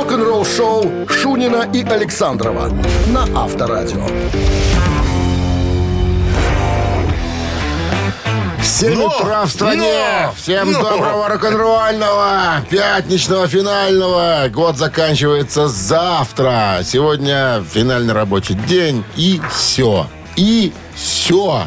Рок-н-ролл-шоу 0.00 1.06
Шунина 1.10 1.68
и 1.74 1.84
Александрова 1.84 2.72
на 3.08 3.24
Авторадио. 3.38 4.06
7 8.64 8.94
Но! 8.94 9.08
утра 9.08 9.44
в 9.44 9.50
стране. 9.50 9.82
Но! 10.22 10.32
Всем 10.34 10.72
Но! 10.72 10.80
доброго 10.80 11.28
рок-н-ролльного, 11.28 12.62
пятничного, 12.70 13.46
финального. 13.46 14.48
Год 14.48 14.78
заканчивается 14.78 15.68
завтра. 15.68 16.80
Сегодня 16.82 17.62
финальный 17.70 18.14
рабочий 18.14 18.54
день. 18.54 19.04
И 19.16 19.38
все. 19.52 20.06
И 20.34 20.72
все. 20.94 21.64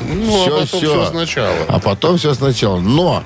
Ну, 0.00 0.44
а 0.44 0.50
потом 0.50 0.80
всё 0.80 1.06
сначала. 1.06 1.56
А 1.68 1.78
потом 1.78 2.18
все 2.18 2.34
сначала. 2.34 2.80
Но 2.80 3.22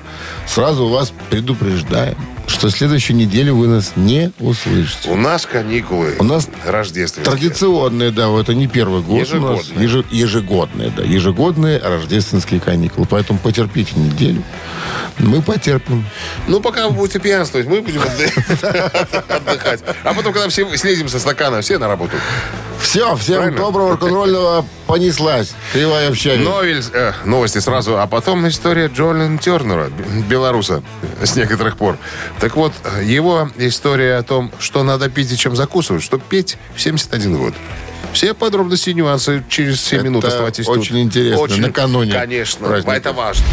сразу 0.47 0.87
вас 0.87 1.11
предупреждаем, 1.31 2.17
что 2.51 2.69
следующую 2.69 3.17
неделю 3.17 3.55
вы 3.55 3.67
нас 3.67 3.93
не 3.95 4.31
услышите. 4.39 5.09
У 5.09 5.15
нас 5.15 5.45
каникулы. 5.45 6.15
У 6.19 6.23
нас 6.23 6.47
рождественские. 6.65 7.25
Традиционные, 7.25 8.11
да, 8.11 8.27
это 8.39 8.53
не 8.53 8.67
первый 8.67 9.01
год. 9.01 9.15
у 9.33 9.35
нас. 9.39 9.65
Ежегодные. 9.69 9.87
Еже- 9.87 10.05
ежегодные, 10.11 10.89
да. 10.95 11.03
Ежегодные 11.03 11.79
рождественские 11.79 12.59
каникулы. 12.59 13.07
Поэтому 13.09 13.39
потерпите 13.39 13.93
неделю. 13.95 14.43
Мы 15.17 15.41
потерпим. 15.41 16.05
Ну, 16.47 16.59
пока 16.61 16.87
вы 16.87 16.93
будете 16.95 17.19
пьянствовать, 17.19 17.67
мы 17.67 17.81
будем 17.81 18.01
отды- 18.01 18.31
отдыхать. 19.29 19.81
А 20.03 20.13
потом, 20.13 20.33
когда 20.33 20.49
все 20.49 20.65
слезем 20.77 21.07
со 21.09 21.19
стакана, 21.19 21.61
все 21.61 21.77
на 21.77 21.87
работу. 21.87 22.15
Все, 22.79 23.15
всем 23.15 23.37
Правильно? 23.37 23.57
доброго 23.59 23.91
рок-н-ролльного 23.91 24.65
понеслась. 24.91 25.53
Кривая 25.71 26.09
общаюсь. 26.09 26.45
Новель, 26.45 26.83
э, 26.93 27.13
новости 27.25 27.59
сразу, 27.59 27.97
а 27.99 28.07
потом 28.07 28.47
история 28.47 28.87
Джолин 28.87 29.39
Тернера, 29.39 29.89
белоруса, 30.29 30.83
с 31.23 31.35
некоторых 31.35 31.77
пор. 31.77 31.97
Так 32.39 32.55
вот, 32.55 32.73
э, 32.83 33.03
его 33.05 33.49
история 33.57 34.17
о 34.17 34.23
том, 34.23 34.51
что 34.59 34.83
надо 34.83 35.09
пить 35.09 35.31
и 35.31 35.37
чем 35.37 35.55
закусывать, 35.55 36.03
чтобы 36.03 36.23
петь 36.27 36.57
в 36.75 36.81
71 36.81 37.37
год. 37.37 37.53
Все 38.13 38.33
подробности 38.33 38.89
и 38.89 38.93
нюансы 38.93 39.43
через 39.47 39.81
7 39.81 39.99
Это 39.99 40.05
минут 40.09 40.25
оставайтесь 40.25 40.65
тут. 40.65 40.79
очень 40.79 40.99
интересно, 40.99 41.57
накануне 41.57 42.11
Конечно, 42.11 42.67
праздника. 42.67 42.97
это 42.97 43.13
важно. 43.13 43.45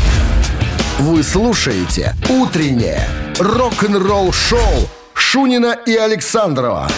Вы 0.99 1.23
слушаете 1.23 2.17
«Утреннее 2.29 3.09
рок-н-ролл-шоу» 3.39 4.89
Шунина 5.15 5.77
и 5.87 5.95
Александрова 5.95 6.89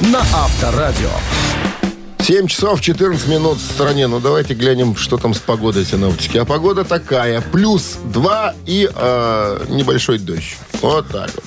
на 0.00 0.20
Авторадио. 0.20 1.10
7 2.28 2.46
часов 2.46 2.82
14 2.82 3.26
минут 3.26 3.56
в 3.56 3.62
стране. 3.62 4.06
Ну, 4.06 4.20
давайте 4.20 4.52
глянем, 4.52 4.96
что 4.96 5.16
там 5.16 5.32
с 5.32 5.38
погодой 5.38 5.86
синоптики. 5.86 6.36
А 6.36 6.44
погода 6.44 6.84
такая. 6.84 7.40
Плюс 7.40 7.96
2 8.04 8.54
и 8.66 8.86
э, 8.94 9.64
небольшой 9.70 10.18
дождь. 10.18 10.58
Вот 10.82 11.08
так 11.08 11.30
вот. 11.34 11.44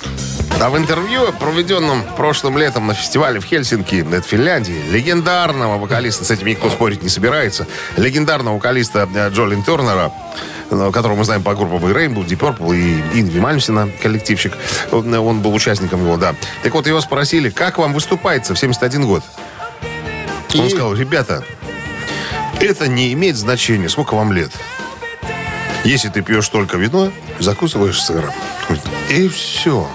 А 0.59 0.71
в 0.71 0.77
интервью, 0.79 1.31
проведенном 1.39 2.03
прошлым 2.17 2.57
летом 2.57 2.87
на 2.87 2.95
фестивале 2.95 3.39
в 3.39 3.45
Хельсинки, 3.45 4.03
это 4.11 4.23
Финляндии, 4.23 4.81
легендарного 4.89 5.77
вокалиста, 5.77 6.25
с 6.25 6.31
этим 6.31 6.47
никто 6.47 6.71
спорить 6.71 7.03
не 7.03 7.09
собирается, 7.09 7.67
легендарного 7.95 8.55
вокалиста 8.55 9.07
э, 9.13 9.29
Джолин 9.29 9.61
Тернера, 9.61 10.11
э, 10.71 10.89
которого 10.91 11.17
мы 11.17 11.25
знаем 11.25 11.43
по 11.43 11.53
группам 11.53 11.87
и 11.91 11.93
Rainbow, 11.93 12.25
Deep 12.25 12.39
Purple 12.39 12.75
и 12.75 13.19
Инви 13.19 13.39
Мальмсина, 13.39 13.87
коллективщик. 14.01 14.53
Э, 14.91 14.95
он 14.95 15.41
был 15.41 15.53
участником 15.53 16.01
его, 16.01 16.17
да. 16.17 16.33
Так 16.63 16.73
вот, 16.73 16.87
его 16.87 17.01
спросили, 17.01 17.51
как 17.51 17.77
вам 17.77 17.93
выступается 17.93 18.55
в 18.55 18.57
71 18.57 19.05
год? 19.05 19.23
Он 20.55 20.65
И- 20.67 20.69
сказал, 20.69 20.93
ребята, 20.93 21.43
это 22.59 22.87
не 22.87 23.13
имеет 23.13 23.37
значения, 23.37 23.89
сколько 23.89 24.15
вам 24.15 24.31
лет. 24.33 24.51
Если 25.83 26.09
ты 26.09 26.21
пьешь 26.21 26.47
только 26.49 26.77
вино, 26.77 27.11
закусываешь 27.39 28.01
сыром. 28.01 28.33
И 29.09 29.27
все. 29.29 29.87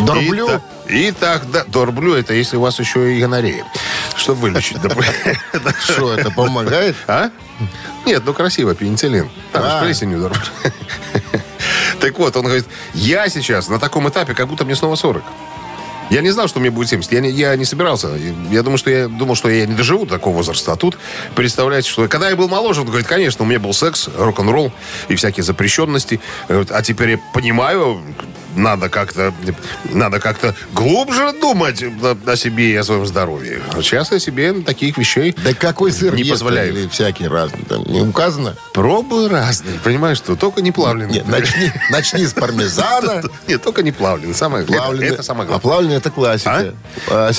Дорблю? 0.00 0.46
И, 0.46 0.50
та- 0.50 0.62
и 0.94 1.10
так, 1.12 1.50
да, 1.50 1.64
дорблю 1.66 2.14
это 2.14 2.32
если 2.34 2.56
у 2.56 2.60
вас 2.60 2.78
еще 2.78 3.16
и 3.16 3.20
гонорея. 3.20 3.64
Чтобы 4.16 4.42
вылечить. 4.42 4.78
Что, 5.80 6.14
это 6.14 6.30
помогает? 6.30 6.96
А? 7.06 7.30
Нет, 8.06 8.22
ну 8.24 8.32
красиво, 8.32 8.74
пенициллин. 8.74 9.28
Там 9.52 9.62
А. 9.66 9.82
плесенью 9.82 10.20
дорблю. 10.20 10.40
Так 12.00 12.18
вот, 12.18 12.36
он 12.36 12.44
говорит, 12.44 12.66
я 12.94 13.28
сейчас 13.28 13.68
на 13.68 13.78
таком 13.78 14.08
этапе, 14.08 14.34
как 14.34 14.48
будто 14.48 14.64
мне 14.64 14.76
снова 14.76 14.96
40. 14.96 15.22
Я 16.10 16.20
не 16.20 16.30
знал, 16.30 16.46
что 16.48 16.60
мне 16.60 16.70
будет 16.70 16.88
70. 16.88 17.12
Я 17.12 17.20
не, 17.20 17.30
я 17.30 17.56
не 17.56 17.64
собирался. 17.64 18.10
Я 18.50 18.62
думал, 18.62 18.78
что 18.78 18.90
я 18.90 19.08
думал, 19.08 19.34
что 19.34 19.48
я 19.48 19.66
не 19.66 19.74
доживу 19.74 20.04
до 20.04 20.14
такого 20.14 20.36
возраста. 20.36 20.72
А 20.72 20.76
тут, 20.76 20.98
представляете, 21.34 21.90
что 21.90 22.06
когда 22.08 22.30
я 22.30 22.36
был 22.36 22.48
моложе, 22.48 22.82
он 22.82 22.86
говорит, 22.86 23.06
конечно, 23.06 23.44
у 23.44 23.48
меня 23.48 23.58
был 23.58 23.72
секс, 23.72 24.08
рок-н-ролл 24.16 24.72
и 25.08 25.16
всякие 25.16 25.42
запрещенности. 25.42 26.20
Говорит, 26.48 26.70
А 26.70 26.82
теперь 26.82 27.10
я 27.10 27.18
понимаю, 27.34 28.00
надо 28.56 28.88
как-то 28.88 29.32
надо 29.92 30.18
как-то 30.20 30.54
глубже 30.72 31.32
думать 31.40 31.82
о, 31.82 32.16
о 32.26 32.36
себе 32.36 32.72
и 32.72 32.76
о 32.76 32.84
своем 32.84 33.06
здоровье. 33.06 33.60
А 33.72 33.82
Сейчас 33.82 34.10
я 34.12 34.18
себе 34.18 34.52
таких 34.62 34.98
вещей 34.98 35.34
Да 35.44 35.54
какой 35.54 35.92
сыр 35.92 36.14
Не 36.14 36.20
есть 36.22 36.30
позволяет. 36.32 36.74
Или 36.74 36.88
всякий 36.88 37.28
разный. 37.28 37.64
Там 37.68 37.84
не 37.84 38.00
указано? 38.00 38.54
пробую 38.72 39.28
разные. 39.28 39.78
Понимаешь, 39.84 40.18
что 40.18 40.36
только 40.36 40.60
не 40.62 40.72
плавленый. 40.72 41.14
Нет, 41.14 41.28
начни, 41.28 41.70
начни 41.90 42.26
с 42.26 42.32
пармезана. 42.32 43.22
Нет, 43.48 43.62
только 43.62 43.82
не 43.82 43.92
плавленый. 43.92 44.34
Самое, 44.34 44.64
Плавленый. 44.66 45.08
это, 45.08 45.22
самое 45.22 45.44
А 45.44 45.46
главное. 45.48 45.60
плавленый 45.62 45.96
это 45.96 46.10
классика. 46.10 46.74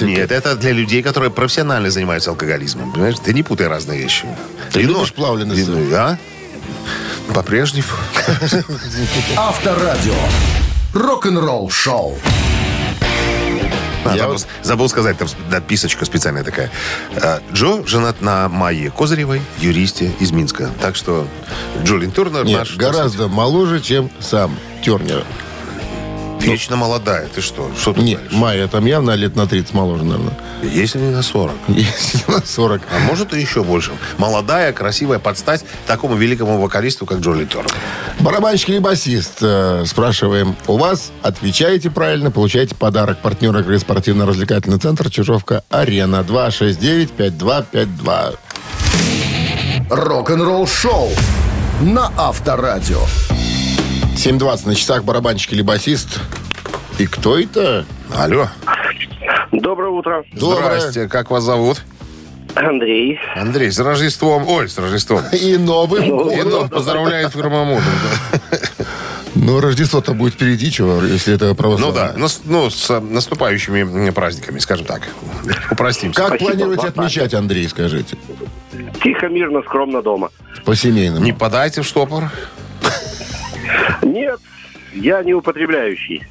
Нет, 0.01 0.31
это 0.31 0.55
для 0.55 0.71
людей, 0.71 1.03
которые 1.03 1.29
профессионально 1.31 1.89
занимаются 1.91 2.29
алкоголизмом. 2.31 2.91
Понимаешь? 2.91 3.15
Ты 3.23 3.33
не 3.33 3.43
путай 3.43 3.67
разные 3.67 3.99
вещи. 3.99 4.25
Ты 4.71 4.81
любишь 4.81 5.13
плавленый 5.13 5.63
сыр? 5.63 5.89
Да? 5.89 6.17
По-прежнему. 7.33 7.83
Авторадио. 9.37 10.13
Рок-н-ролл-шоу. 10.97 12.17
А, 14.03 14.11
Я 14.15 14.17
забыл, 14.23 14.33
вот- 14.33 14.47
забыл 14.63 14.89
сказать, 14.89 15.17
там 15.17 15.27
дописочка 15.51 16.05
специальная 16.05 16.43
такая. 16.43 16.71
А, 17.21 17.39
Джо 17.53 17.85
женат 17.85 18.21
на 18.21 18.49
Майе 18.49 18.89
Козыревой, 18.89 19.41
юристе 19.59 20.11
из 20.19 20.31
Минска. 20.31 20.71
Так 20.81 20.95
что 20.95 21.27
Джолин 21.83 22.11
Турнер 22.11 22.45
Нет, 22.45 22.59
наш... 22.59 22.77
гораздо 22.77 23.27
моложе, 23.27 23.79
чем 23.79 24.09
сам 24.19 24.57
Тернер. 24.83 25.23
Вечно 26.39 26.75
молодая. 26.75 27.27
Ты 27.33 27.41
что? 27.41 27.71
Что 27.79 27.93
ты 27.93 28.01
Нет, 28.01 28.19
говоришь? 28.19 28.37
Майя 28.37 28.67
там 28.67 28.85
явно 28.85 29.11
лет 29.11 29.35
на 29.35 29.47
30 29.47 29.73
моложе, 29.73 30.03
наверное. 30.03 30.33
Если 30.63 30.99
не 30.99 31.09
на 31.11 31.21
40. 31.23 31.55
Если 31.67 32.19
на 32.31 32.41
40. 32.45 32.81
А 32.91 32.99
может 32.99 33.33
и 33.33 33.39
еще 33.41 33.63
больше. 33.63 33.91
Молодая, 34.17 34.71
красивая, 34.73 35.19
под 35.19 35.37
стать 35.37 35.63
такому 35.85 36.15
великому 36.15 36.59
вокалисту, 36.59 37.05
как 37.05 37.19
Джоли 37.19 37.45
Тернер. 37.45 37.71
Барабанщик 38.19 38.69
или 38.69 38.79
басист? 38.79 39.37
Э, 39.41 39.83
Спрашиваем 39.85 40.55
у 40.67 40.77
вас. 40.77 41.11
Отвечаете 41.21 41.89
правильно, 41.89 42.31
получаете 42.31 42.75
подарок. 42.75 43.19
Партнер 43.19 43.57
игры 43.57 43.79
спортивно-развлекательный 43.79 44.79
центр 44.79 45.09
«Чижовка-Арена». 45.09 46.25
269-5252. 46.27 48.35
Рок-н-ролл-шоу 49.89 51.09
на 51.81 52.11
Авторадио. 52.17 52.99
7.20 54.27 54.67
на 54.67 54.75
часах 54.75 55.05
барабанщик 55.05 55.53
или 55.53 55.61
басист. 55.61 56.19
И 56.97 57.07
кто 57.07 57.39
это? 57.39 57.85
Алло. 58.13 58.49
Доброе 59.53 59.91
утро. 59.91 60.25
Доброе. 60.33 60.79
Здрасте. 60.79 61.07
Как 61.07 61.31
вас 61.31 61.43
зовут? 61.45 61.81
Андрей. 62.53 63.19
Андрей, 63.37 63.71
с 63.71 63.79
Рождеством. 63.79 64.45
Ой, 64.45 64.67
с 64.67 64.77
Рождеством. 64.77 65.21
И 65.31 65.55
Новым 65.55 66.03
И 66.29 66.43
ну, 66.43 66.67
поздравляет 66.67 67.31
Фермамутом. 67.31 67.83
Ну, 69.39 69.61
Рождество-то 69.61 70.13
будет 70.13 70.33
впереди, 70.33 70.71
чего, 70.71 71.01
если 71.03 71.35
это 71.35 71.45
Ну 71.49 71.55
православное. 71.55 72.11
да, 72.11 72.17
нас- 72.17 72.41
ну, 72.43 72.69
с 72.71 72.99
наступающими 72.99 74.09
праздниками, 74.09 74.57
скажем 74.57 74.87
так. 74.87 75.03
Упростимся. 75.71 76.19
Как 76.19 76.29
Спасибо, 76.29 76.49
планируете 76.49 76.87
отмечать, 76.87 77.33
Андрей, 77.35 77.67
скажите? 77.69 78.17
Тихо, 79.03 79.27
мирно, 79.29 79.61
скромно 79.61 80.01
дома. 80.01 80.31
По-семейному. 80.65 81.23
Не 81.23 81.33
подайте 81.33 81.81
в 81.81 81.85
штопор. 81.85 82.31
Нет, 84.27 84.39
я 84.93 85.23
не 85.23 85.33
употребляющий. 85.33 86.25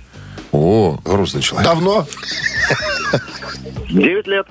О, 0.53 0.99
Грустный 1.05 1.41
человек. 1.41 1.67
давно? 1.71 2.07
Девять 3.89 4.27
лет. 4.27 4.47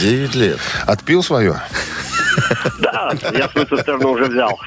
9 0.00 0.34
лет. 0.34 0.58
Отпил 0.86 1.22
свое. 1.22 1.60
Да, 2.80 3.12
я 3.32 3.48
свою 3.48 3.66
цистерну 3.66 4.10
уже 4.10 4.26
взял. 4.26 4.58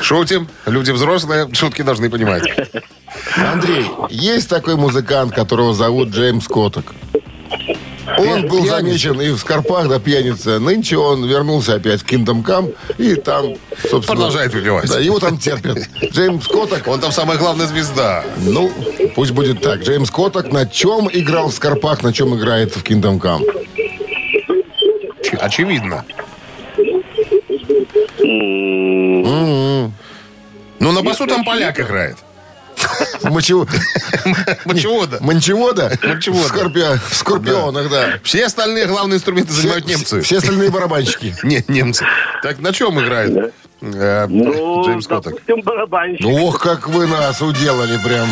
Шутим. 0.00 0.48
Люди 0.66 0.90
взрослые, 0.92 1.52
шутки 1.52 1.82
должны 1.82 2.10
понимать. 2.10 2.44
Андрей, 3.36 3.86
есть 4.10 4.48
такой 4.48 4.76
музыкант, 4.76 5.34
которого 5.34 5.74
зовут 5.74 6.10
Джеймс 6.10 6.46
Коток. 6.46 6.84
Он 8.18 8.48
был 8.48 8.66
замечен 8.66 9.20
и 9.20 9.30
в 9.30 9.38
Скорпах, 9.38 9.88
да, 9.88 9.98
пьяница. 9.98 10.58
Нынче 10.58 10.96
он 10.96 11.24
вернулся 11.24 11.74
опять 11.74 12.02
в 12.02 12.06
Kingdom 12.06 12.44
Come 12.44 12.74
и 12.98 13.14
там, 13.16 13.54
собственно... 13.82 14.02
Продолжает 14.16 14.52
выпивать. 14.54 14.88
Да, 14.88 15.00
его 15.00 15.18
там 15.18 15.38
терпят. 15.38 15.78
Джеймс 16.12 16.46
Коток, 16.46 16.86
Он 16.86 17.00
там 17.00 17.12
самая 17.12 17.38
главная 17.38 17.66
звезда. 17.66 18.24
ну, 18.38 18.70
пусть 19.14 19.32
будет 19.32 19.60
так. 19.62 19.82
Джеймс 19.82 20.10
Коток 20.10 20.52
на 20.52 20.66
чем 20.66 21.08
играл 21.12 21.48
в 21.48 21.54
Скорпах, 21.54 22.02
на 22.02 22.12
чем 22.12 22.34
играет 22.36 22.74
в 22.76 22.82
Kingdom 22.82 23.18
Come? 23.20 23.42
Очевидно. 25.40 26.04
М, 28.20 29.24
М-м. 29.26 29.92
Ну, 30.80 30.92
на 30.92 31.02
басу 31.02 31.26
там 31.26 31.44
поляк 31.44 31.80
играет. 31.80 32.18
Мочевода. 33.30 33.72
Манчевода? 34.64 35.18
Манчевода. 35.20 35.90
В 36.02 36.46
скорпио- 36.46 36.98
в 37.10 37.14
скорпионах, 37.14 37.90
да. 37.90 38.18
Все 38.22 38.46
остальные 38.46 38.86
главные 38.86 39.16
инструменты 39.18 39.52
занимают 39.52 39.86
немцы. 39.86 40.20
Все 40.22 40.38
остальные 40.38 40.70
барабанщики. 40.70 41.34
Нет, 41.42 41.68
немцы. 41.68 42.06
Так 42.42 42.58
на 42.60 42.72
чем 42.72 43.00
играет 43.00 43.52
э, 43.80 44.26
Ну, 44.28 44.84
Джеймс 44.86 45.06
Коттек? 45.06 45.36
барабанщик. 45.64 46.26
Ох, 46.26 46.60
как 46.60 46.88
вы 46.88 47.06
нас 47.06 47.40
уделали 47.42 47.98
прям. 48.04 48.28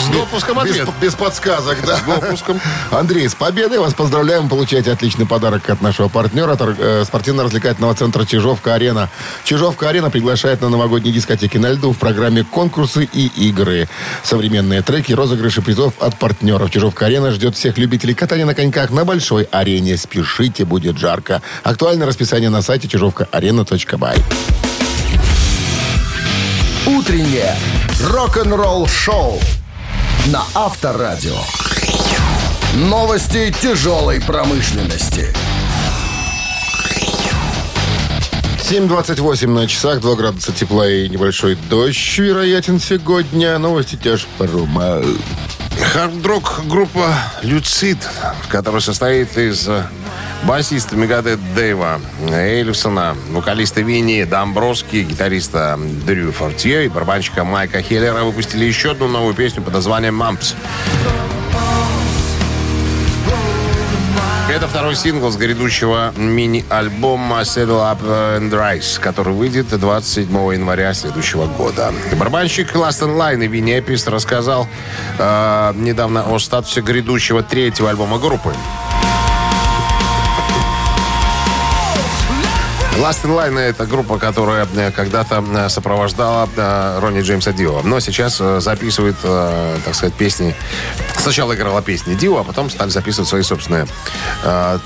С 0.00 0.08
допуском 0.08 0.62
Без, 0.64 0.70
ответ. 0.72 0.88
без 1.00 1.14
подсказок, 1.14 1.78
да. 1.86 1.96
С 1.96 2.02
допуском. 2.02 2.60
Андрей, 2.90 3.28
с 3.28 3.34
победой 3.34 3.78
вас 3.78 3.94
поздравляем. 3.94 4.48
Получаете 4.48 4.92
отличный 4.92 5.26
подарок 5.26 5.70
от 5.70 5.80
нашего 5.80 6.08
партнера, 6.08 6.56
тор- 6.56 6.76
э, 6.78 7.04
спортивно-развлекательного 7.06 7.94
центра 7.94 8.24
«Чижовка-арена». 8.24 9.08
«Чижовка-арена» 9.44 10.10
приглашает 10.10 10.60
на 10.60 10.68
новогодние 10.68 11.12
дискотеки 11.14 11.56
на 11.58 11.70
льду 11.72 11.92
в 11.92 11.98
программе 11.98 12.44
«Конкурсы 12.44 13.08
и 13.12 13.26
игры». 13.48 13.88
Современные 14.22 14.82
треки, 14.82 15.12
розыгрыши 15.12 15.62
призов 15.62 15.94
от 16.00 16.18
партнеров. 16.18 16.70
«Чижовка-арена» 16.70 17.30
ждет 17.30 17.56
всех 17.56 17.78
любителей 17.78 18.14
катания 18.14 18.44
на 18.46 18.54
коньках 18.54 18.90
на 18.90 19.04
большой 19.04 19.44
арене. 19.52 19.96
Спешите, 19.96 20.64
будет 20.64 20.98
жарко. 20.98 21.40
Актуальное 21.62 22.06
расписание 22.06 22.50
на 22.50 22.62
сайте 22.62 22.88
чижовкаарена.бай. 22.88 24.16
Утреннее 26.86 27.56
рок-н-ролл-шоу 28.02 29.40
на 30.26 30.42
Авторадио. 30.54 31.36
Новости 32.74 33.54
тяжелой 33.60 34.20
промышленности. 34.20 35.34
7.28 38.58 39.46
на 39.48 39.68
часах, 39.68 40.00
2 40.00 40.14
градуса 40.14 40.52
тепла 40.52 40.88
и 40.88 41.08
небольшой 41.10 41.56
дождь 41.68 42.16
вероятен 42.16 42.80
сегодня. 42.80 43.58
Новости 43.58 43.96
тяжпрома. 43.96 45.02
Хард-рок 45.92 46.62
группа 46.64 47.14
«Люцид», 47.42 47.98
которая 48.48 48.80
состоит 48.80 49.36
из 49.36 49.68
басиста 50.46 50.96
Мегадет 50.96 51.40
Дэйва 51.54 52.00
Эльфсона, 52.30 53.16
вокалиста 53.30 53.80
Винни 53.80 54.24
Домбровски, 54.24 54.96
гитариста 54.96 55.78
Дрю 56.06 56.32
Фортье 56.32 56.84
и 56.84 56.88
барабанщика 56.88 57.44
Майка 57.44 57.80
Хеллера 57.80 58.24
выпустили 58.24 58.64
еще 58.64 58.92
одну 58.92 59.08
новую 59.08 59.34
песню 59.34 59.62
под 59.62 59.74
названием 59.74 60.14
«Мампс». 60.14 60.54
Это 64.50 64.68
второй 64.68 64.94
сингл 64.94 65.30
с 65.30 65.36
грядущего 65.36 66.12
мини-альбома 66.16 67.40
Saddle 67.40 67.92
Up 67.92 68.02
and 68.02 68.50
Rise, 68.50 69.00
который 69.00 69.32
выйдет 69.32 69.68
27 69.68 70.30
января 70.52 70.92
следующего 70.94 71.46
года. 71.46 71.92
Барабанщик 72.16 72.74
Last 72.74 73.16
in 73.16 73.42
Line 73.42 73.48
Винни 73.48 73.78
Эпписи 73.78 74.06
рассказал 74.06 74.68
э, 75.18 75.72
недавно 75.76 76.30
о 76.30 76.38
статусе 76.38 76.82
грядущего 76.82 77.42
третьего 77.42 77.90
альбома 77.90 78.18
группы. 78.18 78.54
Last 82.98 83.24
in 83.24 83.36
Line 83.36 83.58
это 83.58 83.86
группа, 83.86 84.18
которая 84.18 84.68
э, 84.76 84.92
когда-то 84.92 85.44
э, 85.52 85.68
сопровождала 85.68 86.48
э, 86.56 86.98
Ронни 87.00 87.22
Джеймса 87.22 87.52
Дио. 87.52 87.82
Но 87.82 87.98
сейчас 87.98 88.36
записывает, 88.36 89.16
так 89.20 89.94
сказать, 89.94 90.14
песни. 90.14 90.54
Сначала 91.16 91.54
играла 91.54 91.82
песни 91.82 92.14
Дио, 92.14 92.38
а 92.38 92.44
потом 92.44 92.70
стали 92.70 92.90
записывать 92.90 93.28
свои 93.28 93.42
собственные. 93.42 93.86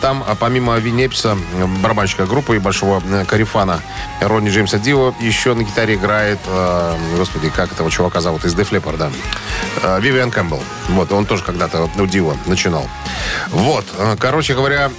Там, 0.01 0.25
помимо 0.39 0.77
Винни 0.79 1.05
Эписа, 1.05 1.37
барабанщика 1.83 2.27
группы 2.27 2.57
и 2.57 2.59
большого 2.59 3.03
корефана 3.27 3.81
Ронни 4.21 4.51
Джеймса 4.51 4.79
Дио, 4.79 5.15
еще 5.21 5.55
на 5.55 5.63
гитаре 5.63 5.95
играет, 5.95 6.39
господи, 7.17 7.51
как 7.51 7.73
этого 7.73 7.91
чувака 7.91 8.21
зовут, 8.21 8.45
из 8.45 8.55
Def 8.55 8.71
Leppard, 8.71 8.97
да. 8.97 9.99
Вивиан 9.99 10.31
Кэмпбелл. 10.31 10.63
Вот, 10.91 11.13
он 11.13 11.27
тоже 11.27 11.43
когда-то 11.43 11.91
у 11.97 12.07
Дио 12.07 12.35
начинал. 12.47 12.87
Вот, 13.49 13.85
короче 14.19 14.55
говоря, 14.55 14.91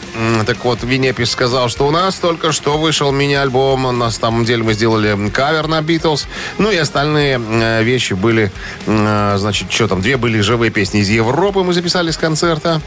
так 0.46 0.64
вот, 0.64 0.84
Винни 0.84 1.10
Эпис 1.10 1.32
сказал, 1.32 1.70
что 1.70 1.88
у 1.88 1.92
нас 1.92 2.16
только 2.16 2.52
что 2.52 2.78
вышел 2.78 2.99
мини-альбом. 3.12 3.98
На 3.98 4.12
самом 4.12 4.46
деле 4.46 4.64
мы 4.64 4.74
сделали 4.74 5.30
кавер 5.30 5.68
на 5.68 5.82
Битлз. 5.82 6.28
Ну 6.58 6.72
и 6.72 6.78
остальные 6.78 7.40
э, 7.40 7.84
вещи 7.84 8.14
были, 8.14 8.52
э, 8.86 9.36
значит, 9.38 9.72
что 9.72 9.88
там, 9.88 10.02
две 10.02 10.18
были 10.18 10.42
живые 10.42 10.72
песни 10.72 11.00
из 11.00 11.10
Европы 11.10 11.64
мы 11.64 11.74
записали 11.74 12.12
с 12.12 12.18
концерта. 12.18 12.82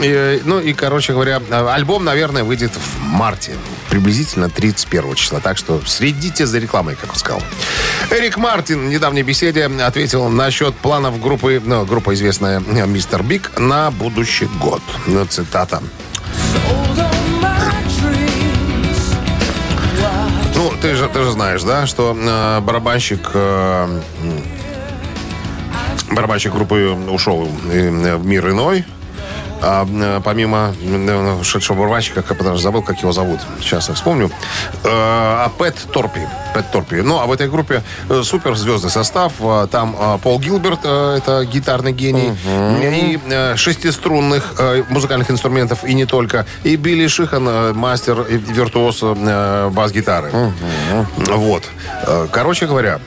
И, 0.00 0.40
ну 0.44 0.60
и, 0.60 0.72
короче 0.72 1.12
говоря, 1.12 1.42
э, 1.50 1.68
альбом, 1.68 2.04
наверное, 2.04 2.44
выйдет 2.44 2.72
в 2.72 3.02
марте. 3.02 3.52
Приблизительно 3.90 4.48
31 4.48 5.14
числа. 5.14 5.40
Так 5.40 5.58
что 5.58 5.82
следите 5.84 6.46
за 6.46 6.58
рекламой, 6.58 6.96
как 6.96 7.10
он 7.10 7.16
сказал. 7.16 7.42
Эрик 8.10 8.36
Мартин 8.36 8.86
в 8.86 8.90
недавней 8.90 9.22
беседе 9.22 9.64
ответил 9.64 10.28
насчет 10.28 10.74
планов 10.76 11.20
группы, 11.20 11.60
ну, 11.64 11.84
группа 11.84 12.14
известная 12.14 12.60
э, 12.60 12.86
«Мистер 12.86 13.22
Биг» 13.22 13.58
на 13.58 13.90
будущий 13.90 14.48
год. 14.60 14.82
Ну, 15.06 15.24
цитата. 15.26 15.82
Ты 20.80 20.94
же, 20.94 21.08
ты 21.08 21.22
же 21.22 21.30
знаешь, 21.30 21.62
да, 21.62 21.86
что 21.86 22.16
э, 22.16 22.60
барабанщик 22.60 23.30
э, 23.34 24.00
барабанщик 26.10 26.52
группы 26.52 26.96
ушел 27.10 27.48
э, 27.70 28.16
в 28.16 28.26
мир 28.26 28.48
иной. 28.50 28.84
А 29.62 29.86
э, 29.86 30.20
помимо 30.24 30.74
э, 30.80 31.36
ушедшего 31.40 31.76
барабанщика, 31.78 32.22
как 32.22 32.38
я 32.38 32.44
даже 32.44 32.62
забыл, 32.62 32.82
как 32.82 32.98
его 33.00 33.12
зовут. 33.12 33.40
Сейчас 33.60 33.88
я 33.88 33.94
вспомню. 33.94 34.30
Э, 34.84 34.88
а 34.90 35.48
Пэт 35.58 35.76
Торпи. 35.92 36.20
Пэт 36.54 36.70
Торпи. 36.72 36.96
Ну, 37.02 37.18
а 37.20 37.26
в 37.26 37.32
этой 37.32 37.48
группе 37.48 37.82
суперзвездный 38.22 38.90
состав. 38.90 39.34
Э, 39.40 39.66
Там 39.70 39.94
э, 39.98 40.18
Пол 40.22 40.40
Гилберт, 40.40 40.80
это 40.84 41.44
гитарный 41.44 41.92
гений. 41.92 42.32
И 42.82 43.18
э, 43.28 43.56
шестиструнных 43.56 44.54
музыкальных 44.88 45.30
инструментов, 45.30 45.84
и 45.84 45.94
не 45.94 46.06
только. 46.06 46.46
И 46.64 46.76
Билли 46.76 47.06
Шихан, 47.06 47.76
мастер 47.76 48.22
и 48.22 48.36
виртуоз 48.36 49.02
бас-гитары. 49.72 50.30
Вот. 51.16 51.64
Э, 52.06 52.26
Короче 52.32 52.66
говоря, 52.66 53.00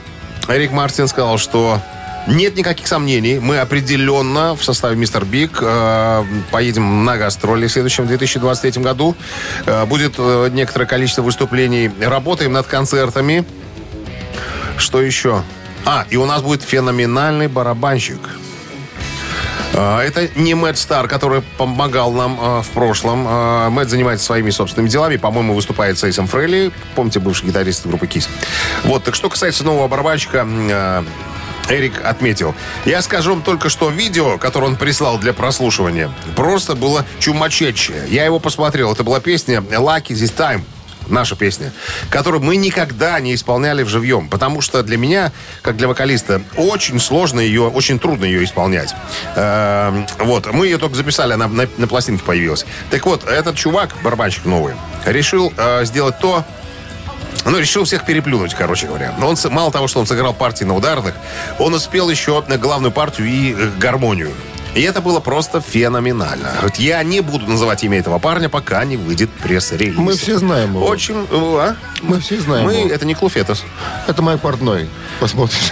Эрик 0.48 0.72
Мартин 0.72 1.08
сказал, 1.08 1.38
что 1.38 1.80
нет 2.28 2.56
никаких 2.56 2.88
сомнений. 2.88 3.40
Мы 3.40 3.60
определенно 3.60 4.56
в 4.56 4.64
составе 4.64 4.96
Мистер 4.96 5.26
Биг 5.26 5.60
э, 5.62 6.24
поедем 6.52 7.06
на 7.06 7.18
гастроли 7.18 7.68
в 7.68 7.72
следующем 7.72 8.08
2023 8.08 8.82
году. 8.82 9.16
Э, 9.66 9.86
будет 9.86 10.16
э, 10.18 10.50
некоторое 10.52 10.86
количество 10.86 11.22
выступлений. 11.22 11.92
Работаем 12.00 12.54
над 12.54 12.68
концертами. 12.68 13.46
Что 14.78 15.02
еще? 15.02 15.44
А, 15.86 16.06
и 16.10 16.18
у 16.18 16.26
нас 16.26 16.42
будет 16.42 16.62
феноменальный 16.64 17.48
барабанщик. 17.48 18.20
Э, 19.74 20.00
Это 20.00 20.30
не 20.36 20.54
Мэтт 20.54 20.78
Стар, 20.78 21.08
который 21.08 21.42
помогал 21.58 22.12
нам 22.12 22.40
э, 22.40 22.62
в 22.62 22.70
прошлом. 22.70 23.26
Э, 23.28 23.70
Мэтт 23.70 23.90
занимается 23.90 24.26
своими 24.26 24.50
собственными 24.50 24.90
делами. 24.90 25.18
По-моему, 25.18 25.54
выступает 25.54 25.98
с 25.98 26.04
Эйсом 26.04 26.28
Фрейли. 26.28 26.72
Помните, 26.96 27.20
бывший 27.20 27.48
гитарист 27.48 27.86
группы 27.86 28.08
Кис. 28.08 28.30
Вот, 28.84 29.04
так 29.04 29.16
что 29.16 29.30
касается 29.30 29.64
нового 29.64 29.88
барабанщика, 29.88 31.04
Эрик 31.70 32.04
отметил. 32.04 32.54
Я 32.86 33.02
скажу 33.02 33.32
вам 33.32 33.42
только, 33.42 33.70
что 33.70 33.90
видео, 33.90 34.38
которое 34.38 34.68
он 34.68 34.76
прислал 34.76 35.18
для 35.18 35.34
прослушивания, 35.34 36.12
просто 36.36 36.76
было 36.76 37.06
чумачечее. 37.20 38.04
Я 38.10 38.26
его 38.26 38.40
посмотрел. 38.40 38.92
Это 38.92 39.04
была 39.04 39.20
песня 39.20 39.60
«Lucky 39.60 40.10
This 40.10 40.36
Time». 40.36 40.62
Наша 41.10 41.36
песня, 41.36 41.74
которую 42.10 42.42
мы 42.42 42.56
никогда 42.56 43.20
не 43.20 43.36
исполняли 43.36 43.84
вживьем, 43.84 44.30
потому 44.30 44.62
что 44.62 44.84
для 44.84 44.98
меня, 44.98 45.34
как 45.62 45.76
для 45.76 45.90
вокалиста, 45.90 46.42
очень 46.56 46.98
сложно 47.00 47.42
ее, 47.42 47.68
очень 47.68 48.00
трудно 48.00 48.24
ее 48.24 48.44
исполнять. 48.44 48.96
Эм, 49.36 50.08
вот, 50.20 50.52
мы 50.54 50.68
ее 50.68 50.78
только 50.78 50.96
записали, 50.96 51.34
она 51.34 51.50
на, 51.50 51.68
на 51.78 51.88
пластинке 51.88 52.24
появилась. 52.24 52.66
Так 52.90 53.06
вот, 53.06 53.26
этот 53.26 53.58
чувак, 53.58 53.96
барабанщик 54.02 54.46
новый, 54.46 54.76
решил 55.06 55.54
э, 55.58 55.84
сделать 55.84 56.20
то, 56.20 56.46
ну, 57.46 57.60
решил 57.60 57.84
всех 57.84 58.06
переплюнуть, 58.06 58.54
короче 58.54 58.88
говоря. 58.88 59.14
Но 59.20 59.28
он, 59.28 59.38
мало 59.52 59.72
того, 59.72 59.88
что 59.88 60.00
он 60.00 60.08
сыграл 60.08 60.34
партии 60.34 60.64
на 60.64 60.76
ударных, 60.76 61.14
он 61.60 61.74
успел 61.74 62.10
еще 62.10 62.44
на 62.48 62.58
главную 62.58 62.92
партию 62.92 63.28
и 63.28 63.54
э, 63.54 63.70
гармонию. 63.78 64.32
И 64.76 64.82
это 64.82 65.02
было 65.02 65.20
просто 65.20 65.62
феноменально. 65.62 66.52
Вот 66.64 66.78
я 66.78 67.04
не 67.04 67.22
буду 67.22 67.46
называть 67.46 67.84
имя 67.84 68.00
этого 68.00 68.18
парня, 68.18 68.50
пока 68.50 68.84
не 68.86 68.98
выйдет 68.98 69.30
пресс-релиз. 69.30 69.98
Мы 69.98 70.14
все 70.14 70.40
знаем 70.40 70.76
его. 70.76 70.86
Очень... 70.86 71.28
э, 71.30 71.58
а? 71.60 71.76
Мы 72.02 72.20
все 72.20 72.40
знаем 72.40 72.66
Мы... 72.66 72.74
его. 72.74 72.90
Это 72.90 73.06
не 73.06 73.14
Клуфетос. 73.14 73.64
Это 74.08 74.22
Майк 74.24 74.42
Портной. 74.42 74.90
Посмотришь. 75.20 75.72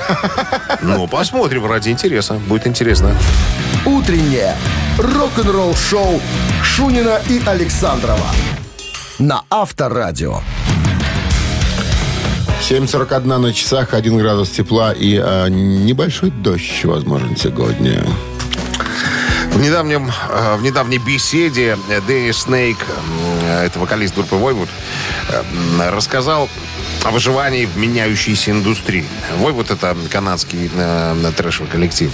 Ну, 0.81 1.07
посмотрим 1.07 1.65
ради 1.65 1.89
интереса. 1.89 2.35
Будет 2.35 2.67
интересно. 2.67 3.15
Утреннее 3.85 4.55
рок-н-ролл-шоу 4.97 6.21
Шунина 6.63 7.21
и 7.27 7.41
Александрова 7.45 8.27
на 9.21 9.43
Авторадио. 9.49 10.41
7.41 12.71 13.37
на 13.37 13.53
часах, 13.53 13.93
1 13.93 14.17
градус 14.17 14.49
тепла 14.49 14.93
и 14.93 15.19
э, 15.21 15.49
небольшой 15.49 16.29
дождь 16.29 16.85
возможен 16.85 17.35
сегодня. 17.35 18.01
В, 19.51 19.59
недавнем, 19.59 20.09
э, 20.29 20.55
в 20.55 20.63
недавней 20.63 20.97
беседе 20.97 21.77
э, 21.89 21.99
Дэнни 22.07 22.31
Снейк, 22.31 22.77
э, 23.43 23.65
это 23.65 23.77
вокалист 23.77 24.15
группы 24.15 24.35
Войвуд, 24.35 24.69
э, 25.27 25.89
рассказал 25.89 26.47
о 27.03 27.11
выживании 27.11 27.65
в 27.65 27.75
меняющейся 27.75 28.51
индустрии. 28.51 29.03
Вой 29.35 29.53
это 29.59 29.93
канадский 30.09 30.71
э, 30.73 31.31
трэшевый 31.35 31.69
коллектив, 31.69 32.09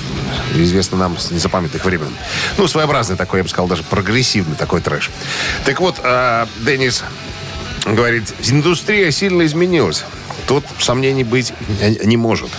известный 0.56 0.98
нам 0.98 1.20
с 1.20 1.30
незапамятных 1.30 1.86
времен. 1.86 2.10
Ну, 2.58 2.68
своеобразный 2.68 3.16
такой, 3.16 3.42
я 3.42 3.44
бы 3.44 3.50
сказал, 3.50 3.68
даже 3.68 3.84
прогрессивный 3.84 4.56
такой 4.56 4.82
трэш. 4.82 5.12
Так 5.66 5.80
вот, 5.82 5.98
э, 6.04 6.48
Деннис 6.66 7.04
говорит, 7.86 8.34
индустрия 8.44 9.12
сильно 9.12 9.46
изменилась. 9.46 10.04
Тут 10.46 10.64
сомнений 10.80 11.24
быть 11.24 11.54
не 12.04 12.18
может. 12.18 12.50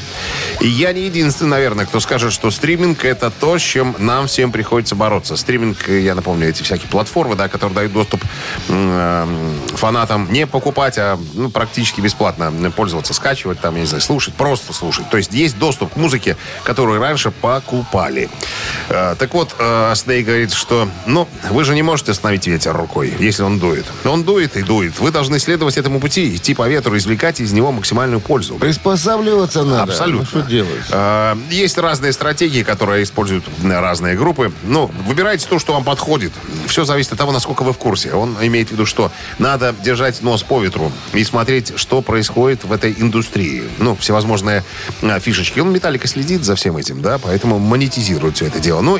И 0.60 0.68
я 0.68 0.92
не 0.92 1.02
единственный, 1.02 1.50
наверное, 1.50 1.86
кто 1.86 2.00
скажет, 2.00 2.32
что 2.32 2.50
стриминг 2.50 3.04
это 3.04 3.30
то, 3.30 3.58
с 3.58 3.62
чем 3.62 3.94
нам 3.98 4.26
всем 4.26 4.52
приходится 4.52 4.94
бороться. 4.94 5.36
Стриминг, 5.36 5.88
я 5.88 6.14
напомню, 6.14 6.48
эти 6.48 6.62
всякие 6.62 6.88
платформы, 6.88 7.36
да, 7.36 7.48
которые 7.48 7.74
дают 7.74 7.92
доступ 7.92 8.22
э, 8.68 9.26
фанатам 9.74 10.28
не 10.32 10.46
покупать, 10.46 10.98
а 10.98 11.18
ну, 11.34 11.50
практически 11.50 12.00
бесплатно 12.00 12.52
пользоваться, 12.70 13.14
скачивать, 13.14 13.60
там, 13.60 13.74
я 13.74 13.82
не 13.82 13.86
знаю, 13.86 14.02
слушать, 14.02 14.34
просто 14.34 14.72
слушать. 14.72 15.08
То 15.10 15.16
есть 15.16 15.32
есть 15.32 15.58
доступ 15.58 15.94
к 15.94 15.96
музыке, 15.96 16.36
которую 16.64 17.00
раньше 17.00 17.30
покупали. 17.30 18.28
Э, 18.88 19.14
так 19.18 19.34
вот, 19.34 19.54
э, 19.58 19.92
Сней 19.94 20.22
говорит, 20.22 20.52
что, 20.52 20.88
ну, 21.06 21.28
вы 21.50 21.64
же 21.64 21.74
не 21.74 21.82
можете 21.82 22.12
остановить 22.12 22.46
ветер 22.46 22.76
рукой, 22.76 23.12
если 23.18 23.42
он 23.42 23.58
дует. 23.58 23.86
Он 24.04 24.24
дует 24.24 24.56
и 24.56 24.62
дует. 24.62 24.98
Вы 24.98 25.10
должны 25.10 25.38
следовать 25.38 25.76
этому 25.76 26.00
пути, 26.00 26.34
идти 26.34 26.54
по 26.54 26.68
ветру, 26.68 26.96
извлекать 26.96 27.40
из 27.40 27.52
него 27.52 27.72
максимальную 27.72 28.20
пользу. 28.20 28.56
Приспосабливаться 28.56 29.62
надо. 29.62 29.92
Абсолютно. 29.92 30.07
Ну, 30.16 30.24
что 30.24 30.40
делать? 30.42 30.84
Э, 30.90 31.36
Есть 31.50 31.78
разные 31.78 32.12
стратегии, 32.12 32.62
которые 32.62 33.02
используют 33.02 33.44
разные 33.62 34.16
группы. 34.16 34.52
Ну, 34.64 34.90
выбирайте 35.06 35.46
то, 35.48 35.58
что 35.58 35.72
вам 35.72 35.84
подходит. 35.84 36.32
Все 36.66 36.84
зависит 36.84 37.12
от 37.12 37.18
того, 37.18 37.32
насколько 37.32 37.62
вы 37.62 37.72
в 37.72 37.78
курсе. 37.78 38.12
Он 38.12 38.36
имеет 38.42 38.68
в 38.68 38.72
виду, 38.72 38.86
что 38.86 39.10
надо 39.38 39.74
держать 39.82 40.22
нос 40.22 40.42
по 40.42 40.62
ветру 40.62 40.92
и 41.12 41.24
смотреть, 41.24 41.72
что 41.76 42.02
происходит 42.02 42.64
в 42.64 42.72
этой 42.72 42.94
индустрии. 42.96 43.62
Ну, 43.78 43.96
всевозможные 43.96 44.64
э, 45.02 45.20
фишечки. 45.20 45.60
Он 45.60 45.72
Металлика 45.72 46.06
следит 46.08 46.44
за 46.44 46.54
всем 46.56 46.76
этим, 46.76 47.02
да, 47.02 47.18
поэтому 47.18 47.58
монетизирует 47.58 48.36
все 48.36 48.46
это 48.46 48.58
дело. 48.60 48.80
Ну, 48.80 48.98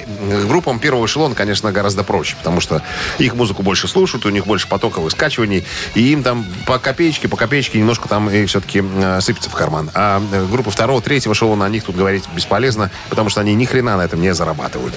группам 0.49 0.79
первого 0.79 1.07
эшелона, 1.07 1.35
конечно, 1.35 1.73
гораздо 1.73 2.05
проще, 2.05 2.37
потому 2.37 2.61
что 2.61 2.83
их 3.19 3.35
музыку 3.35 3.63
больше 3.63 3.89
слушают, 3.89 4.27
у 4.27 4.31
них 4.31 4.47
больше 4.47 4.69
потоковых 4.69 5.13
скачиваний, 5.13 5.65
и 5.95 6.13
им 6.13 6.23
там 6.23 6.45
по 6.67 6.79
копеечке, 6.79 7.29
по 7.29 7.37
копеечке 7.37 7.79
немножко 7.79 8.09
там 8.09 8.29
и 8.31 8.45
все-таки 8.47 8.83
э, 8.85 9.21
сыпется 9.21 9.51
в 9.51 9.55
карман. 9.55 9.91
А 9.95 10.23
э, 10.33 10.47
группа 10.51 10.71
второго, 10.71 10.98
третьего 11.01 11.33
эшелона, 11.33 11.65
о 11.65 11.69
них 11.69 11.85
тут 11.85 11.97
говорить 11.97 12.25
бесполезно, 12.35 12.91
потому 13.11 13.31
что 13.31 13.41
они 13.41 13.55
ни 13.55 13.65
хрена 13.65 13.97
на 13.97 14.03
этом 14.03 14.21
не 14.21 14.35
зарабатывают. 14.35 14.95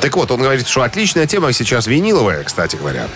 Так 0.00 0.16
вот, 0.16 0.30
он 0.30 0.40
говорит, 0.40 0.66
что 0.66 0.82
отличная 0.82 1.26
тема 1.26 1.52
сейчас 1.52 1.86
виниловая, 1.86 2.44
кстати 2.44 2.76
говоря. 2.76 3.08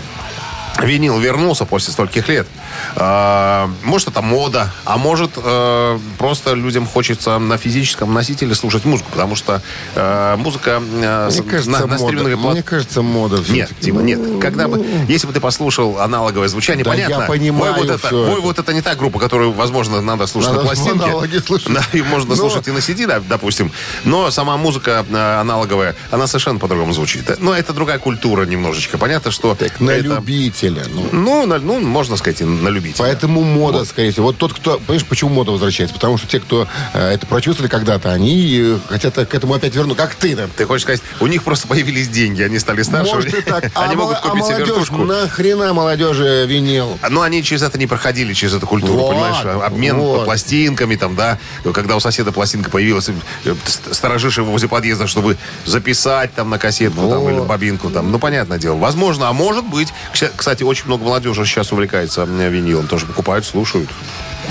Винил 0.81 1.19
вернулся 1.19 1.65
после 1.65 1.93
стольких 1.93 2.27
лет. 2.27 2.47
А, 2.95 3.69
может, 3.83 4.09
это 4.09 4.21
мода, 4.21 4.71
а 4.85 4.97
может, 4.97 5.31
э, 5.37 5.99
просто 6.17 6.53
людям 6.53 6.85
хочется 6.85 7.37
на 7.39 7.57
физическом 7.57 8.13
носителе 8.13 8.55
слушать 8.55 8.85
музыку, 8.85 9.09
потому 9.11 9.35
что 9.35 9.61
э, 9.95 10.35
музыка 10.37 10.81
э, 11.01 11.29
Мне 11.31 11.43
кажется, 11.43 11.71
на, 11.71 11.85
на 11.87 11.97
стриминговой 11.97 12.37
плат- 12.37 12.53
Мне 12.53 12.63
кажется, 12.63 13.01
мода 13.01 13.41
Нет. 13.49 13.71
Дима, 13.81 14.01
нет. 14.01 14.19
Когда 14.41 14.67
бы, 14.67 14.85
если 15.07 15.27
бы 15.27 15.33
ты 15.33 15.39
послушал 15.39 15.99
аналоговое 15.99 16.47
звучание, 16.47 16.83
Да 16.83 16.91
понятно. 16.91 17.21
я 17.21 17.27
понимаю 17.27 17.73
Вой 17.73 17.87
вот 17.87 17.89
это, 17.95 18.07
это. 18.07 18.15
вот 18.41 18.59
это 18.59 18.73
не 18.73 18.81
та 18.81 18.95
группа, 18.95 19.19
которую, 19.19 19.51
возможно, 19.51 20.01
надо 20.01 20.27
слушать 20.27 20.51
Надо 20.51 20.61
на 20.63 20.67
пластинке. 20.67 21.05
аналоги 21.05 21.37
слушать. 21.37 21.73
Да, 21.73 21.81
и 21.93 22.01
можно 22.01 22.29
Но- 22.31 22.35
слушать 22.35 22.67
и 22.67 22.71
на 22.71 22.77
CD, 22.79 23.07
да, 23.07 23.19
допустим. 23.27 23.71
Но 24.03 24.29
сама 24.31 24.57
музыка 24.57 25.05
аналоговая, 25.41 25.95
она 26.11 26.27
совершенно 26.27 26.59
по-другому 26.59 26.93
звучит. 26.93 27.39
Но 27.39 27.53
это 27.55 27.73
другая 27.73 27.99
культура 27.99 28.45
немножечко. 28.45 28.97
Понятно, 28.97 29.31
что 29.31 29.55
Так, 29.55 29.79
на 29.79 29.91
это- 29.91 30.05
любителя. 30.05 30.83
Ну. 30.93 31.07
Ну, 31.11 31.45
на- 31.45 31.59
ну, 31.59 31.79
можно 31.79 32.17
сказать, 32.17 32.41
и 32.41 32.43
на 32.63 32.69
любителя. 32.69 32.97
Поэтому 32.99 33.43
мода, 33.43 33.85
скорее 33.85 34.11
всего. 34.11 34.27
Вот 34.27 34.37
тот, 34.37 34.53
кто... 34.53 34.79
Понимаешь, 34.79 35.05
почему 35.05 35.29
мода 35.29 35.51
возвращается? 35.51 35.93
Потому 35.93 36.17
что 36.17 36.27
те, 36.27 36.39
кто 36.39 36.67
э, 36.93 37.13
это 37.13 37.27
прочувствовали 37.27 37.69
когда-то, 37.69 38.11
они 38.11 38.59
э, 38.59 38.79
хотят 38.89 39.15
к 39.15 39.35
этому 39.35 39.53
опять 39.53 39.75
вернуть. 39.75 39.97
Как 39.97 40.15
ты, 40.15 40.29
например. 40.29 40.49
Ты 40.55 40.65
хочешь 40.65 40.83
сказать, 40.83 41.01
у 41.19 41.27
них 41.27 41.43
просто 41.43 41.67
появились 41.67 42.07
деньги, 42.09 42.41
они 42.41 42.59
стали 42.59 42.81
старше. 42.81 43.15
Может 43.15 43.33
и 43.33 43.41
так. 43.45 43.65
Они 43.75 43.93
а 43.93 43.97
могут 43.97 44.17
а 44.17 44.21
купить 44.21 44.45
себе 44.45 44.55
молодежь, 44.55 44.69
вертушку. 44.69 44.97
нахрена 45.03 45.73
молодежи 45.73 46.45
винил? 46.47 46.97
Но 47.09 47.21
они 47.21 47.43
через 47.43 47.63
это 47.63 47.77
не 47.77 47.87
проходили, 47.87 48.33
через 48.33 48.55
эту 48.55 48.65
культуру, 48.67 48.93
Вот, 48.93 49.11
понимаешь? 49.11 49.63
Обмен 49.63 49.97
вот. 49.97 50.25
пластинками, 50.25 50.95
там, 50.95 51.15
да. 51.15 51.37
Когда 51.73 51.95
у 51.95 51.99
соседа 51.99 52.31
пластинка 52.31 52.69
появилась, 52.69 53.09
э, 53.09 53.55
ст- 53.65 53.93
сторожишь 53.93 54.37
его 54.37 54.51
возле 54.51 54.67
подъезда, 54.69 55.07
чтобы 55.07 55.37
записать 55.65 56.33
там 56.33 56.49
на 56.49 56.57
кассетку 56.59 57.09
там, 57.09 57.29
или 57.29 57.39
бобинку. 57.39 57.89
Там. 57.89 58.11
Ну, 58.11 58.19
понятное 58.19 58.57
дело. 58.57 58.75
Возможно, 58.77 59.29
а 59.29 59.33
может 59.33 59.65
быть. 59.65 59.93
Кстати, 60.35 60.63
очень 60.63 60.85
много 60.85 61.03
молодежи 61.03 61.45
сейчас 61.45 61.71
увлекается 61.71 62.25
винилом. 62.53 62.87
Тоже 62.87 63.05
покупают, 63.05 63.45
слушают. 63.45 63.89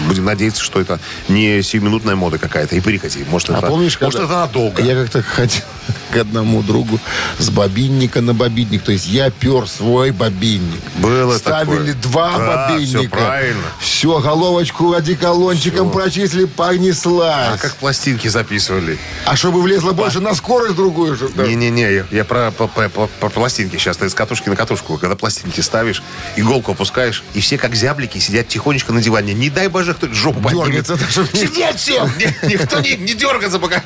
Будем 0.09 0.25
надеяться, 0.25 0.63
что 0.63 0.81
это 0.81 0.99
не 1.29 1.63
сиюминутная 1.63 2.17
мода 2.17 2.39
какая-то 2.39 2.77
и 2.77 2.81
прихоти. 2.81 3.25
Может, 3.29 3.51
А 3.51 3.59
это, 3.59 3.67
помнишь, 3.67 3.99
может, 4.01 4.21
когда- 4.21 4.35
это 4.35 4.41
надолго. 4.47 4.83
Я 4.83 4.95
как-то 4.95 5.23
ходил 5.23 5.63
к 6.13 6.17
одному 6.17 6.63
другу 6.63 6.99
с 7.39 7.51
бобинника 7.51 8.21
на 8.21 8.35
бобинник. 8.35 8.83
То 8.83 8.93
есть 8.93 9.07
я 9.07 9.31
пер 9.31 9.69
свой 9.69 10.11
бобинник. 10.11 10.81
Было 10.97 11.37
Ставили 11.39 11.93
такое. 11.93 11.95
два 11.95 12.39
Да, 12.39 12.69
бобинника. 12.71 12.99
всё 13.01 13.09
правильно. 13.11 13.63
Все, 13.81 14.21
головочку 14.21 14.93
одеколончиком 14.93 15.91
прочислили, 15.91 16.45
понеслась. 16.47 17.55
А 17.55 17.59
как 17.59 17.75
пластинки 17.77 18.29
записывали? 18.29 18.99
А 19.27 19.37
чтобы 19.37 19.61
влезло 19.63 19.93
больше 19.93 20.21
на 20.21 20.35
скорость 20.35 20.77
другую. 20.77 21.19
да. 21.35 21.47
Не-не-не, 21.47 21.93
я, 21.93 22.07
я 22.11 22.25
про- 22.25 22.51
про- 22.51 22.69
про- 22.69 22.89
про 23.09 23.29
пластинки 23.29 23.77
сейчас. 23.77 23.97
Ты 23.97 24.09
с 24.09 24.15
катушки 24.15 24.49
на 24.49 24.57
катушку. 24.57 24.97
Когда 24.99 25.17
пластинки 25.17 25.61
ставишь, 25.61 26.03
иголку 26.37 26.73
опускаешь, 26.73 27.25
и 27.35 27.41
все 27.41 27.59
как 27.59 27.75
зяблики 27.75 28.19
сидят 28.19 28.49
тихонечко 28.49 28.93
на 28.93 29.03
диване. 29.03 29.35
Не 29.35 29.51
дай 29.51 29.69
боже, 29.69 29.82
кто 29.95 30.09
жопу. 30.13 30.49
Дергается 30.49 30.97
даже. 30.97 31.27
Сидеть 31.27 31.77
все! 31.77 32.05
Ни- 32.19 32.53
Никто 32.53 32.81
не, 32.81 32.97
не 32.97 33.15
дергается, 33.15 33.59
пока 33.59 33.83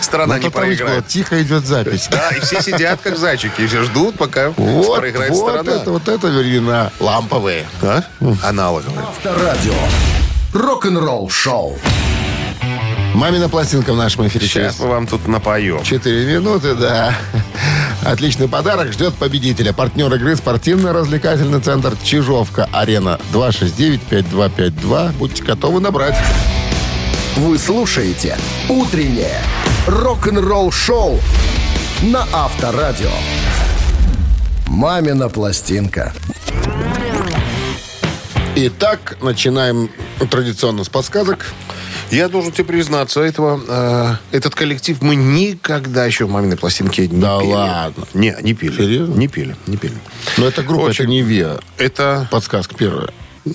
страна 0.00 0.36
Ну, 0.36 0.42
не 0.42 0.50
проиграет. 0.50 0.96
вот 0.96 1.06
тихо 1.08 1.42
идет 1.42 1.66
запись. 1.66 2.08
Да, 2.10 2.30
и 2.30 2.40
все 2.40 2.62
сидят 2.62 3.00
как 3.02 3.18
зайчики, 3.18 3.60
и 3.60 3.66
все 3.66 3.82
ждут, 3.82 4.16
пока 4.16 4.50
Вот, 4.50 4.98
проиграет 5.00 5.32
вот 5.32 5.38
сторона. 5.50 5.72
это, 5.80 5.90
вот 5.90 6.08
это 6.08 6.26
времена 6.28 6.90
ламповые. 6.98 7.66
А? 7.82 8.02
Аналоговые. 8.42 9.00
Авторадио. 9.00 9.74
Рок-н-ролл 10.54 11.28
шоу. 11.28 11.78
Мамина 13.20 13.50
пластинка 13.50 13.92
в 13.92 13.96
нашем 13.96 14.26
эфире 14.28 14.46
Сейчас 14.46 14.78
мы 14.78 14.86
вам 14.86 15.06
тут 15.06 15.28
напоем. 15.28 15.82
4 15.82 16.24
минуты, 16.24 16.74
да. 16.74 17.14
Отличный 18.02 18.48
подарок 18.48 18.94
ждет 18.94 19.12
победителя. 19.14 19.74
Партнер 19.74 20.10
игры 20.14 20.36
спортивно-развлекательный 20.36 21.60
центр 21.60 21.94
Чижовка-Арена 22.02 23.20
269-5252. 23.34 25.12
Будьте 25.18 25.44
готовы 25.44 25.80
набрать. 25.80 26.16
Вы 27.36 27.58
слушаете 27.58 28.38
«Утреннее 28.70 29.42
рок-н-ролл 29.86 30.72
шоу» 30.72 31.20
на 32.00 32.26
Авторадио. 32.32 33.10
«Мамина 34.66 35.28
пластинка». 35.28 36.14
Итак, 38.56 39.18
начинаем 39.20 39.90
традиционно 40.30 40.84
с 40.84 40.88
подсказок. 40.88 41.52
Я 42.10 42.28
должен 42.28 42.52
тебе 42.52 42.64
признаться, 42.64 43.20
этого, 43.20 43.60
э, 44.32 44.36
этот 44.36 44.54
коллектив 44.54 45.00
мы 45.00 45.14
никогда 45.14 46.04
еще 46.06 46.26
в 46.26 46.30
маминой 46.30 46.56
пластинке 46.56 47.06
не 47.06 47.20
Да 47.20 47.38
пели. 47.38 47.50
ладно? 47.52 48.06
Не, 48.14 48.36
не 48.42 48.54
пили. 48.54 48.76
Серьезно? 48.76 49.14
Не 49.14 49.28
пили, 49.28 49.56
не 49.66 49.76
пили. 49.76 49.94
Но 50.36 50.46
это 50.46 50.62
группа, 50.62 50.86
Очень. 50.86 51.04
это 51.04 51.10
не 51.12 51.22
ВИА. 51.22 51.60
Это, 51.78 52.28
Подсказка 52.30 52.74
первая. 52.74 53.10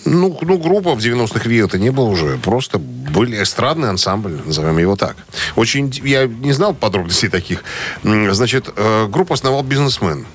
ну, 0.05 0.37
ну, 0.41 0.57
группа 0.57 0.95
в 0.95 0.99
90-х 0.99 1.49
ВИА 1.49 1.65
это 1.65 1.77
не 1.77 1.89
было 1.91 2.05
уже. 2.05 2.37
Просто 2.37 2.77
были 2.79 3.43
эстрадный 3.43 3.89
ансамбль, 3.89 4.39
назовем 4.45 4.77
его 4.77 4.95
так. 4.95 5.17
Очень, 5.55 5.91
я 6.03 6.25
не 6.25 6.53
знал 6.53 6.73
подробностей 6.73 7.27
таких. 7.29 7.63
Значит, 8.03 8.69
э, 8.75 9.07
группу 9.07 9.33
основал 9.33 9.63
бизнесмен. 9.63 10.25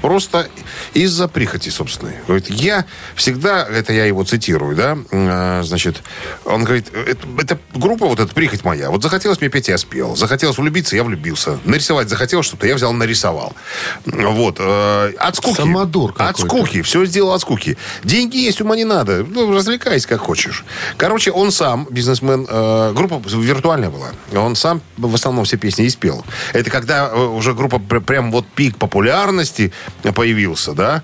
Просто 0.00 0.48
из-за 0.92 1.26
прихоти 1.26 1.70
собственной. 1.70 2.14
Говорит, 2.26 2.50
я 2.50 2.84
всегда, 3.14 3.66
это 3.66 3.92
я 3.92 4.04
его 4.04 4.24
цитирую, 4.24 4.76
да, 4.76 4.98
э, 5.10 5.62
значит, 5.64 6.02
он 6.44 6.64
говорит, 6.64 6.92
это, 6.94 7.26
это 7.38 7.58
группа, 7.74 8.06
вот 8.06 8.20
эта 8.20 8.32
прихоть 8.34 8.62
моя, 8.62 8.90
вот 8.90 9.02
захотелось 9.02 9.40
мне 9.40 9.48
петь, 9.48 9.68
я 9.68 9.78
спел, 9.78 10.14
захотелось 10.14 10.58
влюбиться, 10.58 10.96
я 10.96 11.02
влюбился, 11.02 11.58
нарисовать 11.64 12.10
захотелось 12.10 12.46
что-то, 12.46 12.66
я 12.66 12.74
взял, 12.74 12.92
нарисовал. 12.92 13.54
Вот, 14.04 14.56
э, 14.58 15.12
от 15.18 15.36
скуки. 15.36 15.56
Самодур 15.56 16.14
От 16.18 16.38
скуки, 16.38 16.82
все 16.82 17.04
сделал 17.06 17.32
от 17.32 17.40
скуки. 17.40 17.78
Деньги 18.04 18.36
есть, 18.36 18.60
ума 18.60 18.76
не 18.76 18.84
надо, 18.84 19.24
ну, 19.24 19.52
развлекайся 19.52 20.08
как 20.08 20.20
хочешь. 20.20 20.64
Короче, 20.98 21.30
он 21.30 21.50
сам, 21.50 21.86
бизнесмен, 21.90 22.46
э, 22.48 22.92
группа 22.94 23.22
виртуальная 23.26 23.90
была, 23.90 24.10
он 24.34 24.56
сам 24.56 24.82
в 24.98 25.14
основном 25.14 25.46
все 25.46 25.56
песни 25.56 25.86
и 25.86 25.90
спел. 25.90 26.24
Это 26.52 26.70
когда 26.70 27.14
уже 27.14 27.54
группа 27.54 27.78
пр- 27.78 28.02
прям 28.02 28.30
вот 28.30 28.46
пик 28.46 28.76
популярности 28.76 29.72
появился, 30.14 30.72
да, 30.72 31.02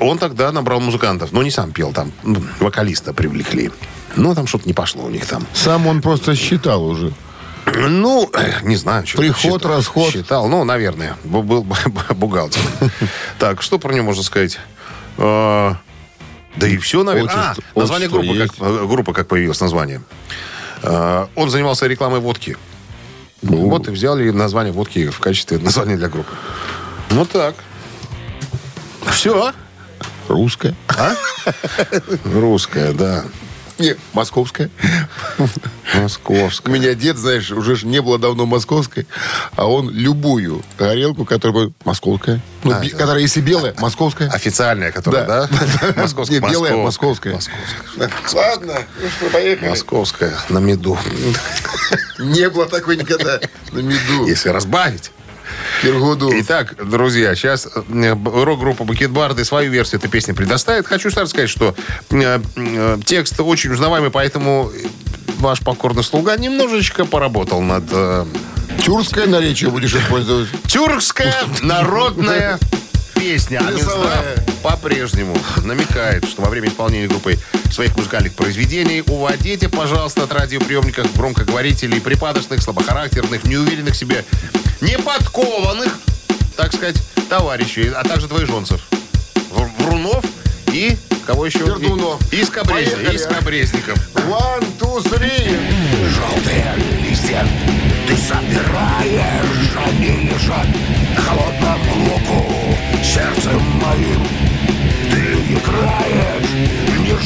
он 0.00 0.18
тогда 0.18 0.52
набрал 0.52 0.80
музыкантов, 0.80 1.32
но 1.32 1.42
не 1.42 1.50
сам 1.50 1.72
пел, 1.72 1.92
там 1.92 2.12
ну, 2.22 2.42
вокалиста 2.60 3.12
привлекли. 3.12 3.70
Ну, 4.16 4.34
там 4.34 4.46
что-то 4.46 4.66
не 4.66 4.72
пошло 4.74 5.04
у 5.04 5.10
них 5.10 5.26
там. 5.26 5.46
Сам 5.52 5.86
он 5.86 6.02
просто 6.02 6.34
считал 6.34 6.84
уже. 6.84 7.12
Ну, 7.66 8.30
не 8.62 8.74
знаю. 8.76 9.06
что 9.06 9.18
Приход, 9.18 9.60
считал. 9.60 9.76
расход. 9.76 10.12
Считал, 10.12 10.48
ну, 10.48 10.64
наверное. 10.64 11.16
Был 11.24 11.62
бухгалтер. 11.62 12.60
Так, 13.38 13.62
что 13.62 13.78
про 13.78 13.92
него 13.92 14.06
можно 14.06 14.22
сказать? 14.24 14.58
Э, 15.18 15.74
Да 16.56 16.66
и 16.66 16.76
все, 16.78 17.04
наверное. 17.04 17.34
А, 17.34 17.54
название 17.78 18.08
группы 18.08 18.26
есть. 18.26 18.52
как, 18.56 18.88
группа 18.88 19.12
как 19.12 19.28
появилось, 19.28 19.60
название. 19.60 20.02
Э, 20.82 21.26
Он 21.36 21.48
занимался 21.50 21.86
рекламой 21.86 22.18
водки. 22.20 22.56
Ну. 23.42 23.68
Вот 23.70 23.86
и 23.88 23.90
взяли 23.92 24.30
название 24.30 24.72
водки 24.72 25.08
в 25.08 25.20
качестве 25.20 25.58
названия 25.58 25.96
для 25.96 26.08
группы. 26.08 26.32
Вот 27.10 27.30
так. 27.30 27.54
Все. 29.20 29.52
Русская. 30.28 30.74
Русская, 32.24 32.92
да. 32.94 33.24
Не, 33.78 33.94
московская. 34.14 34.70
У 35.94 35.98
Московская. 36.00 36.72
меня 36.72 36.94
дед, 36.94 37.18
знаешь, 37.18 37.50
уже 37.50 37.76
ж 37.76 37.82
не 37.82 38.00
было 38.00 38.18
давно 38.18 38.46
московской, 38.46 39.06
а 39.56 39.66
он 39.70 39.90
любую 39.90 40.62
горелку, 40.78 41.26
которая 41.26 41.70
московская, 41.84 42.40
ну, 42.64 42.72
А, 42.72 42.80
би- 42.80 42.90
да. 42.92 42.96
которая 42.96 43.20
если 43.20 43.42
белая, 43.42 43.74
московская. 43.78 44.30
Официальная, 44.30 44.90
которая, 44.90 45.26
да? 45.26 45.48
Да. 45.48 45.92
Московская. 45.96 46.40
Не, 46.40 46.48
белая, 46.48 46.72
Москов- 46.76 46.84
московская. 46.84 47.34
Московская. 47.34 48.42
Ладно, 48.50 48.74
ну 49.02 49.08
что, 49.10 49.30
поехали. 49.30 49.68
Московская 49.68 50.32
на 50.48 50.58
меду. 50.60 50.96
Не 52.18 52.48
было 52.48 52.64
такой 52.66 52.96
никогда 52.96 53.38
на 53.72 53.80
меду. 53.80 54.26
Если 54.26 54.48
разбавить. 54.48 55.10
Киргуду. 55.82 56.30
Итак, 56.40 56.74
друзья, 56.84 57.34
сейчас 57.34 57.68
э, 57.74 58.16
рок-группа 58.24 58.84
Бакетбарды 58.84 59.44
свою 59.44 59.70
версию 59.70 59.98
этой 59.98 60.10
песни 60.10 60.32
предоставит. 60.32 60.86
Хочу 60.86 61.10
сразу 61.10 61.30
сказать, 61.30 61.50
что 61.50 61.74
э, 62.10 62.40
э, 62.56 62.98
текст 63.04 63.40
очень 63.40 63.70
узнаваемый, 63.70 64.10
поэтому 64.10 64.70
ваш 65.38 65.60
покорный 65.60 66.04
слуга 66.04 66.36
немножечко 66.36 67.04
поработал 67.04 67.60
над... 67.60 67.84
Тюркское 68.84 69.26
наречие 69.26 69.70
будешь 69.70 69.94
использовать. 69.94 70.48
Тюркская 70.66 71.34
народная 71.62 72.58
песня. 73.20 73.58
А 73.66 73.70
Минздрав 73.70 74.24
по-прежнему 74.62 75.36
намекает, 75.64 76.24
что 76.26 76.42
во 76.42 76.48
время 76.48 76.68
исполнения 76.68 77.06
группой 77.06 77.38
своих 77.70 77.94
музыкальных 77.96 78.34
произведений 78.34 79.02
уводите, 79.06 79.68
пожалуйста, 79.68 80.24
от 80.24 80.32
радиоприемников 80.32 81.14
громкоговорителей 81.16 82.00
припадочных, 82.00 82.62
слабохарактерных, 82.62 83.44
неуверенных 83.44 83.94
в 83.94 83.96
себе, 83.96 84.24
неподкованных, 84.80 85.98
так 86.56 86.72
сказать, 86.74 86.96
товарищей, 87.28 87.88
а 87.94 88.02
также 88.04 88.26
двоеженцев. 88.26 88.80
Вр- 89.54 89.70
Врунов 89.78 90.24
и 90.72 90.96
кого 91.26 91.46
еще? 91.46 91.58
Пердунов. 91.60 92.20
И, 92.32 92.40
и 92.40 92.44
скобрез- 92.44 92.90
Поехали, 92.90 93.14
и 93.14 93.18
скобрезников. 93.18 93.98
One, 94.28 94.64
two, 94.78 95.02
three. 95.04 95.56
Желтые 96.08 96.74
листья 97.08 97.46
ты 98.08 98.16
собираешь, 98.16 99.76
они 99.86 100.28
лежат 100.30 100.66
на 101.16 101.20
холодном 101.22 102.08
луку 102.08 102.54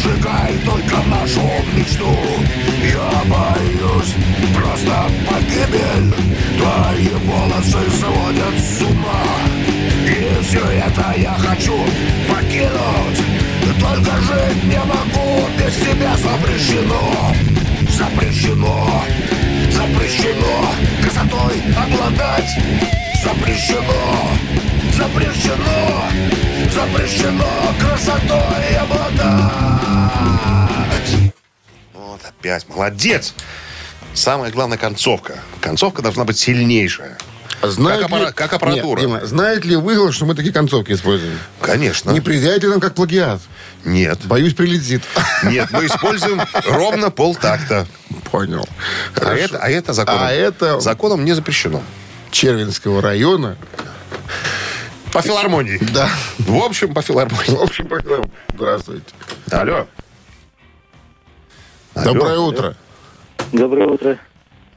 сжигай 0.05 0.53
только 0.65 0.97
нашу 1.09 1.43
мечту. 1.75 2.17
Я 2.83 3.11
боюсь, 3.29 4.15
просто 4.55 5.11
погибель. 5.29 6.13
Твои 6.59 7.09
волосы 7.25 7.91
сводят 7.99 8.57
с 8.61 8.83
ума. 8.83 9.25
И 10.07 10.43
все 10.45 10.61
это 10.61 11.15
я 11.17 11.35
хочу 11.35 11.77
покинуть. 12.29 13.23
Только 13.81 14.13
жить 14.21 14.65
не 14.65 14.79
могу, 14.79 15.49
без 15.59 15.75
тебя 15.75 16.15
запрещено. 16.17 17.35
Запрещено, 17.91 19.03
запрещено 19.71 20.73
красотой 21.03 21.63
обладать. 21.77 22.51
Запрещено, 23.23 24.35
запрещено, 24.97 26.03
запрещено 26.73 27.47
красотой 27.81 28.77
обладать. 28.83 29.84
Вот 31.93 32.21
опять. 32.25 32.69
Молодец. 32.69 33.35
Самая 34.15 34.51
главная 34.51 34.79
концовка. 34.79 35.39
Концовка 35.61 36.03
должна 36.03 36.25
быть 36.25 36.39
сильнейшая. 36.39 37.17
Знает 37.63 38.03
Как 38.03 38.11
аппара- 38.11 38.33
как 38.33 38.53
аппаратура. 38.53 39.01
Нет, 39.01 39.09
Дима, 39.09 39.27
знает 39.27 39.65
ли 39.65 39.77
выгол, 39.77 40.13
что 40.13 40.27
мы 40.27 40.35
такие 40.35 40.53
концовки 40.53 40.93
используем? 40.93 41.39
Конечно. 41.63 42.11
Не 42.11 42.21
предъявите 42.21 42.69
нам 42.69 42.79
как 42.79 42.95
плагиат. 42.95 43.41
Нет. 43.85 44.19
Боюсь, 44.27 44.53
прилетит. 44.55 45.03
Нет, 45.45 45.71
мы 45.71 45.87
используем 45.87 46.43
ровно 46.67 47.11
полтакта. 47.11 47.87
Понял. 48.31 48.69
А 49.17 49.33
это, 49.35 49.59
а 49.59 49.71
это 49.71 49.93
законом, 49.95 50.21
А 50.23 50.31
это 50.33 50.79
законом 50.81 51.25
не 51.25 51.33
запрещено. 51.33 51.83
Червинского 52.31 53.01
района. 53.01 53.57
По 55.13 55.23
филармонии. 55.23 55.79
Да. 55.93 56.11
В 56.39 56.57
общем, 56.63 56.93
по 56.93 57.01
В 57.01 57.07
филармонии. 57.07 57.63
общем, 57.63 57.87
пока- 57.89 58.29
здравствуйте. 58.55 59.05
Алло. 59.51 59.87
Алло. 61.95 62.13
Доброе 62.13 62.39
утро. 62.39 62.75
Доброе 63.53 63.87
утро. 63.87 64.19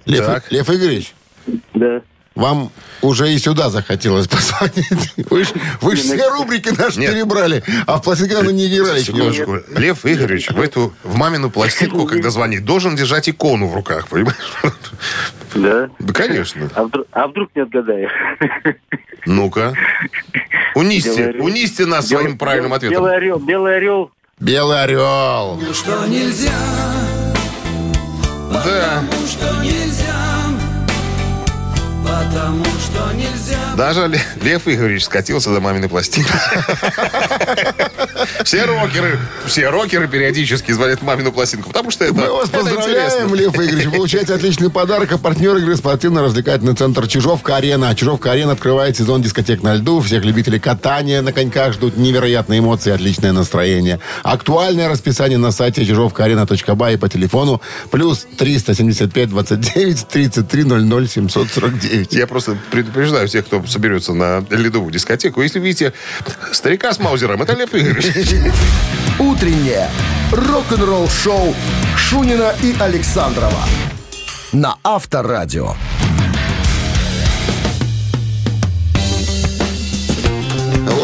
Лев, 0.05 0.25
Так. 0.25 0.51
Лев 0.51 0.69
Игоревич, 0.69 1.13
Да. 1.73 2.01
вам 2.35 2.71
уже 3.01 3.31
и 3.33 3.37
сюда 3.39 3.69
захотелось 3.69 4.27
позвонить. 4.27 5.13
Вы 5.29 5.43
ж, 5.43 5.49
вы 5.81 5.95
ж 5.95 5.99
все 5.99 6.29
рубрики 6.29 6.69
наши 6.69 6.99
Нет. 6.99 7.13
перебрали, 7.13 7.63
а 7.85 7.97
в 7.97 8.03
пластинке 8.03 8.35
не 8.53 8.67
играли. 8.67 9.01
Секундочку. 9.01 9.57
Лев 9.75 10.05
Игоревич 10.05 10.49
в 10.51 10.61
эту 10.61 10.93
в 11.03 11.15
мамину 11.15 11.49
пластинку, 11.49 12.05
когда 12.05 12.29
звонит, 12.29 12.63
должен 12.65 12.95
держать 12.95 13.27
икону 13.29 13.67
в 13.67 13.75
руках, 13.75 14.07
понимаешь? 14.07 14.53
Да. 15.55 15.89
Да, 15.99 16.13
конечно. 16.13 16.69
А 16.75 16.83
вдруг, 16.83 17.07
а 17.11 17.27
вдруг 17.27 17.49
не 17.55 17.61
отгадаю? 17.63 18.09
Ну-ка. 19.25 19.73
Унисьте, 20.75 21.31
унисьте 21.39 21.85
нас 21.85 22.07
своим 22.07 22.27
Белый- 22.33 22.37
правильным 22.37 22.69
белый- 22.71 22.77
ответом. 22.77 22.97
Белый 23.03 23.17
орел, 23.17 23.39
белый 23.39 23.77
орел. 23.77 24.11
Белый 24.39 24.83
орел. 24.83 25.59
Что 25.73 26.05
нельзя, 26.05 26.51
Да. 28.67 29.01
нельзя, 29.63 29.86
потому 32.23 32.65
что 32.65 33.13
нельзя. 33.13 33.57
Даже 33.75 34.07
Ле- 34.07 34.21
Лев 34.41 34.67
Игоревич 34.67 35.05
скатился 35.05 35.53
до 35.53 35.59
маминой 35.59 35.89
пластинки. 35.89 36.31
Все 38.43 38.65
рокеры, 38.65 39.19
все 39.45 39.69
рокеры 39.69 40.07
периодически 40.07 40.71
звонят 40.71 41.01
мамину 41.01 41.31
пластинку, 41.31 41.69
потому 41.69 41.91
что 41.91 42.05
это, 42.05 42.13
Мы 42.13 42.31
вас 42.31 42.49
это 42.49 42.59
поздравляем, 42.59 43.27
интересно. 43.27 43.35
Лев 43.35 43.55
Игоревич. 43.55 43.85
Вы 43.85 43.91
Получаете 43.97 44.33
отличный 44.33 44.69
подарок. 44.69 45.11
А 45.11 45.17
партнер 45.17 45.55
игры 45.57 45.75
спортивно-развлекательный 45.75 46.75
центр 46.75 47.07
Чижовка-Арена. 47.07 47.93
Чижовка-Арена 47.95 48.53
открывает 48.53 48.97
сезон 48.97 49.21
дискотек 49.21 49.63
на 49.63 49.75
льду. 49.75 50.01
Всех 50.01 50.23
любителей 50.23 50.59
катания 50.59 51.21
на 51.21 51.33
коньках 51.33 51.73
ждут 51.73 51.97
невероятные 51.97 52.59
эмоции 52.59 52.91
отличное 52.91 53.31
настроение. 53.31 53.99
Актуальное 54.23 54.89
расписание 54.89 55.37
на 55.37 55.51
сайте 55.51 55.85
чижовкаарена.бай 55.85 56.93
и 56.95 56.97
по 56.97 57.09
телефону 57.09 57.61
плюс 57.91 58.25
375 58.37 59.29
29 59.29 60.07
33 60.07 60.63
00 60.63 61.07
749. 61.07 62.06
Я 62.11 62.27
просто 62.27 62.57
предупреждаю 62.71 63.27
всех, 63.27 63.45
кто 63.45 63.65
соберется 63.65 64.13
на 64.13 64.43
ледовую 64.49 64.91
дискотеку. 64.91 65.41
Если 65.41 65.59
видите 65.59 65.93
старика 66.51 66.93
с 66.93 66.99
Маузером, 66.99 67.41
это 67.41 67.53
Лев 67.53 67.73
Игоревич. 67.73 68.35
Утреннее 69.19 69.89
рок-н-ролл-шоу 70.31 71.55
Шунина 71.97 72.53
и 72.61 72.75
Александрова 72.79 73.63
на 74.51 74.77
Авторадио. 74.83 75.75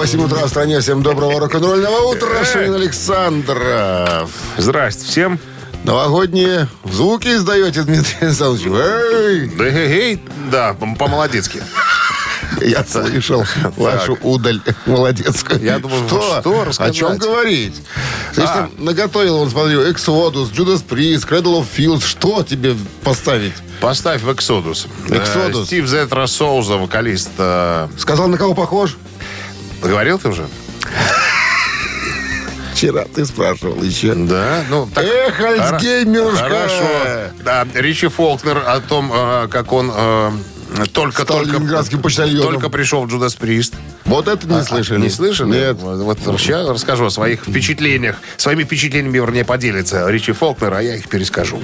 8 0.04 0.22
утра 0.22 0.46
в 0.46 0.50
стране. 0.50 0.80
Всем 0.80 1.02
доброго 1.02 1.40
рок-н-ролльного 1.40 2.12
утра. 2.12 2.44
Шунин 2.44 2.74
Александров. 2.74 4.30
Здрасте 4.58 5.06
всем. 5.06 5.40
Новогодние 5.84 6.68
звуки 6.86 7.28
издаете, 7.36 7.84
Дмитрий 7.84 8.28
Александрович. 8.28 8.66
Эй! 8.68 9.48
Да, 9.58 9.64
эй, 9.66 10.20
да, 10.52 10.74
по- 10.74 10.96
по-молодецки. 10.96 11.62
Я 12.62 12.86
слышал 12.86 13.44
вашу 13.76 14.18
удаль 14.22 14.62
молодецкую. 14.86 15.62
Я 15.62 15.80
думал, 15.80 15.98
что? 16.08 16.42
что 16.72 16.84
О 16.84 16.92
чем 16.92 17.18
говорить? 17.18 17.82
А. 18.38 18.42
там 18.42 18.72
наготовил, 18.78 19.38
он 19.38 19.50
смотрю, 19.50 19.82
Exodus, 19.90 20.52
Judas 20.54 20.82
Priest, 20.88 21.28
Cradle 21.28 21.60
of 21.62 21.66
Fields. 21.76 22.06
Что 22.06 22.44
тебе 22.44 22.76
поставить? 23.04 23.54
Поставь 23.82 24.22
в 24.22 24.30
Exodus. 24.30 24.88
Exodus. 25.08 25.64
Э, 25.64 25.66
Стив 25.66 25.88
Зетра 25.88 26.28
Соуза, 26.28 26.76
вокалист. 26.78 27.32
э, 27.38 27.88
Сказал, 27.98 28.28
на 28.30 28.38
кого 28.38 28.54
похож? 28.54 28.96
Говорил 29.82 30.18
ты 30.20 30.30
уже? 30.30 30.48
Вчера 32.84 33.06
ты 33.06 33.26
спрашивал 33.26 33.82
еще. 33.82 34.14
Да, 34.14 34.66
ну 34.70 34.90
так. 34.94 35.06
Эх, 35.06 35.40
Альцгеймерушка! 35.40 36.44
Хорошо. 36.44 36.84
Да, 37.46 37.66
Ричи 37.76 38.08
Фолкнер 38.08 38.58
о 38.58 38.82
том, 38.82 39.10
э, 39.14 39.48
как 39.50 39.72
он 39.72 39.90
э, 39.96 40.32
только 40.92 41.24
Стал 41.24 41.38
только 41.38 41.54
ленинградским 41.54 42.02
почтальоном. 42.02 42.54
только 42.54 42.70
пришел 42.70 43.06
в 43.06 43.08
Джудас 43.10 43.36
Прист. 43.36 43.76
Вот 44.04 44.28
это 44.28 44.46
не 44.48 44.62
слышали. 44.64 45.00
Не 45.00 45.10
слышали? 45.10 45.50
Нет. 45.52 45.78
Вот, 45.80 46.20
вот 46.20 46.40
сейчас 46.42 46.68
расскажу 46.68 47.06
о 47.06 47.10
своих 47.10 47.44
впечатлениях. 47.44 48.18
Своими 48.36 48.66
впечатлениями, 48.66 49.16
вернее, 49.16 49.46
поделится 49.46 50.10
Ричи 50.10 50.34
Фолкнер, 50.34 50.74
а 50.74 50.82
я 50.82 50.98
их 50.98 51.08
перескажу. 51.08 51.62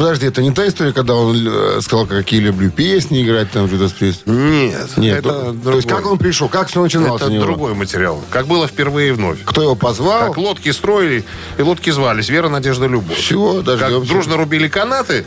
Подожди, 0.00 0.26
это 0.26 0.40
не 0.40 0.50
та 0.50 0.66
история, 0.66 0.92
когда 0.94 1.14
он 1.14 1.46
э, 1.46 1.80
сказал, 1.82 2.06
какие 2.06 2.40
люблю 2.40 2.70
песни 2.70 3.22
играть 3.22 3.50
там 3.50 3.66
в 3.66 3.72
Judas 3.72 3.92
Priest? 3.98 4.20
Нет, 4.24 4.96
Нет, 4.96 5.18
это 5.18 5.28
то, 5.28 5.42
другой. 5.52 5.72
то 5.72 5.76
есть 5.76 5.88
как 5.88 6.06
он 6.06 6.16
пришел, 6.18 6.48
как 6.48 6.68
все 6.68 6.82
начиналось 6.82 7.20
Это 7.20 7.38
другой 7.38 7.74
материал. 7.74 8.24
Как 8.30 8.46
было 8.46 8.66
впервые 8.66 9.10
и 9.10 9.12
вновь. 9.12 9.38
Кто 9.44 9.62
его 9.62 9.74
позвал? 9.74 10.28
Как 10.28 10.38
лодки 10.38 10.70
строили, 10.72 11.22
и 11.58 11.62
лодки 11.62 11.90
звались 11.90 12.30
Вера, 12.30 12.48
Надежда, 12.48 12.86
Любовь. 12.86 13.18
Все, 13.18 13.56
Как 13.56 13.64
дождемся. 13.64 14.08
дружно 14.08 14.36
рубили 14.38 14.68
канаты, 14.68 15.26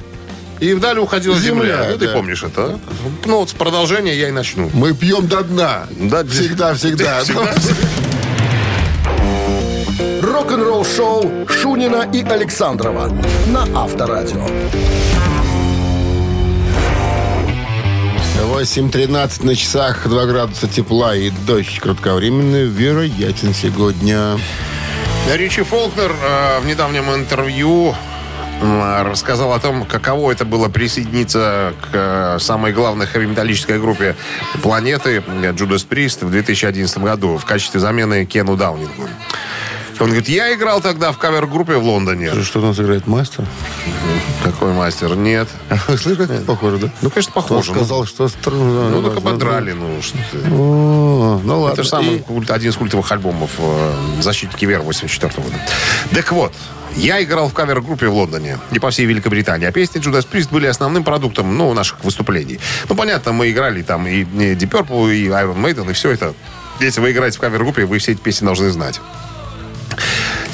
и 0.59 0.73
вдали 0.73 0.99
уходила 0.99 1.38
земля. 1.38 1.63
Земля, 1.83 1.88
Ну, 1.91 1.97
ты 1.99 2.07
да. 2.07 2.13
помнишь 2.13 2.43
это, 2.43 2.63
а? 2.65 2.79
Ну, 3.25 3.39
вот 3.39 3.49
с 3.49 3.53
продолжения 3.53 4.17
я 4.17 4.29
и 4.29 4.31
начну. 4.31 4.71
Мы 4.73 4.93
пьем 4.95 5.27
до 5.27 5.43
дна. 5.43 5.88
Да, 5.91 6.23
всегда, 6.23 6.73
всегда. 6.73 7.19
Всегда. 7.23 7.53
Рок-н-ролл 10.43 10.84
шоу 10.84 11.47
Шунина 11.47 12.10
и 12.12 12.21
Александрова 12.21 13.08
на 13.47 13.62
Авторадио. 13.82 14.45
8.13 18.53 19.45
на 19.45 19.56
часах, 19.56 20.06
2 20.06 20.25
градуса 20.25 20.67
тепла 20.67 21.15
и 21.15 21.29
дождь 21.47 21.79
кратковременный 21.79 22.65
вероятен 22.65 23.53
сегодня. 23.53 24.38
Ричи 25.34 25.63
Фолкнер 25.63 26.12
э, 26.12 26.60
в 26.60 26.65
недавнем 26.65 27.10
интервью 27.15 27.95
рассказал 28.62 29.53
о 29.53 29.60
том, 29.60 29.86
каково 29.86 30.32
это 30.34 30.43
было 30.43 30.67
присоединиться 30.67 31.73
к 31.82 31.88
э, 31.93 32.38
самой 32.39 32.73
главной 32.73 33.08
хэви-металлической 33.08 33.79
группе 33.79 34.17
планеты 34.62 35.23
э, 35.25 35.51
Judas 35.51 35.88
Priest 35.88 36.25
в 36.25 36.32
2011 36.32 36.97
году 36.97 37.38
в 37.38 37.45
качестве 37.45 37.79
замены 37.79 38.25
Кену 38.25 38.58
Даунингу. 38.58 39.08
Он 39.99 40.08
говорит, 40.08 40.29
я 40.29 40.53
играл 40.53 40.82
тогда 40.82 41.12
в 41.12 41.17
кавер-группе 41.17 41.75
в 41.75 41.84
Лондоне. 41.84 42.32
Что 42.43 42.60
у 42.60 42.63
нас 42.63 42.79
играет 42.79 43.08
мастер? 43.08 43.45
Какой 44.43 44.73
мастер? 44.73 45.15
Нет. 45.15 45.47
Слышь, 45.97 46.17
как 46.17 46.45
похоже, 46.45 46.77
да? 46.77 46.89
Ну, 47.01 47.10
конечно, 47.10 47.32
похоже. 47.32 47.71
сказал, 47.71 48.06
что. 48.06 48.29
Ну, 48.45 49.01
так 49.01 49.17
ободрали, 49.17 49.71
ну, 49.73 50.01
что 50.01 50.17
ты. 50.32 50.38
О, 50.51 51.41
ну 51.43 51.62
ладно. 51.62 51.73
Это 51.73 51.84
же 51.84 51.89
самый 51.89 52.23
один 52.49 52.69
из 52.69 52.75
культовых 52.75 53.12
альбомов 53.12 53.51
э, 53.58 54.21
«Защитники 54.21 54.65
Вер» 54.65 54.82
84 54.82 55.34
года. 55.38 55.56
Так 56.13 56.32
вот, 56.32 56.53
я 56.95 57.23
играл 57.23 57.49
в 57.49 57.53
кавер-группе 57.53 58.08
в 58.08 58.13
Лондоне 58.13 58.60
и 58.71 58.79
по 58.79 58.89
всей 58.89 59.06
Великобритании. 59.06 59.67
А 59.67 59.71
песни 59.71 60.01
Judas 60.01 60.27
Priest 60.29 60.49
были 60.51 60.67
основным 60.67 61.03
продуктом 61.03 61.58
ну, 61.58 61.73
наших 61.73 62.03
выступлений. 62.03 62.60
Ну, 62.89 62.95
понятно, 62.95 63.32
мы 63.32 63.49
играли 63.49 63.82
там 63.82 64.08
и 64.08 64.23
Deep 64.23 64.69
Purple, 64.69 65.15
и 65.15 65.27
Iron 65.27 65.58
Maiden, 65.58 65.89
и 65.89 65.93
все 65.93 66.12
это. 66.12 66.34
Если 66.79 67.01
вы 67.01 67.12
играете 67.12 67.38
в 67.38 67.41
кавер-группе, 67.41 67.86
вы 67.86 67.99
все 67.99 68.12
эти 68.13 68.19
песни 68.19 68.45
должны 68.45 68.69
знать. 68.69 68.99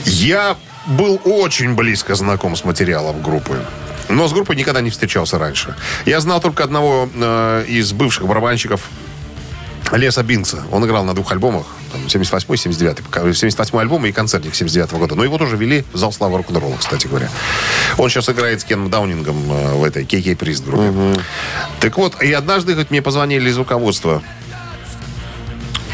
Я 0.05 0.57
был 0.87 1.21
очень 1.23 1.75
близко 1.75 2.15
знаком 2.15 2.55
с 2.55 2.63
материалом 2.63 3.21
группы. 3.21 3.63
Но 4.09 4.27
с 4.27 4.33
группой 4.33 4.55
никогда 4.55 4.81
не 4.81 4.89
встречался 4.89 5.37
раньше. 5.37 5.75
Я 6.05 6.19
знал 6.19 6.41
только 6.41 6.63
одного 6.63 7.07
э, 7.13 7.65
из 7.67 7.91
бывших 7.93 8.25
барабанщиков 8.25 8.81
Леса 9.91 10.23
Бинкса. 10.23 10.63
Он 10.71 10.85
играл 10.85 11.03
на 11.03 11.13
двух 11.13 11.31
альбомах. 11.31 11.65
Там, 11.91 12.07
78 12.07 12.55
79 12.55 13.35
78 13.35 13.79
альбом 13.79 14.05
и 14.05 14.11
концертник 14.11 14.55
79 14.55 14.91
года. 14.93 15.15
Но 15.15 15.23
его 15.23 15.37
тоже 15.37 15.57
вели 15.57 15.83
в 15.93 15.97
зал 15.97 16.11
славы 16.11 16.37
рок-н-ролла, 16.37 16.75
кстати 16.77 17.07
говоря. 17.07 17.29
Он 17.97 18.09
сейчас 18.09 18.29
играет 18.29 18.61
с 18.61 18.63
Кеном 18.63 18.89
Даунингом 18.89 19.51
э, 19.51 19.73
в 19.75 19.83
этой 19.83 20.03
KK 20.05 20.37
Priest 20.37 20.65
группе. 20.65 21.21
Так 21.79 21.97
вот, 21.97 22.21
и 22.21 22.31
однажды 22.31 22.75
хоть 22.75 22.89
мне 22.89 23.01
позвонили 23.01 23.49
из 23.49 23.57
руководства. 23.57 24.23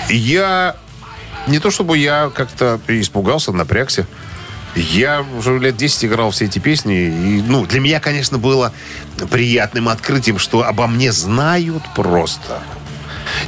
Я 0.09 0.75
не 1.47 1.59
то 1.59 1.71
чтобы 1.71 1.97
я 1.97 2.31
как-то 2.33 2.79
испугался, 2.87 3.51
напрягся. 3.51 4.07
Я 4.75 5.25
уже 5.37 5.57
лет 5.57 5.77
10 5.77 6.05
играл 6.05 6.31
все 6.31 6.45
эти 6.45 6.59
песни. 6.59 6.95
И, 6.95 7.41
ну, 7.41 7.65
для 7.65 7.79
меня, 7.79 7.99
конечно, 7.99 8.37
было 8.37 8.73
приятным 9.31 9.87
открытием, 9.87 10.37
что 10.37 10.63
обо 10.63 10.87
мне 10.87 11.11
знают 11.13 11.83
просто. 11.95 12.61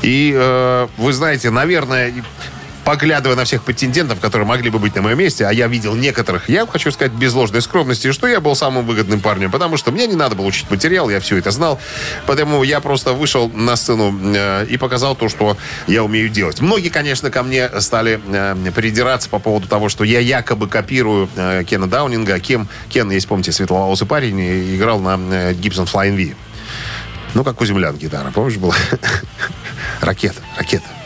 И 0.01 0.33
э, 0.33 0.87
вы 0.97 1.13
знаете, 1.13 1.49
наверное, 1.49 2.13
поглядывая 2.87 3.35
на 3.35 3.43
всех 3.43 3.63
претендентов, 3.63 4.21
которые 4.21 4.47
могли 4.47 4.69
бы 4.69 4.79
быть 4.79 4.95
на 4.95 5.01
моем 5.01 5.19
месте, 5.19 5.45
а 5.45 5.51
я 5.51 5.67
видел 5.67 5.93
некоторых, 5.93 6.47
я 6.47 6.65
хочу 6.65 6.89
сказать 6.89 7.11
без 7.11 7.33
ложной 7.33 7.61
скромности, 7.61 8.13
что 8.13 8.27
я 8.27 8.39
был 8.39 8.55
самым 8.55 8.85
выгодным 8.85 9.19
парнем, 9.19 9.51
потому 9.51 9.75
что 9.75 9.91
мне 9.91 10.07
не 10.07 10.15
надо 10.15 10.35
было 10.35 10.45
учить 10.45 10.71
материал, 10.71 11.09
я 11.09 11.19
все 11.19 11.35
это 11.35 11.51
знал. 11.51 11.81
Поэтому 12.27 12.63
я 12.63 12.79
просто 12.79 13.11
вышел 13.11 13.49
на 13.49 13.75
сцену 13.75 14.17
э, 14.33 14.67
и 14.69 14.77
показал 14.77 15.17
то, 15.17 15.27
что 15.27 15.57
я 15.87 16.01
умею 16.01 16.29
делать. 16.29 16.61
Многие, 16.61 16.87
конечно, 16.87 17.29
ко 17.29 17.43
мне 17.43 17.69
стали 17.81 18.21
э, 18.25 18.71
придираться 18.73 19.27
по 19.27 19.39
поводу 19.39 19.67
того, 19.67 19.89
что 19.89 20.05
я 20.05 20.21
якобы 20.21 20.69
копирую 20.69 21.27
э, 21.35 21.65
Кена 21.65 21.87
Даунинга. 21.87 22.35
А 22.35 22.39
Кем, 22.39 22.69
Кен, 22.87 23.11
есть, 23.11 23.27
помните, 23.27 23.51
светловолосый 23.51 24.07
парень, 24.07 24.39
играл 24.77 25.01
на 25.01 25.19
э, 25.19 25.51
Gibson 25.51 25.91
Flying 25.91 26.15
V. 26.15 26.35
Ну, 27.33 27.43
как 27.43 27.59
у 27.59 27.65
землян 27.65 27.97
гитара, 27.97 28.31
помнишь, 28.31 28.55
была? 28.55 28.75
Ракета, 29.99 30.41
ракета. 30.57 30.96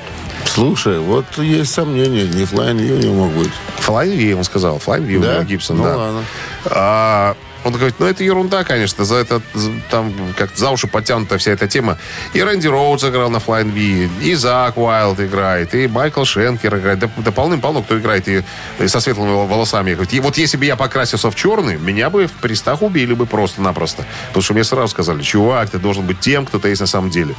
Слушай, 0.54 1.00
вот 1.00 1.26
есть 1.38 1.74
сомнения, 1.74 2.24
не 2.24 2.44
Flying 2.44 2.94
у 2.94 2.98
него 2.98 3.14
мог 3.26 3.32
быть. 3.32 3.52
Flying 3.80 4.32
V, 4.34 4.38
он 4.38 4.44
сказал. 4.44 4.82
Flying 4.86 5.06
V 5.06 5.20
Да? 5.26 5.44
Гибсон, 5.44 5.78
Ну 5.78 5.84
да. 5.84 5.96
ладно. 5.98 6.24
А, 6.66 7.36
он 7.64 7.74
говорит, 7.74 7.96
ну 8.00 8.06
это 8.08 8.24
ерунда, 8.24 8.64
конечно, 8.66 9.06
за 9.06 9.16
это 9.16 9.42
за- 9.54 9.72
там 9.90 10.12
как 10.38 10.50
за 10.56 10.72
уши 10.72 10.88
подтянута 10.88 11.38
вся 11.38 11.52
эта 11.52 11.68
тема. 11.70 11.98
И 12.34 12.42
Рэнди 12.44 12.68
Роудс 12.68 13.04
играл 13.06 13.30
на 13.30 13.38
Flying 13.38 13.72
V, 13.72 14.10
и 14.26 14.34
Зак 14.36 14.78
Уайлд 14.78 15.20
играет, 15.22 15.74
и 15.74 15.88
Майкл 15.88 16.26
Шенкер 16.26 16.78
играет. 16.80 17.00
Да, 17.00 17.10
да 17.18 17.32
полным-полно 17.32 17.82
кто 17.84 17.98
играет 17.98 18.28
и, 18.28 18.44
и 18.80 18.88
со 18.88 19.00
светлыми 19.00 19.32
волосами. 19.32 19.94
Говорит, 19.94 20.14
и 20.14 20.20
вот 20.20 20.38
если 20.38 20.58
бы 20.58 20.66
я 20.66 20.76
покрасился 20.76 21.32
в 21.32 21.36
черный, 21.36 21.78
меня 21.78 22.10
бы 22.10 22.28
в 22.28 22.32
пристах 22.34 22.82
убили 22.82 23.14
бы 23.14 23.26
просто-напросто. 23.26 24.06
Потому 24.30 24.44
что 24.44 24.54
мне 24.54 24.64
сразу 24.66 24.90
сказали, 24.90 25.22
чувак, 25.22 25.70
ты 25.70 25.78
должен 25.80 26.06
быть 26.06 26.20
тем, 26.20 26.46
кто 26.46 26.60
ты 26.60 26.70
есть 26.70 26.82
на 26.82 26.88
самом 26.88 27.10
деле. 27.10 27.36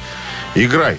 Играй. 0.54 0.98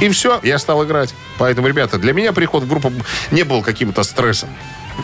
И 0.00 0.08
все, 0.08 0.40
я 0.42 0.58
стал 0.58 0.84
играть. 0.84 1.14
Поэтому, 1.38 1.68
ребята, 1.68 1.98
для 1.98 2.12
меня 2.12 2.32
приход 2.32 2.64
в 2.64 2.68
группу 2.68 2.92
не 3.30 3.42
был 3.42 3.62
каким-то 3.62 4.02
стрессом. 4.02 4.48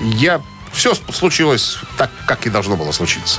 Я... 0.01 0.41
Все 0.73 0.95
случилось 0.95 1.79
так, 1.97 2.11
как 2.27 2.47
и 2.47 2.51
должно 2.51 2.77
было 2.77 2.91
случиться. 2.91 3.39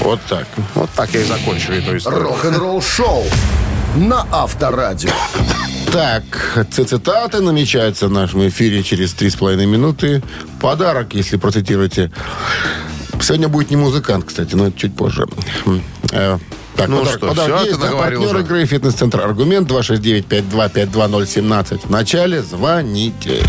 Вот 0.00 0.20
так. 0.28 0.46
Вот 0.74 0.88
так 0.90 1.12
я 1.12 1.20
и 1.20 1.24
закончу 1.24 1.72
эту 1.72 1.96
историю. 1.96 2.22
Рок-н-ролл 2.22 2.80
шоу 2.80 3.24
на 3.96 4.26
Авторадио. 4.32 5.10
Так, 5.92 6.66
цитаты 6.70 7.40
намечаются 7.40 8.08
в 8.08 8.10
нашем 8.10 8.46
эфире 8.48 8.82
через 8.82 9.14
3,5 9.14 9.66
минуты. 9.66 10.22
Подарок, 10.60 11.14
если 11.14 11.36
процитируете. 11.36 12.10
Сегодня 13.20 13.48
будет 13.48 13.70
не 13.70 13.76
музыкант, 13.76 14.26
кстати, 14.26 14.54
но 14.54 14.68
это 14.68 14.78
чуть 14.78 14.94
позже. 14.96 15.26
Так, 16.78 16.88
Ну 16.88 16.98
подарок, 17.00 17.18
что, 17.18 17.28
подарок 17.28 17.56
всё, 17.58 17.66
есть, 17.66 17.80
ты 17.80 17.86
да, 17.88 17.92
партнер 17.96 18.34
уже. 18.36 18.40
игры 18.40 18.64
«Фитнес-центр 18.64 19.20
Аргумент» 19.20 19.68
269-5252017. 19.70 21.86
В 21.86 21.90
начале 21.90 22.42
звоните. 22.42 23.42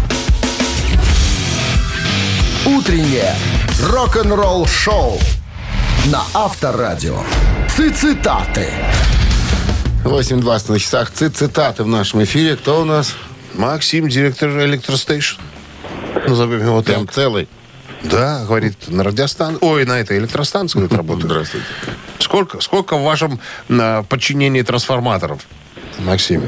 Утреннее 2.65 3.35
рок-н-ролл 3.83 4.65
шоу 4.65 5.19
на 6.05 6.23
Авторадио. 6.33 7.21
Цитаты. 7.77 8.67
8.20 10.03 10.71
на 10.71 10.79
часах. 10.79 11.11
Цит- 11.11 11.37
Цитаты 11.37 11.83
в 11.83 11.87
нашем 11.87 12.23
эфире. 12.23 12.55
Кто 12.57 12.81
у 12.81 12.85
нас? 12.85 13.13
Максим, 13.53 14.09
директор 14.09 14.49
электростейшн. 14.49 15.39
Назовем 16.27 16.65
его 16.65 16.81
Прям 16.81 17.05
так. 17.05 17.15
целый. 17.15 17.47
Да, 18.03 18.45
говорит, 18.45 18.75
на 18.87 19.03
радиостанции. 19.03 19.59
Ой, 19.61 19.85
на 19.85 19.99
этой 19.99 20.17
электростанции 20.17 20.79
говорит, 20.79 20.97
работает. 20.97 21.25
Здравствуйте. 21.25 21.65
Сколько, 22.19 22.61
сколько 22.61 22.97
в 22.97 23.03
вашем 23.03 23.39
а, 23.69 24.03
подчинении 24.03 24.61
трансформаторов, 24.61 25.45
Максим? 25.99 26.43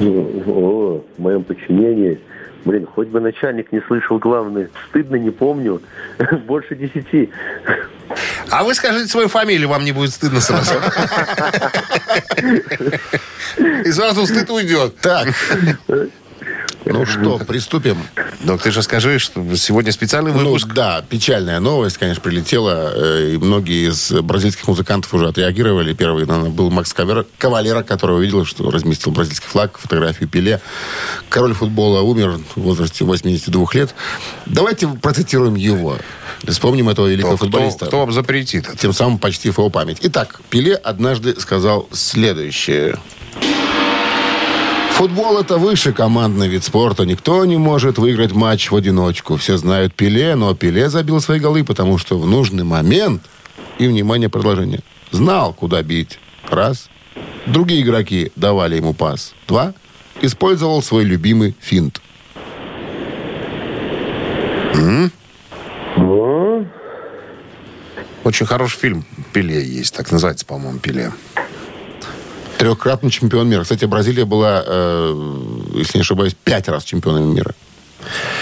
О, 0.48 1.04
в 1.18 1.22
моем 1.22 1.44
подчинении. 1.44 2.20
Блин, 2.64 2.86
хоть 2.86 3.08
бы 3.08 3.20
начальник 3.20 3.72
не 3.72 3.82
слышал 3.82 4.20
главное. 4.20 4.70
Стыдно, 4.90 5.16
не 5.16 5.32
помню. 5.32 5.82
Больше 6.46 6.76
десяти. 6.76 7.32
А 8.50 8.64
вы 8.64 8.76
скажите 8.76 9.08
свою 9.08 9.28
фамилию, 9.30 9.68
вам 9.68 9.84
не 9.84 9.92
будет 9.92 10.12
стыдно 10.12 10.42
сразу. 10.42 10.76
И 13.86 13.92
сразу 13.92 14.26
стыд 14.28 14.50
уйдет. 14.50 14.98
Так. 14.98 15.28
Ну 16.86 17.06
что, 17.06 17.38
приступим. 17.40 17.98
Док, 18.44 18.62
ты 18.62 18.72
же 18.72 18.82
скажи, 18.82 19.20
что 19.20 19.56
сегодня 19.56 19.92
специальный 19.92 20.32
Ну 20.32 20.40
выпуск. 20.40 20.68
да, 20.74 21.04
печальная 21.08 21.60
новость, 21.60 21.98
конечно, 21.98 22.22
прилетела. 22.22 22.92
э, 22.96 23.34
И 23.34 23.38
многие 23.38 23.90
из 23.90 24.12
бразильских 24.12 24.68
музыкантов 24.68 25.14
уже 25.14 25.28
отреагировали. 25.28 25.94
Первый 25.94 26.26
наверное, 26.26 26.50
был 26.50 26.72
Макс 26.72 26.92
Кавалера, 26.94 27.84
который 27.84 28.18
увидел, 28.18 28.46
что 28.46 28.70
разместил 28.72 29.12
бразильский 29.12 29.48
флаг, 29.48 29.78
фотографию 29.78 30.28
Пеле. 30.28 30.60
Король 31.30 31.54
футбола 31.54 32.02
умер 32.02 32.40
в 32.56 32.62
возрасте 32.62 33.06
82 33.06 33.66
лет. 33.74 33.94
Давайте 34.48 34.88
процитируем 34.88 35.56
его. 35.56 35.98
Вспомним 36.48 36.90
этого 36.90 37.08
великого 37.08 37.36
кто, 37.38 37.46
футболиста. 37.46 37.86
кто 37.86 38.00
вам 38.00 38.12
запретит? 38.12 38.68
Тем 38.80 38.94
самым 38.94 39.20
почтив 39.20 39.60
его 39.60 39.70
память. 39.70 39.98
Итак, 40.02 40.42
Пеле 40.50 40.74
однажды 40.76 41.40
сказал 41.40 41.88
следующее. 41.92 42.98
Футбол 45.02 45.40
это 45.40 45.58
выше 45.58 45.94
командный 45.94 46.48
вид 46.48 46.64
спорта. 46.64 47.06
Никто 47.08 47.44
не 47.46 47.58
может 47.58 47.98
выиграть 47.98 48.34
матч 48.34 48.70
в 48.70 48.76
одиночку. 48.76 49.36
Все 49.36 49.58
знают 49.58 49.96
Пеле, 49.96 50.36
но 50.36 50.54
Пеле 50.54 50.92
забил 50.92 51.20
свои 51.20 51.40
голы, 51.40 51.64
потому 51.64 51.98
что 51.98 52.20
в 52.20 52.28
нужный 52.28 52.64
момент 52.64 53.24
И, 53.80 53.88
внимание, 53.88 54.30
продолжение. 54.30 54.82
Знал, 55.10 55.56
куда 55.56 55.82
бить. 55.82 56.20
Раз. 56.48 56.88
Другие 57.48 57.82
игроки 57.82 58.32
давали 58.36 58.76
ему 58.76 58.94
пас. 58.94 59.34
Два. 59.48 59.74
Использовал 60.22 60.84
свой 60.84 61.04
любимый 61.04 61.56
финт. 61.60 62.00
Очень 68.24 68.46
хороший 68.46 68.78
фильм 68.78 69.06
«Пеле» 69.34 69.66
есть. 69.66 69.96
Так 69.96 70.12
называется, 70.12 70.46
по-моему, 70.46 70.78
«Пеле». 70.78 71.12
Трехкратный 72.62 73.10
чемпион 73.10 73.50
мира. 73.50 73.64
Кстати, 73.64 73.86
Бразилия 73.86 74.26
была, 74.26 74.64
э, 74.66 75.52
если 75.74 75.98
не 75.98 76.02
ошибаюсь, 76.02 76.36
пять 76.44 76.68
раз 76.68 76.84
чемпионом 76.84 77.34
мира. 77.34 77.56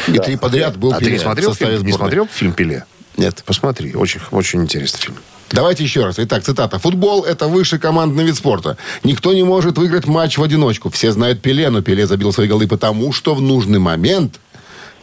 И 0.07 0.13
три 0.19 0.35
подряд 0.35 0.77
был 0.77 0.91
А 0.91 0.97
ты 0.97 1.05
Пеле 1.05 1.13
не 1.13 1.19
в 1.19 1.21
смотрел, 1.21 1.53
фильм, 1.53 1.85
не 1.85 1.93
смотрел 1.93 2.27
фильм 2.27 2.53
«Пеле»? 2.53 2.85
Нет. 3.15 3.43
Посмотри. 3.45 3.93
Очень, 3.93 4.19
очень 4.31 4.61
интересный 4.61 4.99
фильм. 4.99 5.15
Давайте 5.51 5.83
еще 5.83 6.03
раз. 6.03 6.15
Итак, 6.19 6.43
цитата. 6.43 6.79
«Футбол– 6.79 7.23
это 7.25 7.47
высший 7.47 7.79
командный 7.79 8.25
вид 8.25 8.35
спорта. 8.35 8.75
Никто 9.03 9.33
не 9.33 9.43
может 9.43 9.77
выиграть 9.77 10.05
матч 10.05 10.37
в 10.37 10.43
одиночку. 10.43 10.89
Все 10.89 11.11
знают 11.13 11.41
Пеле, 11.41 11.69
но 11.69 11.81
Пеле 11.81 12.05
забил 12.05 12.33
свои 12.33 12.47
голы 12.47 12.67
потому, 12.67 13.13
что 13.13 13.33
в 13.35 13.41
нужный 13.41 13.79
момент 13.79 14.39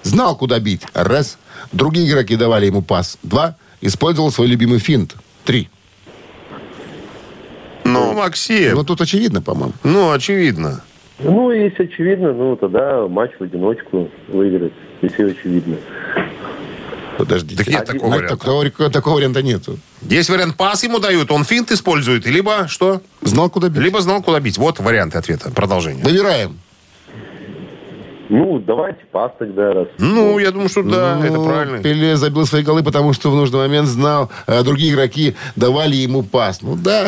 знал, 0.02 0.36
куда 0.36 0.58
бить. 0.58 0.82
Раз. 0.92 1.38
Другие 1.72 2.06
игроки 2.06 2.36
давали 2.36 2.66
ему 2.66 2.82
пас. 2.82 3.18
Два. 3.22 3.56
Использовал 3.80 4.30
свой 4.30 4.46
любимый 4.46 4.78
финт. 4.78 5.14
Три. 5.44 5.70
Ну, 7.96 8.12
Максим, 8.14 8.74
Ну, 8.74 8.84
тут 8.84 9.00
очевидно, 9.00 9.40
по-моему. 9.42 9.72
ну, 9.84 10.10
очевидно. 10.12 10.82
ну, 11.18 11.50
если 11.50 11.84
очевидно, 11.84 12.32
ну, 12.32 12.56
тогда 12.56 13.06
матч 13.08 13.30
в 13.38 13.42
одиночку 13.42 14.10
выиграть, 14.28 14.72
если 15.02 15.30
очевидно. 15.30 15.76
Подождите. 17.18 17.56
Так 17.64 17.68
нет 17.68 17.82
А, 17.88 17.92
такого 17.94 18.12
а, 18.12 18.16
варианта. 18.18 18.36
такого, 18.36 18.90
такого 18.90 19.14
варианта 19.16 19.42
нету. 19.42 19.78
Есть 20.02 20.28
вариант 20.28 20.56
пас 20.56 20.84
ему 20.84 20.98
дают, 20.98 21.30
он 21.30 21.44
финт 21.44 21.72
использует, 21.72 22.26
либо 22.26 22.68
что? 22.68 23.00
Знал, 23.22 23.48
куда 23.48 23.70
бить. 23.70 23.78
Либо 23.82 24.00
знал, 24.02 24.22
куда 24.22 24.38
бить. 24.38 24.58
Вот 24.58 24.78
варианты 24.80 25.16
ответа. 25.16 25.50
Продолжение. 25.50 26.04
Выбираем. 26.04 26.58
Ну, 28.28 28.58
давайте 28.58 28.98
пас 29.12 29.30
тогда, 29.38 29.72
раз. 29.72 29.86
Ну, 29.98 30.38
я 30.40 30.50
думаю, 30.50 30.68
что 30.68 30.82
да, 30.82 31.16
Ну, 31.16 31.24
это 31.24 31.40
правильно. 31.42 31.78
Пеле 31.82 32.16
забил 32.16 32.44
свои 32.44 32.62
голы, 32.62 32.82
потому 32.82 33.12
что 33.12 33.30
в 33.30 33.36
нужный 33.36 33.60
момент 33.60 33.86
знал, 33.88 34.30
а 34.46 34.62
другие 34.64 34.92
игроки 34.92 35.36
давали 35.54 35.94
ему 35.96 36.22
пас. 36.24 36.60
Ну 36.60 36.76
да. 36.76 37.06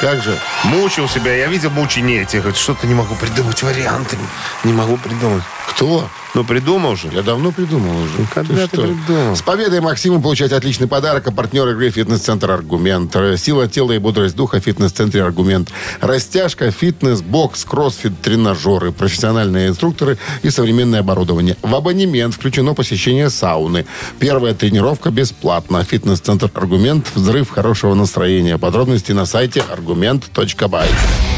Как 0.00 0.22
же? 0.22 0.38
Мучил 0.64 1.08
себя, 1.08 1.34
я 1.34 1.48
видел 1.48 1.70
мучение 1.70 2.22
этих. 2.22 2.54
Что-то 2.56 2.86
не 2.86 2.94
могу 2.94 3.16
придумать 3.16 3.60
варианты. 3.62 4.16
Не 4.62 4.72
могу 4.72 4.96
придумать. 4.96 5.42
Кто? 5.70 6.08
Ну, 6.34 6.44
придумал 6.44 6.96
же. 6.96 7.08
Я 7.12 7.22
давно 7.22 7.52
придумал 7.52 7.96
уже. 7.96 8.26
когда 8.34 8.66
ты 8.66 8.76
что? 8.76 8.82
придумал? 8.82 9.36
С 9.36 9.42
победой 9.42 9.80
Максиму 9.80 10.20
получать 10.20 10.52
отличный 10.52 10.86
подарок. 10.86 11.26
А 11.26 11.32
партнер 11.32 11.68
игры 11.68 11.90
«Фитнес-центр 11.90 12.50
Аргумент». 12.50 13.16
Сила 13.36 13.68
тела 13.68 13.92
и 13.92 13.98
бодрость 13.98 14.36
духа 14.36 14.60
в 14.60 14.64
«Фитнес-центре 14.64 15.22
Аргумент». 15.22 15.70
Растяжка, 16.00 16.70
фитнес, 16.70 17.22
бокс, 17.22 17.64
кроссфит, 17.64 18.20
тренажеры, 18.20 18.92
профессиональные 18.92 19.68
инструкторы 19.68 20.18
и 20.42 20.50
современное 20.50 21.00
оборудование. 21.00 21.56
В 21.62 21.74
абонемент 21.74 22.34
включено 22.34 22.74
посещение 22.74 23.30
сауны. 23.30 23.86
Первая 24.18 24.54
тренировка 24.54 25.10
бесплатна. 25.10 25.84
«Фитнес-центр 25.84 26.50
Аргумент». 26.54 27.06
Взрыв 27.14 27.50
хорошего 27.50 27.94
настроения. 27.94 28.58
Подробности 28.58 29.12
на 29.12 29.26
сайте 29.26 29.62
argument.by. 29.74 31.37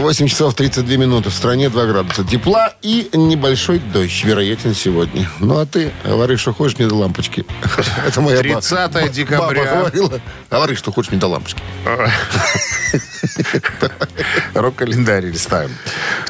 8 0.00 0.26
часов 0.28 0.54
32 0.54 0.96
минуты. 0.96 1.30
В 1.30 1.34
стране 1.34 1.68
2 1.68 1.86
градуса 1.86 2.24
тепла 2.24 2.72
и 2.82 3.10
небольшой 3.12 3.78
дождь, 3.78 4.24
вероятен 4.24 4.74
сегодня. 4.74 5.28
Ну, 5.38 5.58
а 5.58 5.66
ты 5.66 5.92
говори, 6.04 6.36
что 6.36 6.52
хочешь 6.52 6.78
мне 6.78 6.88
до 6.88 6.94
лампочки. 6.96 7.44
Это 8.06 8.20
моя 8.20 8.36
ба- 8.38 8.42
30 8.42 8.92
ба- 8.92 9.08
декабря. 9.08 9.64
Баба 9.64 9.76
говорила. 9.90 10.20
Говори, 10.50 10.74
что 10.76 10.92
хочешь 10.92 11.10
мне 11.10 11.20
до 11.20 11.28
лампочки. 11.28 11.62
Рок-календарь 14.54 15.26
листаем. 15.26 15.70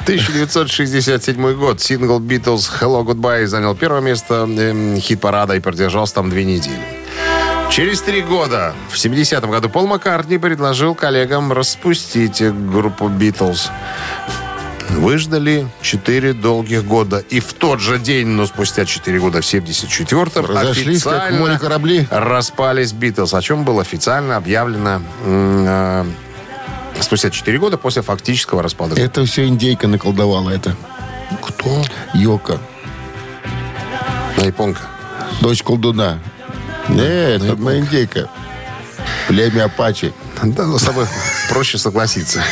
1967 0.01 1.53
год. 1.55 1.81
Сингл 1.81 2.19
Beatles 2.19 2.69
«Hello, 2.79 3.03
Goodbye» 3.03 3.45
занял 3.47 3.75
первое 3.75 4.01
место 4.01 4.47
эм, 4.49 4.97
хит-парада 4.99 5.55
и 5.55 5.59
продержался 5.59 6.15
там 6.15 6.29
две 6.29 6.43
недели. 6.45 7.00
Через 7.71 8.01
три 8.01 8.21
года, 8.21 8.75
в 8.89 8.95
70-м 8.95 9.49
году, 9.49 9.69
Пол 9.69 9.87
Маккартни 9.87 10.37
предложил 10.37 10.93
коллегам 10.93 11.53
распустить 11.53 12.43
группу 12.43 13.07
«Битлз». 13.07 13.69
Выждали 14.89 15.65
4 15.81 16.33
долгих 16.33 16.83
года. 16.83 17.19
И 17.29 17.39
в 17.39 17.53
тот 17.53 17.79
же 17.79 17.97
день, 17.97 18.27
но 18.27 18.45
спустя 18.45 18.83
4 18.83 19.19
года, 19.21 19.39
в 19.41 19.45
74-м, 19.45 20.45
Разошлись, 20.47 21.01
как 21.03 21.31
море 21.31 21.57
корабли. 21.57 22.07
распались 22.11 22.91
«Битлз», 22.91 23.33
о 23.33 23.41
чем 23.41 23.63
было 23.63 23.81
официально 23.81 24.35
объявлено 24.35 25.01
э, 25.23 26.05
спустя 26.99 27.29
4 27.29 27.57
года 27.57 27.77
после 27.77 28.01
фактического 28.01 28.61
распада. 28.61 29.01
Это 29.01 29.25
все 29.25 29.47
индейка 29.47 29.87
наколдовала 29.87 30.49
это. 30.49 30.75
Кто? 31.41 31.83
Йока. 32.13 32.59
На 34.35 34.43
японка. 34.43 34.81
Дочь 35.39 35.63
колдуна. 35.63 36.19
Нет, 36.95 37.41
одна 37.43 37.79
индейка. 37.79 38.29
Племя 39.27 39.65
Апачи. 39.65 40.13
Да, 40.43 40.65
ну, 40.65 40.77
с 40.77 40.83
тобой 40.83 41.05
проще 41.49 41.77
согласиться. 41.77 42.43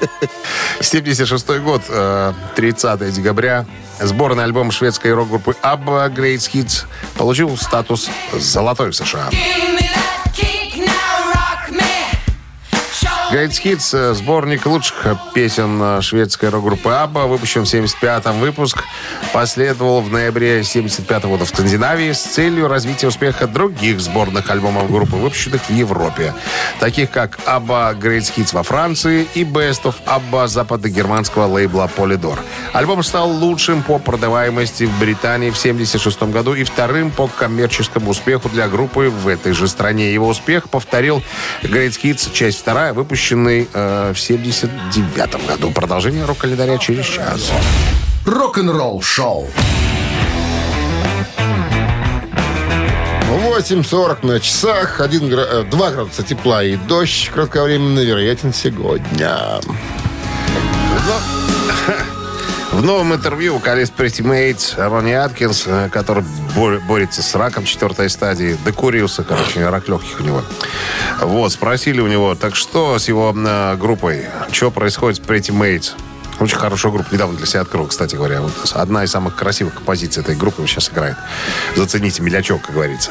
76 0.80 1.48
год, 1.60 1.82
э, 1.88 2.32
30 2.56 3.12
декабря. 3.12 3.66
Сборный 4.00 4.44
альбом 4.44 4.70
шведской 4.70 5.12
рок-группы 5.12 5.54
ABBA 5.62 6.12
Great 6.14 6.50
Hits 6.52 6.84
получил 7.16 7.56
статус 7.56 8.08
«Золотой» 8.32 8.90
в 8.90 8.94
США. 8.96 9.30
Great 13.32 13.52
Hits, 13.64 13.96
э, 13.96 14.12
сборник 14.12 14.66
лучших 14.66 15.06
песен 15.32 15.80
э, 15.80 16.02
шведской 16.02 16.50
рок-группы 16.50 16.90
ABBA, 16.90 17.26
выпущен 17.26 17.64
в 17.64 17.64
75-м 17.64 18.38
выпуск, 18.40 18.84
последовал 19.32 20.02
в 20.02 20.12
ноябре 20.12 20.62
75 20.62 21.24
года 21.24 21.46
в 21.46 21.48
Скандинавии 21.48 22.12
с 22.12 22.20
целью 22.20 22.68
развития 22.68 23.06
успеха 23.06 23.46
других 23.46 24.02
сборных 24.02 24.50
альбомов 24.50 24.90
группы, 24.90 25.16
выпущенных 25.16 25.62
в 25.62 25.70
Европе, 25.70 26.34
таких 26.78 27.10
как 27.10 27.38
ABBA 27.46 27.98
Great 27.98 28.30
Hits 28.36 28.54
во 28.54 28.62
Франции 28.62 29.26
и 29.34 29.44
Best 29.44 29.84
of 29.84 29.94
ABBA 30.04 30.48
западно-германского 30.48 31.46
лейбла 31.46 31.90
Polydor. 31.96 32.38
Альбом 32.74 33.02
стал 33.02 33.30
лучшим 33.30 33.82
по 33.82 33.98
продаваемости 33.98 34.84
в 34.84 34.98
Британии 34.98 35.48
в 35.48 35.56
76 35.56 36.22
году 36.24 36.52
и 36.52 36.64
вторым 36.64 37.10
по 37.10 37.28
коммерческому 37.28 38.10
успеху 38.10 38.50
для 38.50 38.68
группы 38.68 39.08
в 39.08 39.26
этой 39.26 39.54
же 39.54 39.68
стране. 39.68 40.12
Его 40.12 40.28
успех 40.28 40.68
повторил 40.68 41.22
Great 41.62 41.98
Hits, 42.02 42.30
часть 42.34 42.60
вторая, 42.60 42.92
выпущенный 43.22 43.68
э, 43.72 44.12
в 44.12 44.18
79 44.18 45.46
году. 45.46 45.70
Продолжение 45.70 46.24
рок-календаря 46.24 46.78
через 46.78 47.06
час. 47.06 47.52
Рок-н-ролл-шоу. 48.26 49.48
8.40 53.30 54.26
на 54.26 54.40
часах, 54.40 55.00
1 55.00 55.28
гра... 55.28 55.42
э, 55.42 55.64
2 55.70 55.90
градуса 55.90 56.22
тепла 56.22 56.64
и 56.64 56.76
дождь 56.76 57.30
кратковременно 57.32 58.00
вероятен 58.00 58.52
сегодня. 58.52 59.60
В 62.72 62.82
новом 62.82 63.12
интервью 63.14 63.54
вокалист 63.54 63.92
Pretty 63.96 64.22
Mates 64.24 64.74
Ронни 64.88 65.12
Аткинс, 65.12 65.64
э, 65.66 65.88
который 65.92 66.24
бор- 66.56 66.80
борется 66.80 67.22
с 67.22 67.34
раком 67.34 67.64
четвертой 67.66 68.08
стадии, 68.08 68.56
докурился, 68.64 69.22
короче, 69.24 69.68
рак 69.68 69.88
легких 69.88 70.20
у 70.20 70.22
него. 70.24 70.42
Вот, 71.20 71.52
спросили 71.52 72.00
у 72.00 72.06
него, 72.06 72.34
так 72.34 72.56
что 72.56 72.98
с 72.98 73.08
его 73.08 73.34
э, 73.36 73.76
группой? 73.76 74.26
Что 74.52 74.70
происходит 74.70 75.22
с 75.22 75.26
Pretty 75.26 75.50
Mates? 75.52 75.92
Очень 76.40 76.56
хорошая 76.56 76.90
группа. 76.92 77.12
Недавно 77.12 77.36
для 77.36 77.46
себя 77.46 77.60
открыл, 77.60 77.86
кстати 77.86 78.16
говоря. 78.16 78.40
Вот 78.40 78.52
одна 78.72 79.04
из 79.04 79.10
самых 79.10 79.36
красивых 79.36 79.74
композиций 79.74 80.22
этой 80.22 80.34
группы 80.34 80.66
сейчас 80.66 80.88
играет. 80.90 81.16
Зацените 81.76 82.22
мелячок, 82.22 82.62
как 82.62 82.74
говорится. 82.74 83.10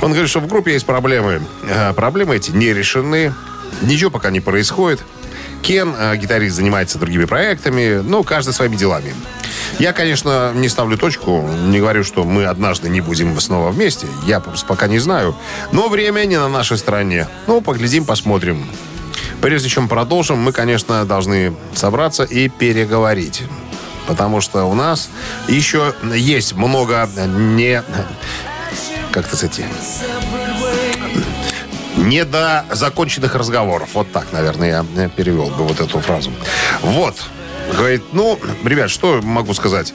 Он 0.00 0.10
говорит, 0.12 0.30
что 0.30 0.40
в 0.40 0.46
группе 0.48 0.72
есть 0.72 0.86
проблемы. 0.86 1.42
Э, 1.68 1.92
Проблемы 1.92 2.34
эти 2.36 2.50
не 2.50 2.72
решены. 2.72 3.34
Ничего 3.82 4.10
пока 4.10 4.30
не 4.30 4.40
происходит. 4.40 5.02
Кен, 5.62 5.94
э, 5.98 6.16
гитарист, 6.16 6.56
занимается 6.56 6.98
другими 6.98 7.24
проектами, 7.24 8.02
ну, 8.04 8.22
каждый 8.22 8.54
своими 8.54 8.76
делами. 8.76 9.14
Я, 9.78 9.92
конечно, 9.92 10.52
не 10.54 10.68
ставлю 10.68 10.96
точку, 10.96 11.42
не 11.66 11.80
говорю, 11.80 12.04
что 12.04 12.24
мы 12.24 12.44
однажды 12.44 12.88
не 12.88 13.00
будем 13.00 13.38
снова 13.40 13.70
вместе. 13.70 14.06
Я 14.26 14.40
пока 14.40 14.86
не 14.86 14.98
знаю. 14.98 15.36
Но 15.72 15.88
время 15.88 16.24
не 16.24 16.38
на 16.38 16.48
нашей 16.48 16.78
стороне. 16.78 17.28
Ну, 17.46 17.60
поглядим, 17.60 18.04
посмотрим. 18.04 18.66
Прежде 19.40 19.68
чем 19.68 19.88
продолжим, 19.88 20.38
мы, 20.38 20.52
конечно, 20.52 21.04
должны 21.04 21.54
собраться 21.74 22.24
и 22.24 22.48
переговорить. 22.48 23.42
Потому 24.06 24.40
что 24.40 24.64
у 24.64 24.74
нас 24.74 25.10
еще 25.48 25.94
есть 26.14 26.54
много 26.54 27.08
не... 27.16 27.82
Как-то, 29.12 29.32
кстати, 29.32 29.64
Не 32.06 32.24
до 32.24 32.64
законченных 32.70 33.34
разговоров. 33.34 33.90
Вот 33.94 34.12
так, 34.12 34.32
наверное, 34.32 34.84
я 34.94 35.08
перевел 35.08 35.48
бы 35.48 35.64
вот 35.64 35.80
эту 35.80 35.98
фразу. 36.00 36.30
Вот. 36.80 37.16
Говорит, 37.76 38.02
ну, 38.12 38.38
ребят, 38.64 38.90
что 38.90 39.20
могу 39.22 39.52
сказать? 39.54 39.92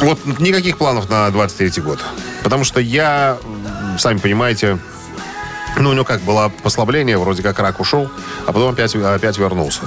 Вот 0.00 0.18
никаких 0.40 0.76
планов 0.76 1.08
на 1.08 1.30
23 1.30 1.82
год. 1.82 2.00
Потому 2.42 2.64
что 2.64 2.80
я, 2.80 3.38
сами 3.96 4.18
понимаете, 4.18 4.78
ну, 5.82 5.90
у 5.90 5.92
него 5.92 6.04
как 6.04 6.20
было 6.22 6.52
послабление, 6.62 7.18
вроде 7.18 7.42
как 7.42 7.58
рак 7.58 7.80
ушел, 7.80 8.10
а 8.46 8.52
потом 8.52 8.72
опять, 8.72 8.94
опять 8.94 9.38
вернулся. 9.38 9.82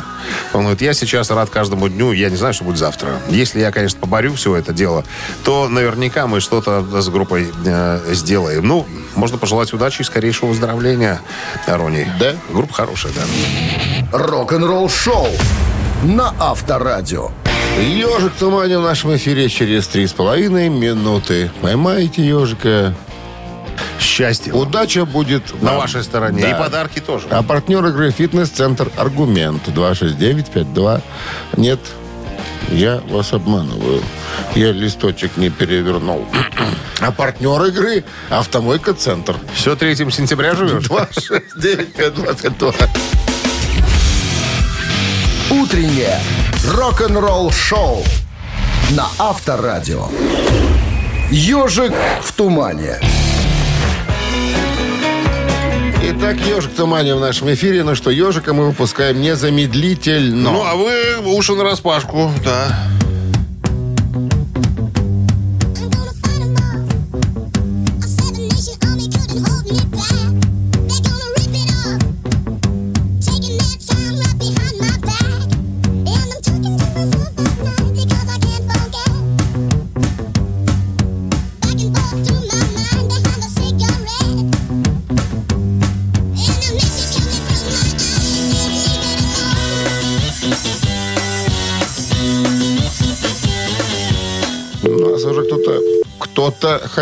Он 0.53 0.61
говорит, 0.61 0.81
я 0.81 0.93
сейчас 0.93 1.29
рад 1.29 1.49
каждому 1.49 1.89
дню, 1.89 2.11
я 2.11 2.29
не 2.29 2.35
знаю, 2.35 2.53
что 2.53 2.63
будет 2.63 2.77
завтра. 2.77 3.19
Если 3.29 3.59
я, 3.59 3.71
конечно, 3.71 3.99
поборю 3.99 4.33
все 4.33 4.55
это 4.55 4.73
дело, 4.73 5.03
то 5.43 5.67
наверняка 5.67 6.27
мы 6.27 6.39
что-то 6.39 7.01
с 7.01 7.09
группой 7.09 7.51
э, 7.65 7.99
сделаем. 8.11 8.67
Ну, 8.67 8.85
можно 9.15 9.37
пожелать 9.37 9.73
удачи 9.73 10.01
и 10.01 10.03
скорейшего 10.03 10.49
выздоровления, 10.49 11.21
Рони. 11.67 12.07
Да? 12.19 12.33
Группа 12.49 12.73
хорошая, 12.73 13.13
да. 13.13 14.17
Рок-н-ролл 14.17 14.89
шоу 14.89 15.27
на 16.03 16.33
Авторадио. 16.39 17.31
Ежик 17.79 18.33
в 18.33 18.39
тумане 18.39 18.77
в 18.77 18.81
нашем 18.81 19.15
эфире 19.15 19.49
через 19.49 19.87
три 19.87 20.05
с 20.05 20.13
половиной 20.13 20.69
минуты. 20.69 21.51
Поймаете 21.61 22.23
ежика. 22.25 22.93
Счастья. 23.99 24.51
вам. 24.53 24.61
Удача 24.63 25.05
будет 25.05 25.43
На 25.61 25.71
вам. 25.71 25.81
вашей 25.81 26.03
стороне. 26.03 26.41
Да. 26.41 26.49
И 26.51 26.53
подарки 26.59 26.99
тоже. 26.99 27.27
А 27.29 27.41
партнер 27.43 27.85
игры 27.85 28.11
«Фитнес-центр 28.11 28.91
Аргумент» 28.97 29.67
269-52. 29.67 31.01
Нет, 31.57 31.79
я 32.71 33.01
вас 33.09 33.33
обманываю. 33.33 34.01
Я 34.55 34.71
листочек 34.71 35.37
не 35.37 35.49
перевернул. 35.49 36.25
А 36.99 37.11
партнер 37.11 37.61
игры 37.65 38.03
«Автомойка 38.29 38.93
Центр». 38.93 39.35
Все 39.53 39.75
3 39.75 39.95
сентября 40.11 40.55
живешь? 40.55 40.85
269-52. 40.85 42.73
Утреннее 45.51 46.19
рок-н-ролл 46.67 47.51
шоу 47.51 48.03
на 48.91 49.07
Авторадио. 49.19 50.07
Ежик 51.29 51.93
в 52.23 52.31
тумане. 52.33 52.99
Итак, 56.15 56.37
ежик 56.41 56.71
в 56.71 56.75
тумане 56.75 57.15
в 57.15 57.19
нашем 57.19 57.51
эфире. 57.53 57.83
Ну 57.83 57.95
что, 57.95 58.11
ежика 58.11 58.53
мы 58.53 58.67
выпускаем 58.67 59.19
незамедлительно. 59.19 60.51
Ну, 60.51 60.63
а 60.63 60.75
вы 60.75 61.35
уши 61.35 61.53
на 61.53 61.63
распашку, 61.63 62.31
да. 62.43 62.87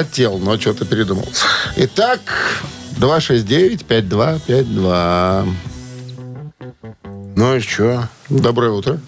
Хотел, 0.03 0.37
но 0.39 0.59
что-то 0.59 0.85
передумал. 0.85 1.27
Итак, 1.75 2.19
269-5252. 2.99 5.47
Ну 7.35 7.55
и 7.55 7.59
что? 7.59 8.09
Доброе 8.29 8.71
утро. 8.71 8.99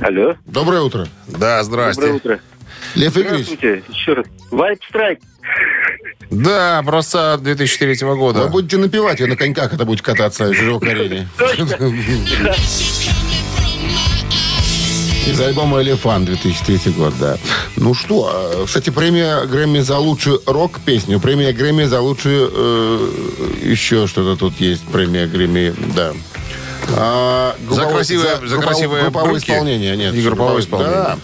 Алло, 0.00 0.34
Доброе 0.46 0.80
утро. 0.82 1.08
Да, 1.26 1.62
здрасте. 1.64 2.00
доброе 2.00 2.16
утро. 2.16 2.40
Лев 2.94 3.16
Игоревич, 3.16 3.46
Здравствуйте, 3.46 3.82
еще 3.88 4.12
раз. 4.14 4.26
Вайп 4.50 4.80
Страйк. 4.88 5.18
Да, 6.30 6.82
просто 6.84 7.38
2003 7.40 7.96
года. 8.14 8.42
вы 8.42 8.48
будете 8.50 8.76
напевать, 8.76 9.20
и 9.20 9.26
на 9.26 9.36
коньках 9.36 9.72
это 9.72 9.84
будет 9.84 10.02
кататься 10.02 10.48
в 10.48 10.54
широкой 10.54 10.90
арене. 10.92 11.28
Из 15.26 15.40
альбома 15.40 15.80
«Элефант» 15.80 16.26
2003 16.26 16.92
год, 16.92 17.14
да. 17.18 17.38
Ну 17.76 17.94
что, 17.94 18.30
э, 18.30 18.64
кстати, 18.66 18.90
премия 18.90 19.46
Грэмми 19.46 19.80
за 19.80 19.96
лучшую 19.96 20.42
рок-песню, 20.44 21.18
премия 21.18 21.52
Грэмми 21.52 21.84
за 21.84 22.00
лучшую... 22.00 22.50
э, 22.52 23.08
еще 23.62 24.06
что-то 24.06 24.36
тут 24.36 24.60
есть, 24.60 24.82
премия 24.82 25.26
Грэмми, 25.26 25.74
да. 25.96 26.12
А, 26.96 27.56
групповое- 27.68 27.94
красивое- 27.94 28.36
за 28.36 28.56
групповое- 28.56 28.62
красивые 28.62 29.02
групповое 29.02 29.32
брюки 29.32 29.44
исполнение, 29.44 29.96
нет. 29.96 30.14
и 30.14 30.22
групповое 30.22 30.60
исполнение. 30.60 30.94
Да. 30.94 31.18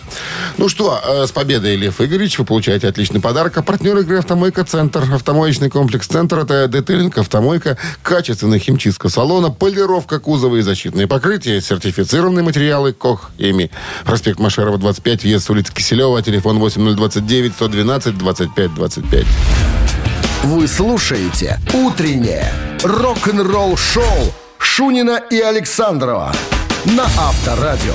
Ну 0.57 0.69
что, 0.69 1.01
э, 1.03 1.27
с 1.27 1.33
победой, 1.33 1.77
Лев 1.77 2.01
Игоревич, 2.01 2.39
вы 2.39 2.45
получаете 2.45 2.89
отличный 2.89 3.21
подарок. 3.21 3.57
А 3.57 3.63
партнер 3.63 3.97
игры 3.99 4.19
«Автомойка 4.19 4.65
Центр». 4.65 5.05
Автомоечный 5.13 5.71
комплекс 5.71 6.07
«Центр»— 6.07 6.39
это 6.41 6.67
детейлинг 6.69 7.17
«Автомойка», 7.19 7.77
качественная 8.03 8.59
химчистка 8.59 9.09
салона, 9.09 9.51
полировка 9.51 10.19
кузова 10.19 10.57
и 10.57 10.61
защитные 10.63 11.07
покрытия, 11.07 11.61
сертифицированные 11.61 12.43
материалы 12.45 12.93
«Кох» 12.93 13.31
ими. 13.39 13.71
Проспект 14.05 14.39
Машерова, 14.39 14.77
25, 14.79 15.23
въезд 15.23 15.47
с 15.47 15.51
улицы 15.51 15.73
Киселева, 15.73 16.21
телефон 16.23 16.59
8029 16.59 17.53
112 17.55 18.19
25 18.19 18.75
25. 18.75 19.27
Вы 20.45 20.67
слушаете 20.67 21.59
«Утреннее 21.73 22.53
рок-н-ролл 22.83 23.77
шоу» 23.77 24.33
Шунина 24.61 25.17
и 25.31 25.41
Александрова 25.41 26.33
на 26.85 27.05
Авторадио. 27.05 27.95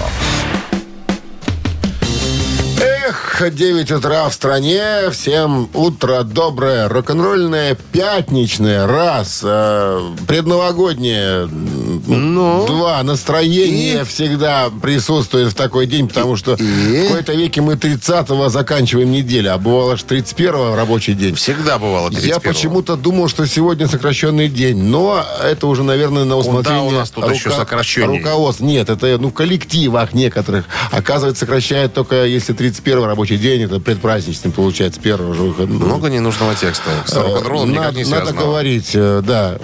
Эх, 2.82 3.42
9 3.54 3.92
утра 3.92 4.28
в 4.28 4.34
стране. 4.34 5.12
Всем 5.12 5.70
утро 5.76 6.24
доброе, 6.24 6.90
рок-н-ролльное, 6.90 7.78
пятничное, 7.92 8.88
раз, 8.88 9.42
э, 9.44 10.02
предновогоднее, 10.28 11.48
ну, 12.08 12.66
два, 12.66 13.02
настроение 13.04 14.04
всегда 14.06 14.70
присутствует 14.82 15.52
в 15.52 15.56
такой 15.56 15.86
день, 15.88 16.08
потому 16.08 16.36
что 16.36 16.56
в 16.56 17.04
какой-то 17.08 17.34
веке 17.34 17.62
мы 17.62 17.74
30-го 17.74 18.50
заканчиваем 18.50 19.12
неделю, 19.12 19.54
а 19.54 19.58
бывало 19.58 19.94
аж 19.94 20.04
31-го 20.04 20.76
рабочий 20.76 21.14
день. 21.14 21.36
Всегда 21.36 21.78
бывало 21.78 22.10
31 22.10 22.30
Я 22.30 22.40
почему-то 22.40 22.96
думал, 22.96 23.28
что 23.28 23.46
сегодня 23.48 23.88
сокращенный 23.88 24.48
день, 24.48 24.84
но 24.84 25.24
это 25.44 25.68
уже, 25.68 25.84
наверное, 25.84 26.24
на 26.26 26.38
усмотрение 26.38 26.84
у 26.84 26.92
нас 26.92 27.12
тут 27.12 27.30
еще 27.30 27.52
сокращение? 27.52 28.20
руководств. 28.20 28.62
Нет, 28.62 28.90
это 28.90 29.18
ну, 29.18 29.30
в 29.30 29.34
коллективах 29.34 30.14
некоторых. 30.14 30.66
Оказывается, 30.92 31.42
сокращают 31.42 31.94
только 31.94 32.26
если 32.26 32.54
31 32.54 33.04
рабочий 33.04 33.38
день, 33.38 33.64
это 33.64 33.80
предпраздничный 33.80 34.52
получается, 34.52 35.00
первого 35.00 35.34
же 35.34 35.44
выходного. 35.44 35.86
Много 35.86 36.10
ненужного 36.10 36.56
текста. 36.56 36.90
С 37.06 37.14
рок-н-роллом 37.14 37.72
никак 37.72 37.86
надо, 37.86 37.98
не 37.98 38.04
надо 38.04 38.26
связано. 38.26 38.42
говорить, 38.42 38.92
э, 38.94 39.22
да. 39.26 39.58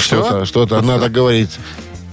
Что? 0.00 0.24
Что-то, 0.24 0.44
что-то 0.44 0.80
надо 0.80 1.08
говорить. 1.08 1.50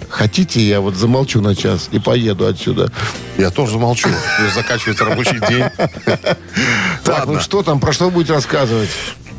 Хотите, 0.10 0.62
я 0.62 0.80
вот 0.80 0.96
замолчу 0.96 1.42
на 1.42 1.56
час 1.56 1.90
и 1.92 2.00
поеду 2.00 2.48
отсюда. 2.48 2.92
Я 3.38 3.50
тоже 3.50 3.74
замолчу. 3.74 4.10
Заканчивается 4.54 5.06
рабочий 5.06 5.40
день. 5.50 5.66
Так, 7.04 7.26
ну 7.26 7.40
что 7.40 7.62
там, 7.64 7.80
про 7.80 7.92
что 7.92 8.10
будете 8.10 8.34
рассказывать? 8.34 8.90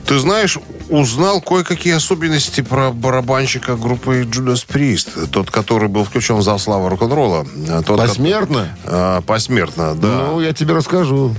Ты 0.07 0.19
знаешь, 0.19 0.59
узнал 0.89 1.41
кое-какие 1.41 1.95
особенности 1.95 2.61
про 2.61 2.91
барабанщика 2.91 3.77
группы 3.77 4.23
Judas 4.23 4.67
Priest. 4.67 5.27
Тот, 5.29 5.51
который 5.51 5.89
был 5.89 6.05
включен 6.05 6.37
в 6.37 6.43
зал 6.43 6.59
славы 6.59 6.89
рок-н-ролла. 6.89 7.47
Тот, 7.87 7.99
Посмертно? 7.99 8.77
ко- 8.85 9.19
А, 9.19 9.21
посмертно, 9.23 9.95
да. 9.95 10.27
Ну, 10.29 10.41
я 10.41 10.53
тебе 10.53 10.75
расскажу 10.75 11.35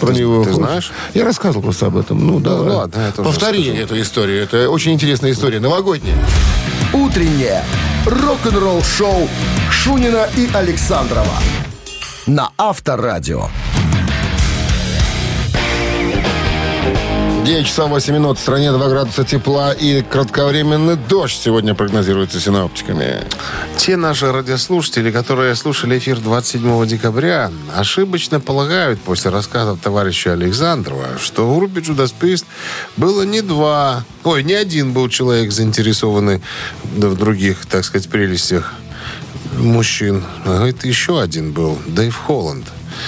про 0.00 0.08
Ты- 0.12 0.20
него. 0.20 0.44
ты 0.44 0.52
знаешь? 0.52 0.92
Я 1.14 1.24
рассказывал 1.24 1.62
просто 1.62 1.86
об 1.86 1.96
этом. 1.96 2.24
Ну, 2.26 2.40
да. 2.40 2.54
ладно, 2.54 3.00
я 3.06 3.12
тоже 3.12 3.28
Повтори 3.28 3.58
расскажу. 3.70 3.82
эту 3.82 4.00
историю. 4.02 4.42
Это 4.42 4.70
очень 4.70 4.92
интересная 4.92 5.32
история. 5.32 5.60
Новогодняя. 5.60 6.16
Утреннее 6.92 7.64
рок-н-ролл 8.06 8.82
шоу 8.82 9.28
Шунина 9.70 10.28
и 10.36 10.48
Александрова 10.54 11.34
на 12.26 12.50
Авторадио. 12.56 13.48
9 17.44 17.66
часов 17.66 17.90
8 17.90 18.14
минут. 18.14 18.38
В 18.38 18.40
стране 18.40 18.72
2 18.72 18.88
градуса 18.88 19.22
тепла 19.22 19.72
и 19.72 20.00
кратковременный 20.00 20.96
дождь 20.96 21.38
сегодня 21.42 21.74
прогнозируется 21.74 22.40
синоптиками. 22.40 23.22
Те 23.76 23.98
наши 23.98 24.32
радиослушатели, 24.32 25.10
которые 25.10 25.54
слушали 25.54 25.98
эфир 25.98 26.20
27 26.20 26.86
декабря, 26.86 27.52
ошибочно 27.76 28.40
полагают 28.40 28.98
после 29.02 29.30
рассказов 29.30 29.78
товарища 29.80 30.32
Александрова, 30.32 31.18
что 31.20 31.54
группе 31.54 31.80
Judas 31.80 32.14
Priest 32.18 32.46
было 32.96 33.24
не 33.24 33.42
два, 33.42 34.04
ой, 34.22 34.42
не 34.42 34.54
один 34.54 34.94
был 34.94 35.10
человек 35.10 35.52
заинтересованный 35.52 36.40
в 36.96 37.14
других, 37.14 37.66
так 37.66 37.84
сказать, 37.84 38.08
прелестях 38.08 38.72
мужчин. 39.58 40.24
Говорит, 40.46 40.82
еще 40.86 41.20
один 41.20 41.52
был, 41.52 41.78
Дэйв 41.86 42.16
Холланд. 42.16 42.64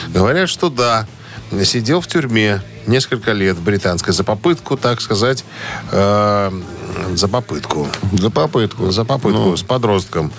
Говорят, 0.08 0.50
что 0.50 0.68
да, 0.68 1.06
сидел 1.64 2.02
в 2.02 2.06
тюрьме 2.06 2.60
несколько 2.86 3.32
лет 3.32 3.58
британской 3.58 4.12
за 4.12 4.24
попытку, 4.24 4.76
так 4.76 5.00
сказать, 5.00 5.44
э, 5.92 6.50
за 7.14 7.28
попытку. 7.28 7.88
За 8.12 8.30
попытку. 8.30 8.90
За 8.90 9.04
попытку 9.04 9.38
Ну, 9.38 9.56
с 9.56 9.62
подростком 9.62 10.32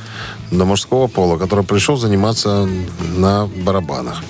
до 0.51 0.65
мужского 0.65 1.07
пола, 1.07 1.37
который 1.37 1.63
пришел 1.63 1.97
заниматься 1.97 2.67
на 3.15 3.47
барабанах. 3.47 4.23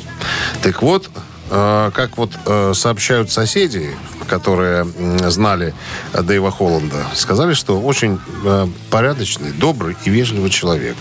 Так 0.62 0.82
вот, 0.82 1.10
э, 1.50 1.92
как 1.94 2.18
вот 2.18 2.32
э, 2.46 2.74
сообщают 2.74 3.32
соседи, 3.32 3.96
которые 4.28 4.86
знали 5.30 5.74
Дэйва 6.14 6.52
Холланда, 6.52 7.06
сказали, 7.14 7.54
что 7.54 7.82
очень 7.82 8.20
э, 8.46 8.68
порядочный, 8.90 9.52
добрый 9.52 9.96
и 10.06 10.10
вежливый 10.10 10.50
человек, 10.50 10.96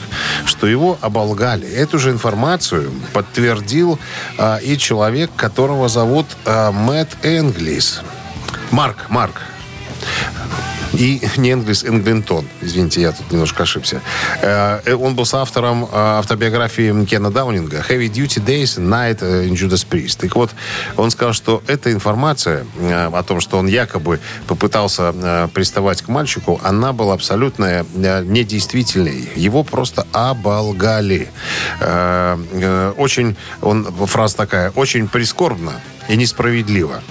что 0.44 0.66
его 0.66 0.98
оболгали. 1.00 1.68
Эту 1.68 1.98
же 1.98 2.10
информацию 2.10 2.90
подтвердил 3.12 3.98
э, 4.38 4.58
и 4.62 4.78
человек, 4.78 5.30
которого 5.36 5.88
зовут 5.88 6.26
э, 6.44 6.70
Мэтт 6.70 7.16
Энглис. 7.22 8.00
Марк, 8.70 9.06
Марк. 9.08 9.42
И 10.98 11.20
не 11.36 11.52
Энглис, 11.52 11.84
Энглинтон. 11.84 12.46
Извините, 12.62 13.02
я 13.02 13.12
тут 13.12 13.30
немножко 13.30 13.64
ошибся. 13.64 14.00
Э, 14.40 14.80
э, 14.84 14.94
Он 14.94 15.14
был 15.14 15.26
соавтором 15.26 15.84
э, 15.84 15.88
автобиографии 15.92 17.04
Кена 17.04 17.30
Даунинга 17.30 17.84
«Heavy 17.86 18.10
Duty 18.10 18.42
Days 18.42 18.78
Night 18.78 19.20
in 19.20 19.52
Judas 19.52 19.86
Priest». 19.86 20.20
Так 20.20 20.34
вот, 20.36 20.50
он 20.96 21.10
сказал, 21.10 21.34
что 21.34 21.62
эта 21.66 21.92
информация 21.92 22.66
о 22.80 23.22
том, 23.22 23.40
что 23.40 23.58
он 23.58 23.66
якобы 23.66 24.20
попытался 24.46 25.48
приставать 25.52 26.02
к 26.02 26.08
мальчику, 26.08 26.60
она 26.62 26.92
была 26.92 27.14
абсолютно 27.14 27.84
недействительной. 27.94 29.28
Его 29.36 29.62
просто 29.64 30.06
оболгали. 30.12 31.28
Очень, 32.96 33.36
он, 33.60 33.84
фраза 34.06 34.36
такая, 34.36 34.70
очень 34.70 35.08
прискорбно 35.08 35.72
и 36.08 36.16
несправедливо. 36.16 37.02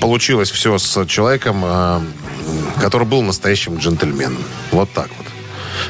Получилось 0.00 0.50
все 0.50 0.78
с 0.78 1.06
человеком, 1.06 1.62
э, 1.64 2.00
который 2.80 3.06
был 3.06 3.22
настоящим 3.22 3.76
джентльменом. 3.76 4.42
Вот 4.72 4.90
так 4.92 5.08
вот. 5.16 5.25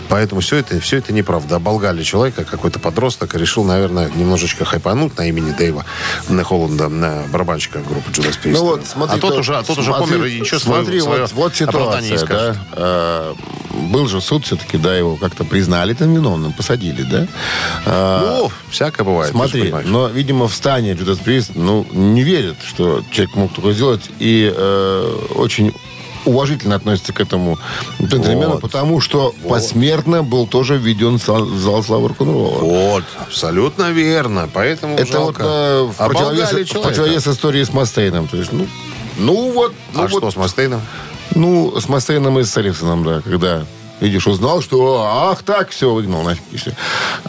Поэтому 0.09 0.41
все 0.41 0.57
это, 0.57 0.79
все 0.81 0.99
это 0.99 1.13
неправда. 1.13 1.57
Оболгали 1.57 2.03
человека, 2.03 2.45
какой-то 2.45 2.79
подросток, 2.79 3.35
решил, 3.35 3.65
наверное, 3.65 4.11
немножечко 4.15 4.65
хайпануть 4.65 5.17
на 5.19 5.27
имени 5.29 5.53
Дэйва 5.53 5.85
на 6.29 6.45
Холланда, 6.45 6.89
на 6.89 7.25
барабанщика 7.33 7.81
группы 7.81 8.11
Judas 8.11 8.39
Priest. 8.43 8.53
Ну 8.53 8.65
вот, 8.65 8.87
смотри, 8.87 9.17
а 9.19 9.21
тот 9.21 9.35
то- 9.35 9.41
уже, 9.41 9.57
а 9.57 9.63
тот 9.63 9.79
уже 9.79 9.91
смотри, 9.93 10.15
помер, 10.17 10.27
и 10.27 10.41
ничего 10.41 10.59
смотри, 10.61 11.01
свое, 11.01 11.23
вот, 11.23 11.33
вот 11.33 11.61
оправдание 11.63 12.11
не 12.13 12.19
ситуация, 12.19 12.53
да. 12.55 12.61
Э, 12.73 13.35
был 13.91 14.07
же 14.09 14.21
суд 14.21 14.45
все-таки, 14.47 14.79
да, 14.79 14.97
его 14.97 15.17
как-то 15.17 15.45
признали 15.45 15.93
там 15.95 16.15
виновным, 16.15 16.53
посадили, 16.53 17.03
да. 17.03 17.27
Э, 17.85 18.21
Ну, 18.27 18.51
всякое 18.71 19.05
бывает. 19.05 19.31
Смотри, 19.31 19.73
но, 19.85 20.09
видимо, 20.09 20.49
в 20.49 20.55
стане 20.55 20.93
Judas 20.93 21.23
Priest, 21.23 21.53
ну, 21.55 21.87
не 21.93 22.23
верит, 22.23 22.57
что 22.67 23.03
человек 23.11 23.35
мог 23.37 23.55
такое 23.55 23.75
сделать, 23.75 24.03
и 24.19 24.53
э, 24.55 25.17
очень 25.35 25.73
уважительно 26.27 26.75
относится 26.75 27.13
к 27.13 27.21
этому 27.21 27.59
джентльмену, 28.03 28.53
Вот. 28.55 28.61
потому 28.61 29.01
что 29.01 29.35
посмертно 29.49 30.23
был 30.23 30.47
тоже 30.47 30.77
введен 30.77 31.19
в 31.19 31.25
зал, 31.25 31.45
в 31.81 31.87
славы 31.87 32.09
рок-н-ролла. 32.09 32.59
Вот, 32.59 33.05
абсолютно 33.19 33.91
верно. 33.91 34.49
Поэтому 34.53 34.95
Это 34.97 35.21
вот 35.21 35.37
жалко. 35.39 35.43
э, 35.45 35.83
в, 35.85 35.97
противовес, 35.97 36.49
в 36.49 36.51
человека. 36.51 36.79
противовес 36.81 37.27
истории 37.27 37.63
с 37.65 37.73
Мастейном. 37.73 38.29
То 38.29 38.37
есть, 38.37 38.53
ну, 38.53 38.67
ну 39.19 39.53
вот, 39.53 39.73
ну, 39.95 40.01
А 40.01 40.09
вот, 40.09 40.19
что 40.19 40.31
с 40.31 40.37
Мастейном? 40.37 40.81
ну, 41.35 41.81
с 41.81 41.89
Мастейном 41.89 42.39
и 42.39 42.45
с 42.45 42.51
Салифсоном, 42.51 43.05
да, 43.05 43.21
когда, 43.23 43.65
видишь, 44.01 44.27
узнал, 44.27 44.61
что 44.63 45.03
ах, 45.31 45.43
так, 45.43 45.71
все, 45.71 45.93
выгнал 45.93 46.23
нафиг. 46.23 46.43
и. 46.53 46.59
Ну, 46.67 46.73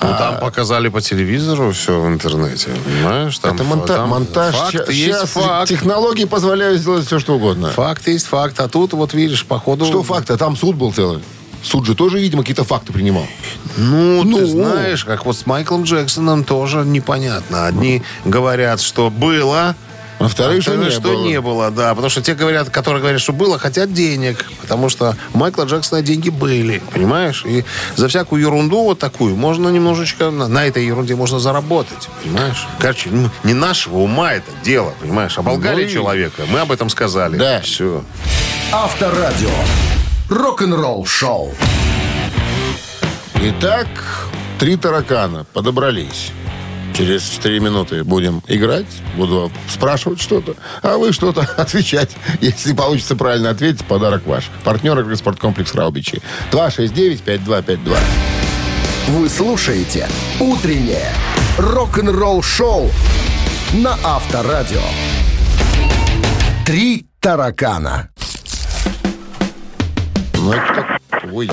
А, 0.02 0.18
там 0.18 0.40
показали 0.40 0.90
по 0.90 1.02
телевизору 1.02 1.72
все 1.72 2.00
в 2.00 2.08
интернете, 2.08 2.70
понимаешь? 2.86 3.38
Там, 3.40 3.56
это 3.56 3.64
монта- 3.64 3.96
там 3.96 4.10
монтаж. 4.10 4.56
Факт 4.56 4.72
ща- 4.74 4.92
есть 4.92 5.28
факт. 5.30 5.70
технологии 5.70 6.26
позволяют 6.26 6.80
сделать 6.82 7.06
все, 7.06 7.20
что 7.20 7.36
угодно. 7.36 7.70
Факт 7.70 8.08
есть 8.08 8.28
факт. 8.28 8.60
А 8.60 8.68
тут, 8.68 8.94
вот 8.94 9.14
видишь, 9.14 9.46
походу... 9.46 9.86
Что 9.86 10.04
факт? 10.04 10.30
А 10.32 10.38
там 10.38 10.56
суд 10.56 10.76
был 10.76 10.92
целый. 10.94 11.24
Суд 11.64 11.86
же 11.88 11.96
тоже, 11.96 12.20
видимо, 12.20 12.44
какие-то 12.44 12.64
факты 12.64 12.94
принимал. 12.94 13.26
Ну, 13.78 14.24
Ну. 14.24 14.38
ты 14.38 14.46
знаешь, 14.46 15.04
как 15.04 15.26
вот 15.26 15.36
с 15.38 15.46
Майклом 15.48 15.84
Джексоном 15.84 16.44
тоже 16.44 16.80
непонятно. 16.86 17.66
Одни 17.66 18.04
говорят, 18.26 18.80
что 18.80 19.10
было, 19.10 19.76
А 20.20 20.28
вторые, 20.28 20.60
а 20.60 20.62
что, 20.62 20.76
не, 20.76 20.90
что 20.90 21.02
было. 21.02 21.24
не 21.24 21.40
было, 21.42 21.70
да. 21.70 21.90
Потому 21.92 22.10
что 22.10 22.22
те 22.22 22.34
говорят, 22.34 22.70
которые 22.70 23.02
говорят, 23.02 23.22
что 23.22 23.34
было, 23.34 23.60
хотят 23.60 23.94
денег. 23.94 24.46
Потому 24.62 24.90
что 24.90 25.16
у 25.34 25.38
Майкла 25.38 25.64
Джексона 25.64 26.02
деньги 26.02 26.30
были, 26.30 26.82
понимаешь? 26.92 27.44
И 27.46 27.64
за 27.96 28.08
всякую 28.08 28.42
ерунду 28.42 28.84
вот 28.84 29.00
такую 29.00 29.36
можно 29.36 29.70
немножечко, 29.70 30.32
на, 30.32 30.48
на 30.48 30.66
этой 30.66 30.86
ерунде 30.86 31.16
можно 31.16 31.40
заработать, 31.40 32.10
понимаешь? 32.24 32.66
Короче, 32.80 33.10
ну, 33.12 33.30
не 33.44 33.54
нашего 33.54 34.00
ума 34.00 34.34
это 34.34 34.50
дело, 34.64 34.94
понимаешь? 35.00 35.38
Оболгали 35.38 35.84
Ну 35.84 35.90
человека, 35.90 36.44
мы 36.50 36.60
об 36.62 36.72
этом 36.72 36.90
сказали. 36.90 37.38
Да. 37.38 37.62
Все. 37.62 38.04
Авторадио. 38.72 39.50
Рок-н-ролл 40.30 41.06
шоу. 41.06 41.54
Итак, 43.36 43.88
три 44.58 44.76
таракана 44.78 45.46
подобрались. 45.54 46.32
Через 46.98 47.30
4 47.30 47.60
минуты 47.60 48.04
будем 48.04 48.42
играть, 48.48 48.88
буду 49.16 49.52
спрашивать 49.70 50.20
что-то, 50.20 50.56
а 50.82 50.98
вы 50.98 51.14
что-то 51.14 51.42
отвечать. 51.58 52.10
Если 52.42 52.74
получится 52.74 53.16
правильно 53.16 53.52
ответить, 53.52 53.86
подарок 53.86 54.26
ваш. 54.26 54.50
Партнер 54.64 54.98
игры 55.00 55.16
«Спорткомплекс 55.16 55.76
Раубичи». 55.76 56.24
269-5252. 56.52 57.98
Вы 59.10 59.30
слушаете 59.30 60.08
«Утреннее 60.40 61.12
рок-н-ролл-шоу» 61.60 62.90
на 63.74 63.94
Авторадио. 64.04 64.82
«Три 66.66 67.06
таракана». 67.20 68.10
Ну, 70.34 70.52
это 70.52 71.00
так- 71.12 71.24
Ой, 71.32 71.52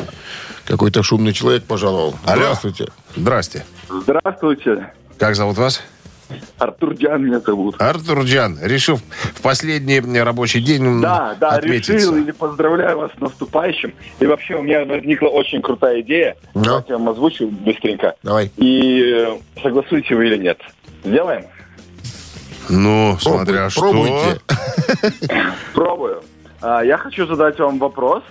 какой-то 0.66 1.02
шумный 1.02 1.34
человек 1.34 1.64
пожаловал. 1.64 2.14
Алло. 2.24 2.36
Здравствуйте. 2.36 2.86
Здрасте. 3.14 3.66
Здравствуйте. 3.90 4.92
Как 5.18 5.36
зовут 5.36 5.56
вас? 5.58 5.82
Артур 6.58 6.94
Джан 6.94 7.24
меня 7.26 7.40
зовут. 7.40 7.76
Артур 7.80 8.22
Джан. 8.22 8.58
Решил 8.62 8.96
в 9.34 9.42
последний 9.42 10.00
рабочий 10.20 10.60
день 10.60 11.00
Да, 11.02 11.36
да, 11.38 11.50
отметиться. 11.50 11.92
решил 11.92 12.16
или 12.16 12.30
поздравляю 12.32 12.98
вас 12.98 13.10
с 13.16 13.20
наступающим. 13.20 13.92
И 14.20 14.26
вообще 14.26 14.54
у 14.56 14.62
меня 14.62 14.84
возникла 14.84 15.28
очень 15.28 15.60
крутая 15.62 16.00
идея. 16.00 16.36
Да. 16.54 16.62
Давайте 16.62 16.92
я 16.92 16.98
вам 16.98 17.08
озвучу 17.10 17.46
быстренько. 17.48 18.14
Давай. 18.22 18.50
И 18.56 19.02
э, 19.02 19.38
согласуете 19.62 20.14
вы 20.14 20.26
или 20.26 20.38
нет. 20.38 20.58
Сделаем? 21.04 21.44
Ну, 22.70 23.16
смотря 23.20 23.68
Пробуй- 23.68 23.70
что. 23.70 23.80
Пробуйте. 24.48 25.40
Пробую. 25.74 26.22
А, 26.62 26.82
я 26.82 26.96
хочу 26.96 27.26
задать 27.26 27.58
вам 27.58 27.78
вопрос. 27.78 28.22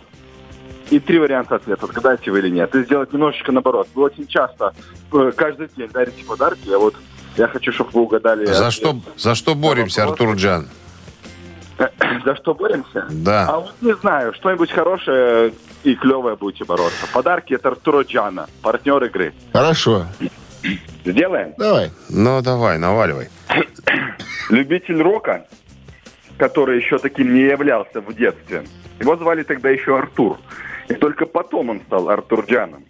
И 0.89 0.99
три 0.99 1.19
варианта 1.19 1.55
ответа. 1.55 1.86
Отгадаете 1.86 2.31
вы 2.31 2.39
или 2.39 2.49
нет. 2.49 2.73
И 2.75 2.84
сделать 2.84 3.11
немножечко 3.13 3.51
наоборот. 3.51 3.88
Вы 3.95 4.03
очень 4.03 4.27
часто, 4.27 4.73
э, 5.11 5.31
каждый 5.36 5.69
день 5.75 5.89
дарите 5.89 6.23
подарки, 6.25 6.69
а 6.69 6.77
вот 6.77 6.95
я 7.38 7.47
хочу, 7.47 7.71
чтобы 7.71 7.91
вы 7.93 8.01
угадали. 8.01 8.45
За 8.45 8.67
ответ. 8.67 8.73
что, 8.73 8.99
за 9.17 9.36
что 9.36 9.55
боремся. 9.55 10.03
Артур 10.03 10.36
Джан? 10.36 10.69
За 12.25 12.36
что 12.36 12.53
боремся? 12.53 13.07
Да. 13.09 13.47
А 13.49 13.59
вот 13.59 13.73
не 13.81 13.95
знаю, 13.95 14.34
что-нибудь 14.36 14.71
хорошее 14.71 15.53
и 15.84 15.95
клевое 15.95 16.36
будете 16.36 16.63
бороться. 16.65 17.07
Подарки 17.11 17.55
от 17.55 17.65
Артура 17.65 18.03
Джана, 18.03 18.47
партнер 18.61 19.03
игры. 19.03 19.34
Хорошо. 19.51 20.05
Сделаем? 21.03 21.53
Давай. 21.57 21.91
Ну, 22.09 22.41
давай, 22.41 22.77
наваливай. 22.77 23.29
Любитель 24.49 25.01
рока, 25.01 25.45
который 26.38 26.77
еще 26.77 26.99
таким 26.99 27.34
не 27.34 27.41
являлся 27.41 27.99
в 28.01 28.13
детстве, 28.13 28.63
его 28.99 29.17
звали 29.17 29.43
тогда 29.43 29.69
еще 29.69 29.97
Артур. 29.97 30.38
И 30.89 30.93
только 30.95 31.25
потом 31.25 31.69
он 31.69 31.81
стал 31.88 32.09
Артур 32.09 32.45
Джаном. 32.45 32.86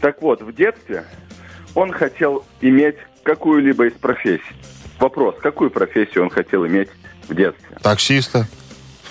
Так 0.00 0.22
вот, 0.22 0.42
в 0.42 0.54
детстве 0.54 1.04
он 1.74 1.92
хотел 1.92 2.44
иметь 2.60 2.96
какую-либо 3.24 3.86
из 3.86 3.92
профессий. 3.92 4.42
Вопрос, 4.98 5.36
какую 5.40 5.70
профессию 5.70 6.24
он 6.24 6.30
хотел 6.30 6.66
иметь 6.66 6.88
в 7.28 7.34
детстве? 7.34 7.76
Таксиста. 7.82 8.46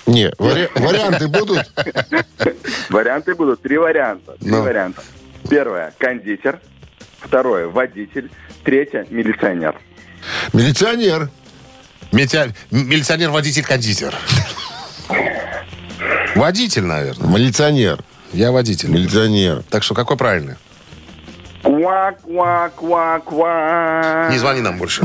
Не, 0.06 0.30
вари- 0.38 0.70
варианты 0.74 1.28
будут? 1.28 1.70
Варианты 2.88 3.34
будут 3.34 3.60
три 3.60 3.76
варианта. 3.76 4.36
Три 4.40 4.50
Ну. 4.50 4.62
варианта. 4.62 5.02
Первое 5.50 5.92
кондитер. 5.98 6.60
Второе 7.20 7.68
водитель. 7.68 8.30
Третье 8.64 9.06
милиционер. 9.10 9.76
Милиционер. 10.54 11.28
Митя- 12.12 12.54
Милиционер-водитель-кондитер. 12.70 14.14
Водитель, 16.38 16.84
наверное. 16.84 17.28
Милиционер. 17.28 17.98
Я 18.32 18.52
водитель. 18.52 18.90
Милиционер. 18.90 19.64
Так 19.70 19.82
что 19.82 19.94
какой 19.94 20.16
правильный? 20.16 20.54
Ква, 21.64 22.12
ква, 22.22 22.70
ква, 22.76 23.20
ква. 23.26 24.28
Не 24.30 24.38
звони 24.38 24.60
нам 24.60 24.78
больше. 24.78 25.02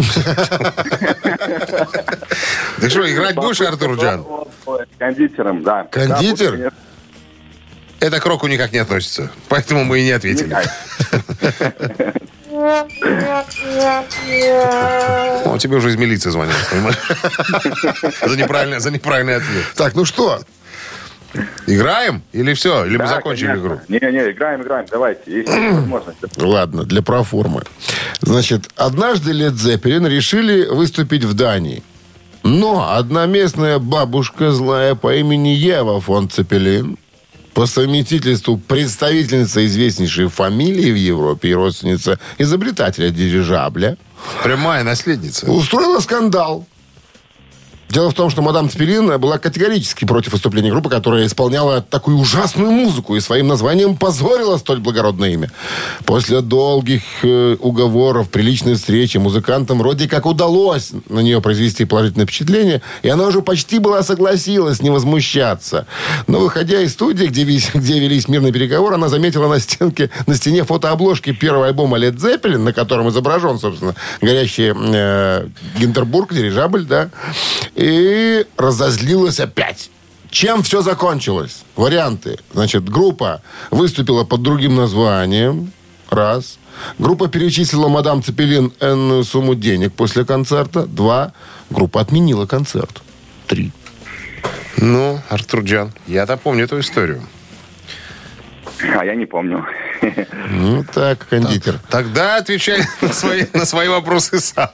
Ты 2.80 2.90
что, 2.90 3.12
играть 3.12 3.34
будешь, 3.36 3.60
Артур 3.62 4.00
Джан? 4.00 4.24
Кондитером, 5.00 5.64
да. 5.64 5.86
Кондитер? 5.86 6.72
Это 8.00 8.20
к 8.20 8.26
року 8.28 8.46
никак 8.46 8.72
не 8.72 8.78
относится. 8.78 9.32
Поэтому 9.50 9.86
мы 9.86 10.02
и 10.02 10.04
не 10.04 10.12
ответили. 10.12 10.50
Никак. 10.50 10.68
О, 15.46 15.58
тебе 15.58 15.78
уже 15.78 15.90
из 15.90 15.96
милиции 15.96 16.30
звонят, 16.30 16.56
понимаешь? 16.70 16.98
За 18.22 18.92
неправильный 18.92 19.36
ответ. 19.38 19.66
Так, 19.76 19.96
ну 19.96 20.06
что? 20.06 20.40
Играем 21.68 22.22
или 22.32 22.54
все? 22.54 22.86
Или 22.86 22.94
мы 22.98 23.06
Да, 23.06 23.08
закончили 23.08 23.48
конечно. 23.48 23.66
игру? 23.68 23.80
Не-не, 23.88 24.32
играем, 24.32 24.62
играем, 24.62 24.86
давайте. 24.92 25.22
Есть 25.40 25.50
возможность. 25.72 26.18
Ладно, 26.38 26.84
для 26.84 27.02
проформы. 27.02 27.64
Значит, 28.22 28.70
однажды 28.76 29.32
Лед 29.32 29.56
Зеппелин 29.56 30.06
решили 30.08 30.66
выступить 30.66 31.24
в 31.24 31.34
Дании. 31.34 31.84
Но 32.44 32.92
одна 32.94 33.26
местная 33.26 33.80
бабушка 33.80 34.52
злая 34.52 34.96
по 34.96 35.16
имени 35.16 35.50
Ева 35.50 36.02
фон 36.02 36.30
Цепелин, 36.30 36.98
по 37.54 37.66
совместительству 37.68 38.58
представительница 38.58 39.66
известнейшей 39.66 40.28
фамилии 40.28 40.92
в 40.92 40.96
Европе 40.96 41.50
и 41.50 41.54
родственница 41.54 42.20
изобретателя 42.38 43.12
дирижабля, 43.12 43.98
Прямая 44.44 44.84
наследница. 44.84 45.50
устроила 45.52 46.00
скандал. 46.00 46.66
Дело 47.94 48.10
в 48.10 48.16
том, 48.16 48.32
что 48.32 48.42
мадам 48.42 48.72
Цепелин 48.72 49.20
была 49.20 49.38
категорически 49.38 50.06
против 50.06 50.32
выступления 50.32 50.72
группы, 50.72 50.90
которая 50.90 51.28
исполняла 51.28 51.80
такую 51.80 52.18
ужасную 52.18 52.72
музыку 52.72 53.16
и 53.16 53.20
своим 53.20 53.48
названием 53.48 53.96
позорила 53.96 54.58
столь 54.58 54.80
благородное 54.80 55.30
имя. 55.30 55.52
После 56.04 56.42
долгих 56.42 57.04
э, 57.22 57.56
уговоров, 57.60 58.32
приличной 58.32 58.74
встречи 58.74 59.18
музыкантам 59.18 59.78
вроде 59.78 60.10
как 60.10 60.26
удалось 60.26 60.90
на 61.08 61.20
нее 61.20 61.40
произвести 61.40 61.86
положительное 61.86 62.26
впечатление, 62.26 62.82
и 63.04 63.10
она 63.10 63.28
уже 63.28 63.44
почти 63.44 63.78
была 63.78 64.02
согласилась 64.02 64.82
не 64.82 64.90
возмущаться. 64.90 65.86
Но, 66.26 66.40
выходя 66.40 66.82
из 66.82 66.94
студии, 66.94 67.28
где, 67.28 67.44
где 67.44 68.00
велись 68.00 68.28
мирные 68.28 68.52
переговоры, 68.52 68.96
она 68.96 69.08
заметила 69.08 69.48
на 69.48 69.60
стенке, 69.60 70.10
на 70.26 70.34
стене 70.34 70.64
фотообложки 70.64 71.32
первого 71.32 71.68
альбома 71.68 72.00
Led 72.00 72.16
Zeppelin, 72.16 72.58
на 72.58 72.74
котором 72.74 73.10
изображен, 73.10 73.60
собственно, 73.60 73.94
горящий 74.20 74.74
э, 74.76 75.48
Гинтербург, 75.78 76.34
дирижабль, 76.34 76.86
да, 76.86 77.12
и 77.84 78.46
разозлилась 78.56 79.42
опять. 79.42 79.90
Чем 80.30 80.64
все 80.64 80.82
закончилось? 80.82 81.64
Варианты. 81.76 82.40
Значит, 82.54 82.88
группа 82.90 83.42
выступила 83.72 84.24
под 84.24 84.42
другим 84.42 84.76
названием. 84.76 85.74
Раз. 86.10 86.60
Группа 86.98 87.28
перечислила 87.28 87.90
мадам 87.90 88.24
Цепелин 88.24 88.72
энную 88.80 89.26
сумму 89.26 89.54
денег 89.54 89.94
после 89.94 90.24
концерта. 90.24 90.86
Два. 90.86 91.34
Группа 91.70 92.00
отменила 92.00 92.46
концерт. 92.46 93.02
Три. 93.48 93.74
Ну, 94.78 95.20
Артур 95.30 95.62
Джан, 95.64 95.92
я-то 96.08 96.38
помню 96.38 96.64
эту 96.64 96.80
историю. 96.80 97.22
А 98.98 99.06
я 99.06 99.16
не 99.16 99.26
помню. 99.26 99.66
Ну 100.50 100.84
так, 100.94 101.26
кондитер. 101.30 101.80
Тогда 101.90 102.38
отвечай 102.38 102.82
на 103.02 103.14
свои, 103.14 103.46
на 103.54 103.66
свои 103.66 103.88
вопросы 103.88 104.40
сам. 104.40 104.70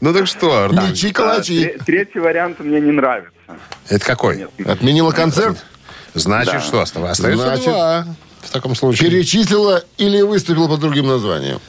Ну 0.00 0.12
так 0.12 0.26
что, 0.26 0.64
Артур? 0.64 0.82
Мечи 0.82 1.10
А, 1.10 1.12
калачи. 1.12 1.64
тре- 1.64 1.78
Третий 1.86 2.18
вариант 2.18 2.60
мне 2.60 2.80
не 2.80 2.90
нравится. 2.92 3.30
Это 3.88 4.04
какой? 4.04 4.46
Отменила 4.66 5.12
концерт? 5.12 5.64
Значит, 6.14 6.54
Да. 6.54 6.60
что? 6.60 6.80
Остается 6.82 7.22
Значит, 7.42 7.64
два. 7.64 8.06
В 8.40 8.50
таком 8.50 8.74
случае. 8.74 9.10
Перечислила 9.10 9.84
или 9.98 10.20
выступила 10.22 10.68
под 10.68 10.80
другим 10.80 11.06
названием? 11.06 11.60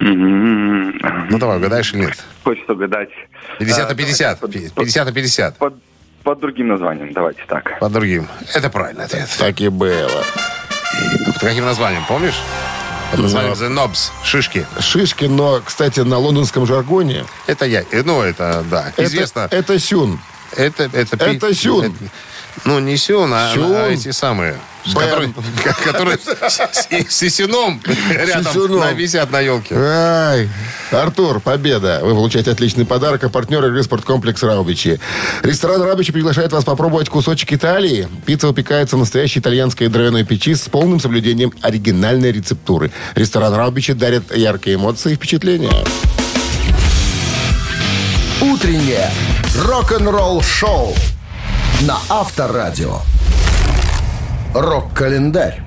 Ну 0.00 1.38
давай, 1.38 1.58
угадаешь 1.58 1.92
или 1.92 2.02
нет? 2.02 2.24
Хочется 2.42 2.72
угадать. 2.72 3.08
50 3.58 3.78
на 3.88 3.94
А, 3.94 3.94
50. 3.94 4.40
давайте 4.40 4.70
50 4.74 5.06
на 5.06 5.12
50. 5.12 5.56
Под, 5.58 5.74
под 6.24 6.40
другим 6.40 6.68
названием, 6.68 7.12
давайте 7.12 7.42
так. 7.46 7.78
По 7.78 7.88
другим. 7.88 8.26
Это 8.54 8.70
правильный 8.70 9.04
ответ. 9.04 9.28
Так 9.38 9.60
и 9.60 9.68
было. 9.68 10.24
Под 11.26 11.38
каким 11.38 11.64
названием, 11.64 12.02
помнишь? 12.08 12.34
Под 13.10 13.20
названием 13.20 13.52
The 13.52 13.68
Knobs. 13.68 14.10
Шишки. 14.24 14.66
Шишки, 14.80 15.26
но, 15.26 15.60
кстати, 15.64 16.00
на 16.00 16.18
лондонском 16.18 16.66
жаргоне 16.66 17.24
Это 17.46 17.66
я. 17.66 17.82
э, 17.90 18.02
Ну, 18.04 18.22
это, 18.22 18.64
да. 18.70 18.88
это- 18.88 19.04
Известно. 19.04 19.48
это 19.50 19.78
сюн. 19.78 20.18
Это, 20.56 20.84
это, 20.92 21.16
пи- 21.16 21.36
Это 21.36 21.54
сюн. 21.54 21.84
это- 21.86 21.94
ну, 22.64 22.78
не 22.78 22.96
сюн, 22.96 23.32
а, 23.34 23.52
Сюн. 23.52 23.72
а 23.74 23.88
эти 23.88 24.10
самые. 24.10 24.56
Которые, 25.84 26.18
с, 26.18 26.60
с 27.08 27.14
сисюном 27.14 27.80
рядом 28.10 28.44
Сисюном. 28.44 28.80
на- 28.80 28.92
висят 28.92 29.30
на 29.30 29.40
елке. 29.40 29.74
Ай, 29.74 30.50
Артур, 30.92 31.40
победа. 31.40 32.00
Вы 32.02 32.10
получаете 32.10 32.50
отличный 32.50 32.84
подарок. 32.84 33.24
А 33.24 33.30
партнер 33.30 33.64
игры 33.64 33.82
«Спорткомплекс 33.82 34.42
Раубичи». 34.42 35.00
Ресторан 35.42 35.80
Раубичи 35.80 36.12
приглашает 36.12 36.52
вас 36.52 36.64
попробовать 36.64 37.08
кусочек 37.08 37.54
Италии. 37.54 38.08
Пицца 38.26 38.46
выпекается 38.46 38.96
в 38.96 38.98
настоящей 38.98 39.40
итальянской 39.40 39.88
дровяной 39.88 40.24
печи 40.24 40.54
с 40.54 40.68
полным 40.68 41.00
соблюдением 41.00 41.52
оригинальной 41.62 42.30
рецептуры. 42.30 42.90
Ресторан 43.14 43.54
Раубичи 43.54 43.94
дарит 43.94 44.36
яркие 44.36 44.76
эмоции 44.76 45.12
и 45.12 45.16
впечатления. 45.16 45.72
Утреннее 48.42 49.10
рок-н-ролл-шоу 49.64 50.94
на 51.86 51.98
Авторадио. 52.08 53.00
Рок-календарь. 54.54 55.60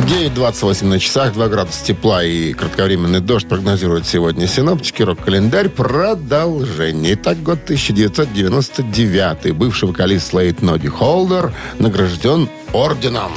9.28 0.00 0.84
на 0.86 0.98
часах, 0.98 1.32
2 1.32 1.48
градуса 1.48 1.84
тепла 1.84 2.22
и 2.22 2.52
кратковременный 2.52 3.20
дождь 3.20 3.48
прогнозируют 3.48 4.06
сегодня 4.06 4.46
синоптики. 4.46 5.02
Рок-календарь 5.02 5.70
продолжение. 5.70 7.14
Итак, 7.14 7.42
год 7.42 7.60
1999. 7.64 9.54
Бывший 9.54 9.88
вокалист 9.88 10.28
Слейд 10.28 10.60
Ноди 10.60 10.88
Холдер 10.88 11.54
награжден 11.78 12.50
орденом. 12.74 13.32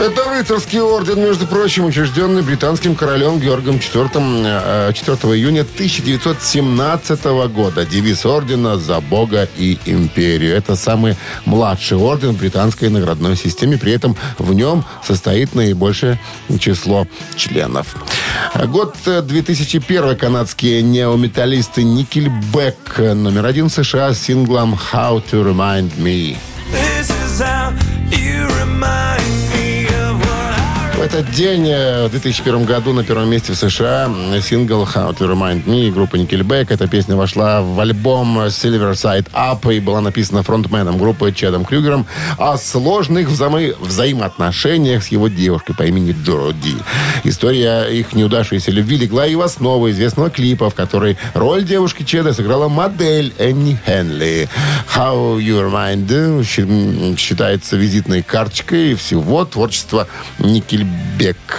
Это 0.00 0.30
рыцарский 0.30 0.80
орден, 0.80 1.20
между 1.20 1.44
прочим, 1.44 1.84
учрежденный 1.84 2.42
британским 2.42 2.94
королем 2.94 3.40
Георгом 3.40 3.80
IV, 3.80 4.10
э, 4.44 4.92
4 4.94 5.34
июня 5.34 5.64
1917 5.64 7.48
года. 7.48 7.84
Девиз 7.84 8.24
ордена 8.24 8.78
«За 8.78 9.00
Бога 9.00 9.48
и 9.56 9.76
империю». 9.86 10.54
Это 10.54 10.76
самый 10.76 11.16
младший 11.46 11.98
орден 11.98 12.30
в 12.30 12.38
британской 12.38 12.90
наградной 12.90 13.34
системе. 13.36 13.76
При 13.76 13.90
этом 13.90 14.16
в 14.38 14.54
нем 14.54 14.84
состоит 15.04 15.56
наибольшее 15.56 16.20
число 16.60 17.08
членов. 17.34 17.96
Год 18.66 18.94
э, 19.06 19.20
2001. 19.20 20.16
Канадские 20.16 20.82
неометаллисты 20.82 21.82
Никельбек 21.82 22.98
номер 22.98 23.46
один 23.46 23.68
США 23.68 24.14
с 24.14 24.20
синглом 24.20 24.78
«How 24.92 25.20
to 25.28 25.42
Remind 25.42 25.90
Me». 25.96 26.36
This 26.70 27.10
is 27.10 27.40
how 27.40 27.72
you 28.10 28.46
remind 28.60 29.17
В 30.98 31.00
этот 31.00 31.30
день, 31.30 31.64
э, 31.68 32.08
в 32.08 32.10
2001 32.10 32.64
году, 32.64 32.92
на 32.92 33.04
первом 33.04 33.30
месте 33.30 33.52
в 33.52 33.56
США 33.56 34.06
м, 34.06 34.42
сингл 34.42 34.82
«How 34.82 35.16
to 35.16 35.32
Remind 35.32 35.64
Me» 35.64 35.92
группы 35.92 36.18
Nickelback. 36.18 36.66
Эта 36.70 36.88
песня 36.88 37.14
вошла 37.14 37.62
в 37.62 37.78
альбом 37.78 38.36
Silver 38.46 38.94
Side 38.94 39.26
Up 39.32 39.72
и 39.72 39.78
была 39.78 40.00
написана 40.00 40.42
фронтменом 40.42 40.98
группы 40.98 41.30
Чадом 41.30 41.64
Крюгером 41.64 42.04
о 42.36 42.58
сложных 42.58 43.28
взаимы- 43.28 43.76
взаимоотношениях 43.80 45.04
с 45.04 45.08
его 45.08 45.28
девушкой 45.28 45.76
по 45.76 45.84
имени 45.84 46.16
Джоди. 46.24 46.74
История 47.22 47.84
их 47.84 48.12
неудавшейся 48.14 48.72
любви 48.72 48.96
легла 48.96 49.24
и 49.28 49.36
в 49.36 49.40
основу 49.40 49.88
известного 49.90 50.30
клипа, 50.30 50.68
в 50.68 50.74
которой 50.74 51.16
роль 51.32 51.62
девушки 51.64 52.02
Чеда 52.02 52.32
сыграла 52.34 52.66
модель 52.68 53.32
Энни 53.38 53.78
Хенли. 53.86 54.48
«How 54.96 55.38
You 55.38 55.70
Remind 55.70 56.06
Me» 56.08 57.16
считается 57.16 57.76
визитной 57.76 58.22
карточкой 58.22 58.96
всего 58.96 59.44
творчества 59.44 60.08
Никельбек. 60.40 60.87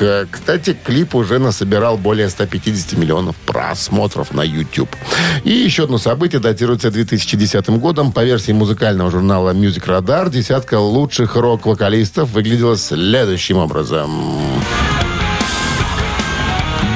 Э, 0.01 0.25
Кстати, 0.29 0.77
клип 0.83 1.15
уже 1.15 1.39
насобирал 1.39 1.97
более 1.97 2.29
150 2.29 2.97
миллионов 2.97 3.35
просмотров 3.37 4.33
на 4.33 4.43
YouTube. 4.43 4.89
И 5.43 5.51
еще 5.51 5.83
одно 5.83 5.97
событие 5.97 6.39
датируется 6.39 6.91
2010 6.91 7.69
годом. 7.79 8.11
По 8.11 8.23
версии 8.23 8.51
музыкального 8.51 9.11
журнала 9.11 9.53
Music 9.53 9.85
Radar, 9.85 10.29
десятка 10.29 10.79
лучших 10.79 11.35
рок-вокалистов 11.35 12.29
выглядела 12.31 12.77
следующим 12.77 13.57
образом. 13.57 14.11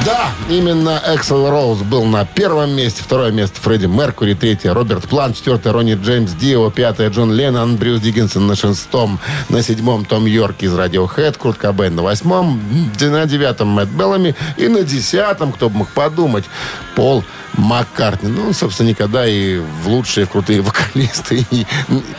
Да, 0.06 0.32
именно 0.49 1.01
Эксел 1.08 1.49
Роуз 1.49 1.80
был 1.80 2.04
на 2.04 2.26
первом 2.26 2.76
месте. 2.76 3.01
Второе 3.01 3.32
место 3.32 3.62
Фредди 3.62 3.86
Меркури. 3.86 4.34
Третье 4.34 4.74
Роберт 4.74 5.08
Плант. 5.08 5.38
Четвертое 5.38 5.72
Ронни 5.72 5.93
Джеймс 5.93 6.32
Дио. 6.34 6.70
Пятое 6.72 7.10
Джон 7.10 7.32
Леннон. 7.32 7.78
Брюс 7.78 8.01
Диггинсон 8.01 8.45
на 8.45 8.58
шестом. 8.58 9.20
На 9.47 9.62
седьмом 9.62 10.04
Том 10.04 10.26
Йорк 10.26 10.58
из 10.60 10.74
Radiohead. 10.74 11.38
Курт 11.38 11.58
Кобейн 11.58 11.95
на 11.95 12.01
восьмом. 12.01 12.60
На 12.99 13.26
девятом 13.26 13.70
Мэтт 13.70 13.91
Беллами. 13.91 14.36
И 14.58 14.68
на 14.68 14.84
десятом, 14.84 15.54
кто 15.54 15.70
бы 15.70 15.78
мог 15.78 15.89
подумать, 15.89 16.43
Пол 16.95 17.24
Маккартни. 17.54 18.30
Ну, 18.30 18.47
он, 18.47 18.54
собственно, 18.54 18.89
никогда 18.89 19.26
и 19.26 19.60
в 19.60 19.88
лучшие, 19.88 20.26
в 20.26 20.32
крутые 20.32 20.62
вокалисты 20.62 21.45
и 21.51 21.66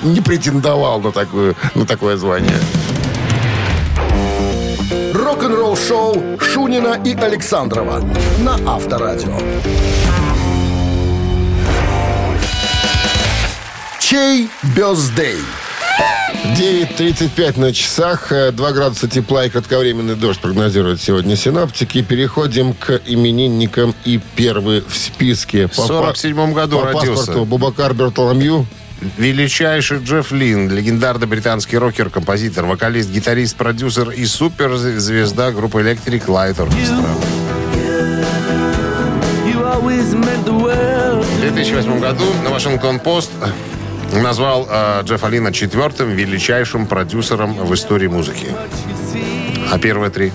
не 0.02 0.22
претендовал 0.22 1.02
на, 1.02 1.12
такую, 1.12 1.54
на 1.74 1.84
такое 1.84 2.16
звание. 2.16 2.56
Рок-н-ролл-шоу 5.34 6.38
Шунина 6.38 7.00
и 7.04 7.12
Александрова 7.12 8.00
на 8.38 8.54
Авторадио. 8.72 9.36
Чей 13.98 14.48
бездей? 14.76 15.38
9.35 16.56 17.58
на 17.58 17.72
часах, 17.72 18.30
э, 18.30 18.52
2 18.52 18.72
градуса 18.72 19.08
тепла 19.08 19.44
и 19.46 19.50
кратковременный 19.50 20.14
дождь 20.14 20.38
прогнозируют 20.38 21.00
сегодня 21.00 21.34
синаптики. 21.34 22.02
Переходим 22.02 22.72
к 22.72 23.00
именинникам 23.04 23.92
и 24.04 24.20
первый 24.36 24.84
в 24.86 24.96
списке. 24.96 25.66
В 25.66 25.76
47-м 25.76 26.52
году 26.52 26.78
по 26.78 26.86
родился. 26.86 27.08
паспорту 27.16 27.44
Бубакар 27.44 27.92
Бертоломью. 27.92 28.66
Величайший 29.16 29.98
Джефф 29.98 30.32
Лин, 30.32 30.70
легендарный 30.70 31.26
британский 31.26 31.78
рокер, 31.78 32.10
композитор, 32.10 32.64
вокалист, 32.64 33.10
гитарист, 33.10 33.56
продюсер 33.56 34.10
и 34.10 34.24
суперзвезда 34.24 35.52
группы 35.52 35.80
Electric 35.80 36.26
Light 36.26 36.56
Orchestra. 36.56 37.04
В 41.22 41.40
2008 41.40 42.00
году 42.00 42.24
Вашингтон-Пост 42.48 43.30
назвал 44.12 44.66
э, 44.70 45.02
Джеффа 45.04 45.28
Лина 45.28 45.52
четвертым 45.52 46.10
величайшим 46.10 46.86
продюсером 46.86 47.54
в 47.54 47.74
истории 47.74 48.06
музыки. 48.06 48.46
А 49.70 49.78
первые 49.78 50.10
три? 50.10 50.32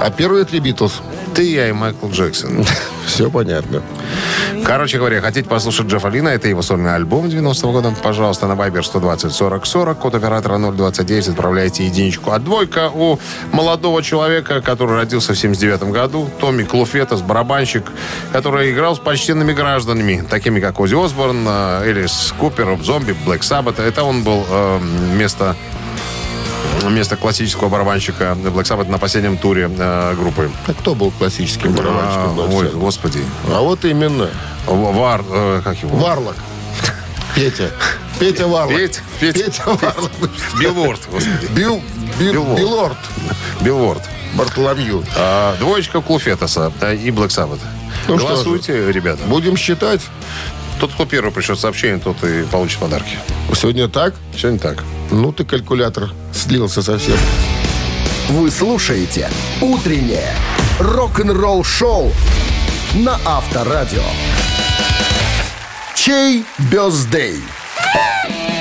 А 0.00 0.10
первые 0.10 0.44
три 0.44 0.60
Битлз. 0.60 1.00
Ты, 1.34 1.52
я 1.52 1.68
и 1.68 1.72
Майкл 1.72 2.08
Джексон. 2.08 2.64
Все 3.06 3.30
понятно. 3.30 3.82
Короче 4.66 4.96
говоря, 4.96 5.20
хотите 5.20 5.46
послушать 5.46 5.88
Джеффа 5.88 6.08
Лина, 6.08 6.30
это 6.30 6.48
его 6.48 6.62
сольный 6.62 6.94
альбом 6.94 7.26
90-го 7.26 7.70
года, 7.70 7.94
пожалуйста, 8.02 8.46
на 8.46 8.54
Viber 8.54 8.82
120 8.82 9.30
40 9.30 9.66
40, 9.66 9.98
код 9.98 10.14
оператора 10.14 10.58
029, 10.58 11.28
отправляйте 11.28 11.84
единичку. 11.84 12.30
А 12.30 12.38
двойка 12.38 12.88
у 12.88 13.18
молодого 13.52 14.02
человека, 14.02 14.62
который 14.62 14.96
родился 14.96 15.34
в 15.34 15.38
79 15.38 15.82
году, 15.92 16.30
Томми 16.40 16.62
Клуфетас, 16.62 17.20
барабанщик, 17.20 17.84
который 18.32 18.72
играл 18.72 18.96
с 18.96 18.98
почтенными 18.98 19.52
гражданами, 19.52 20.24
такими 20.28 20.60
как 20.60 20.80
Ози 20.80 20.94
Осборн, 20.94 21.44
э, 21.46 21.82
Элис 21.84 22.32
Купер, 22.38 22.78
Зомби, 22.82 23.14
Блэк 23.26 23.42
Саббат. 23.42 23.78
Это 23.78 24.02
он 24.02 24.22
был 24.22 24.46
э, 24.48 24.78
вместо 25.12 25.56
вместо 26.88 27.16
классического 27.16 27.68
барабанщика 27.68 28.36
Black 28.36 28.64
Sabbath 28.64 28.90
на 28.90 28.98
последнем 28.98 29.36
туре 29.36 29.70
э, 29.76 30.14
группы. 30.14 30.50
А 30.66 30.72
кто 30.74 30.94
был 30.94 31.10
классическим 31.10 31.72
А, 31.74 31.76
барабанщиком? 31.76 32.38
Black 32.38 32.54
ой, 32.54 32.70
господи. 32.70 33.20
А 33.48 33.60
вот 33.60 33.84
именно. 33.84 34.30
Вар, 34.66 35.24
э, 35.28 35.60
как 35.64 35.76
его? 35.82 35.96
Варлок. 35.96 36.36
Петя. 37.34 37.70
Петя 38.18 38.46
Варлок. 38.46 38.76
Петь, 38.76 39.02
Петь, 39.20 39.34
Петя 39.34 39.62
Варлок. 39.66 40.12
Билворд, 40.60 41.00
господи. 41.10 41.48
Бил, 41.50 41.82
Бил, 42.18 42.56
Билворд. 42.56 42.96
Билворд. 43.60 44.02
Бартоломью. 44.34 45.04
А, 45.16 45.56
двоечка 45.58 46.00
Клуфетаса 46.00 46.72
э, 46.80 46.96
и 46.96 47.10
Black 47.10 47.28
Sabbath. 47.28 47.60
Ну 48.08 48.18
что 48.18 48.28
Голосуйте, 48.28 48.92
ребята. 48.92 49.22
Будем 49.26 49.56
считать. 49.56 50.00
Тот, 50.80 50.92
кто 50.92 51.06
первый 51.06 51.32
пришлет 51.32 51.58
сообщение, 51.58 51.98
тот 51.98 52.22
и 52.24 52.44
получит 52.44 52.78
подарки. 52.78 53.18
Сегодня 53.54 53.88
так? 53.88 54.14
Сегодня 54.36 54.58
так. 54.58 54.82
Ну 55.10 55.32
ты 55.32 55.44
калькулятор 55.44 56.10
слился 56.32 56.82
совсем. 56.82 57.16
Вы 58.28 58.50
слушаете 58.50 59.28
«Утреннее 59.60 60.32
рок-н-ролл-шоу» 60.80 62.12
на 62.94 63.18
Авторадио. 63.24 64.02
Чей 65.94 66.44
бездей? 66.58 67.40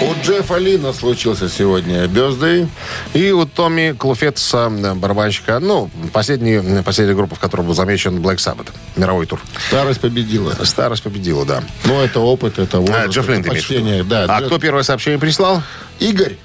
У 0.04 0.22
Джеффа 0.22 0.58
Лина 0.58 0.92
случился 0.92 1.48
сегодня 1.50 2.06
Бездей. 2.08 2.68
И 3.14 3.32
у 3.32 3.46
Томми 3.46 3.94
Клуфетса, 3.98 4.70
э, 4.70 4.94
барабанщика, 4.96 5.60
ну, 5.60 5.90
последний, 6.12 6.82
последняя 6.84 7.16
группа, 7.16 7.36
в 7.36 7.40
которой 7.40 7.62
был 7.62 7.74
замечен 7.74 8.18
Black 8.20 8.36
Sabbath. 8.38 8.68
Мировой 8.98 9.26
тур. 9.26 9.40
Старость 9.70 10.02
победила. 10.02 10.54
Старость 10.64 11.04
победила, 11.04 11.46
да. 11.46 11.64
Ну, 11.86 12.02
это 12.02 12.20
опыт, 12.20 12.60
это 12.60 12.80
возраст, 12.80 13.00
А, 13.06 13.08
Джефф 13.08 13.30
Лин, 13.30 13.40
это 13.42 13.50
почтение. 13.50 14.04
Да, 14.04 14.26
А 14.26 14.42
Джефф- 14.42 14.46
кто 14.48 14.60
первое 14.60 14.84
сообщение 14.84 15.20
прислал? 15.20 15.64
Игорь. 16.00 16.36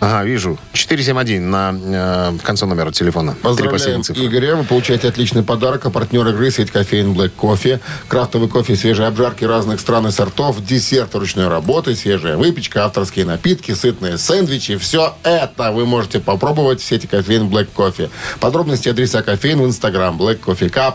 Ага, 0.00 0.24
вижу. 0.24 0.58
471 0.72 1.50
на 1.50 1.74
э, 1.74 2.38
конце 2.44 2.66
номера 2.66 2.92
телефона. 2.92 3.36
Поздравляем. 3.42 4.02
Игоря. 4.02 4.54
Вы 4.54 4.64
получаете 4.64 5.08
отличный 5.08 5.42
подарок. 5.42 5.86
А 5.86 5.90
партнер 5.90 6.26
игры 6.28 6.50
сеть 6.52 6.70
кофеин 6.70 7.12
Black 7.12 7.30
Кофе. 7.30 7.80
Крафтовый 8.06 8.48
кофе, 8.48 8.76
свежие 8.76 9.08
обжарки 9.08 9.44
разных 9.44 9.80
стран 9.80 10.06
и 10.06 10.10
сортов, 10.12 10.64
десерт 10.64 11.14
ручной 11.16 11.48
работы, 11.48 11.96
свежая 11.96 12.36
выпечка, 12.36 12.84
авторские 12.84 13.24
напитки, 13.24 13.72
сытные 13.72 14.18
сэндвичи. 14.18 14.76
Все 14.76 15.16
это 15.24 15.72
вы 15.72 15.84
можете 15.84 16.20
попробовать 16.20 16.80
в 16.80 16.84
сети 16.84 17.08
кофеин 17.08 17.48
Black 17.48 17.68
Кофе. 17.74 18.08
Подробности 18.38 18.88
адреса 18.88 19.22
кофеин 19.22 19.60
в 19.60 19.66
инстаграм 19.66 20.16
Black 20.16 20.38
Coffee 20.40 20.70
Cup. 20.72 20.94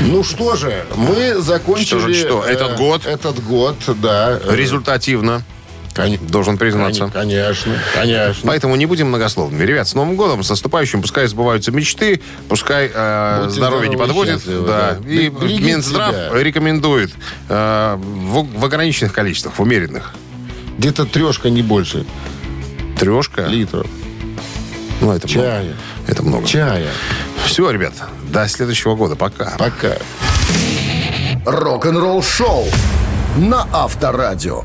Ну 0.00 0.22
что 0.22 0.56
же, 0.56 0.84
мы 0.94 1.36
закончили... 1.40 1.86
Что 1.86 1.98
же, 2.00 2.14
что, 2.14 2.44
э, 2.44 2.52
этот 2.52 2.76
год? 2.76 3.06
Этот 3.06 3.42
год, 3.42 3.76
да. 4.00 4.38
э, 4.42 4.54
Результативно, 4.54 5.42
кон- 5.96 6.18
должен 6.28 6.58
признаться. 6.58 7.10
Конечно, 7.12 7.72
конечно. 7.94 8.42
Поэтому 8.46 8.76
не 8.76 8.86
будем 8.86 9.08
многословными. 9.08 9.64
Ребят, 9.64 9.88
с 9.88 9.94
Новым 9.94 10.16
годом, 10.16 10.42
с 10.42 10.50
наступающим. 10.50 11.02
Пускай 11.02 11.26
сбываются 11.26 11.72
мечты, 11.72 12.20
пускай 12.48 12.90
э, 12.94 13.46
здоровье 13.48 13.88
не 13.88 13.96
подводит. 13.96 14.42
да. 14.46 14.96
да. 15.00 15.08
И 15.10 15.28
Берегите 15.28 15.62
Минздрав 15.72 16.14
себя. 16.14 16.30
рекомендует 16.42 17.10
э, 17.48 17.96
в, 17.98 18.58
в 18.60 18.64
ограниченных 18.64 19.12
количествах, 19.12 19.54
в 19.58 19.62
умеренных. 19.62 20.14
Где-то 20.78 21.06
трешка, 21.06 21.48
не 21.50 21.62
больше 21.62 22.04
Трешка. 22.98 23.46
литров. 23.46 23.86
Ну, 25.00 25.12
это 25.12 25.26
Чая. 25.28 25.60
много. 25.62 25.76
Это 26.06 26.22
много. 26.22 26.46
Чая. 26.46 26.88
Все, 27.44 27.70
ребят, 27.70 27.94
до 28.30 28.46
следующего 28.48 28.94
года. 28.94 29.16
Пока. 29.16 29.54
Пока. 29.58 29.96
Рок-н-ролл-шоу 31.44 32.66
на 33.36 33.66
Авторадио. 33.72 34.64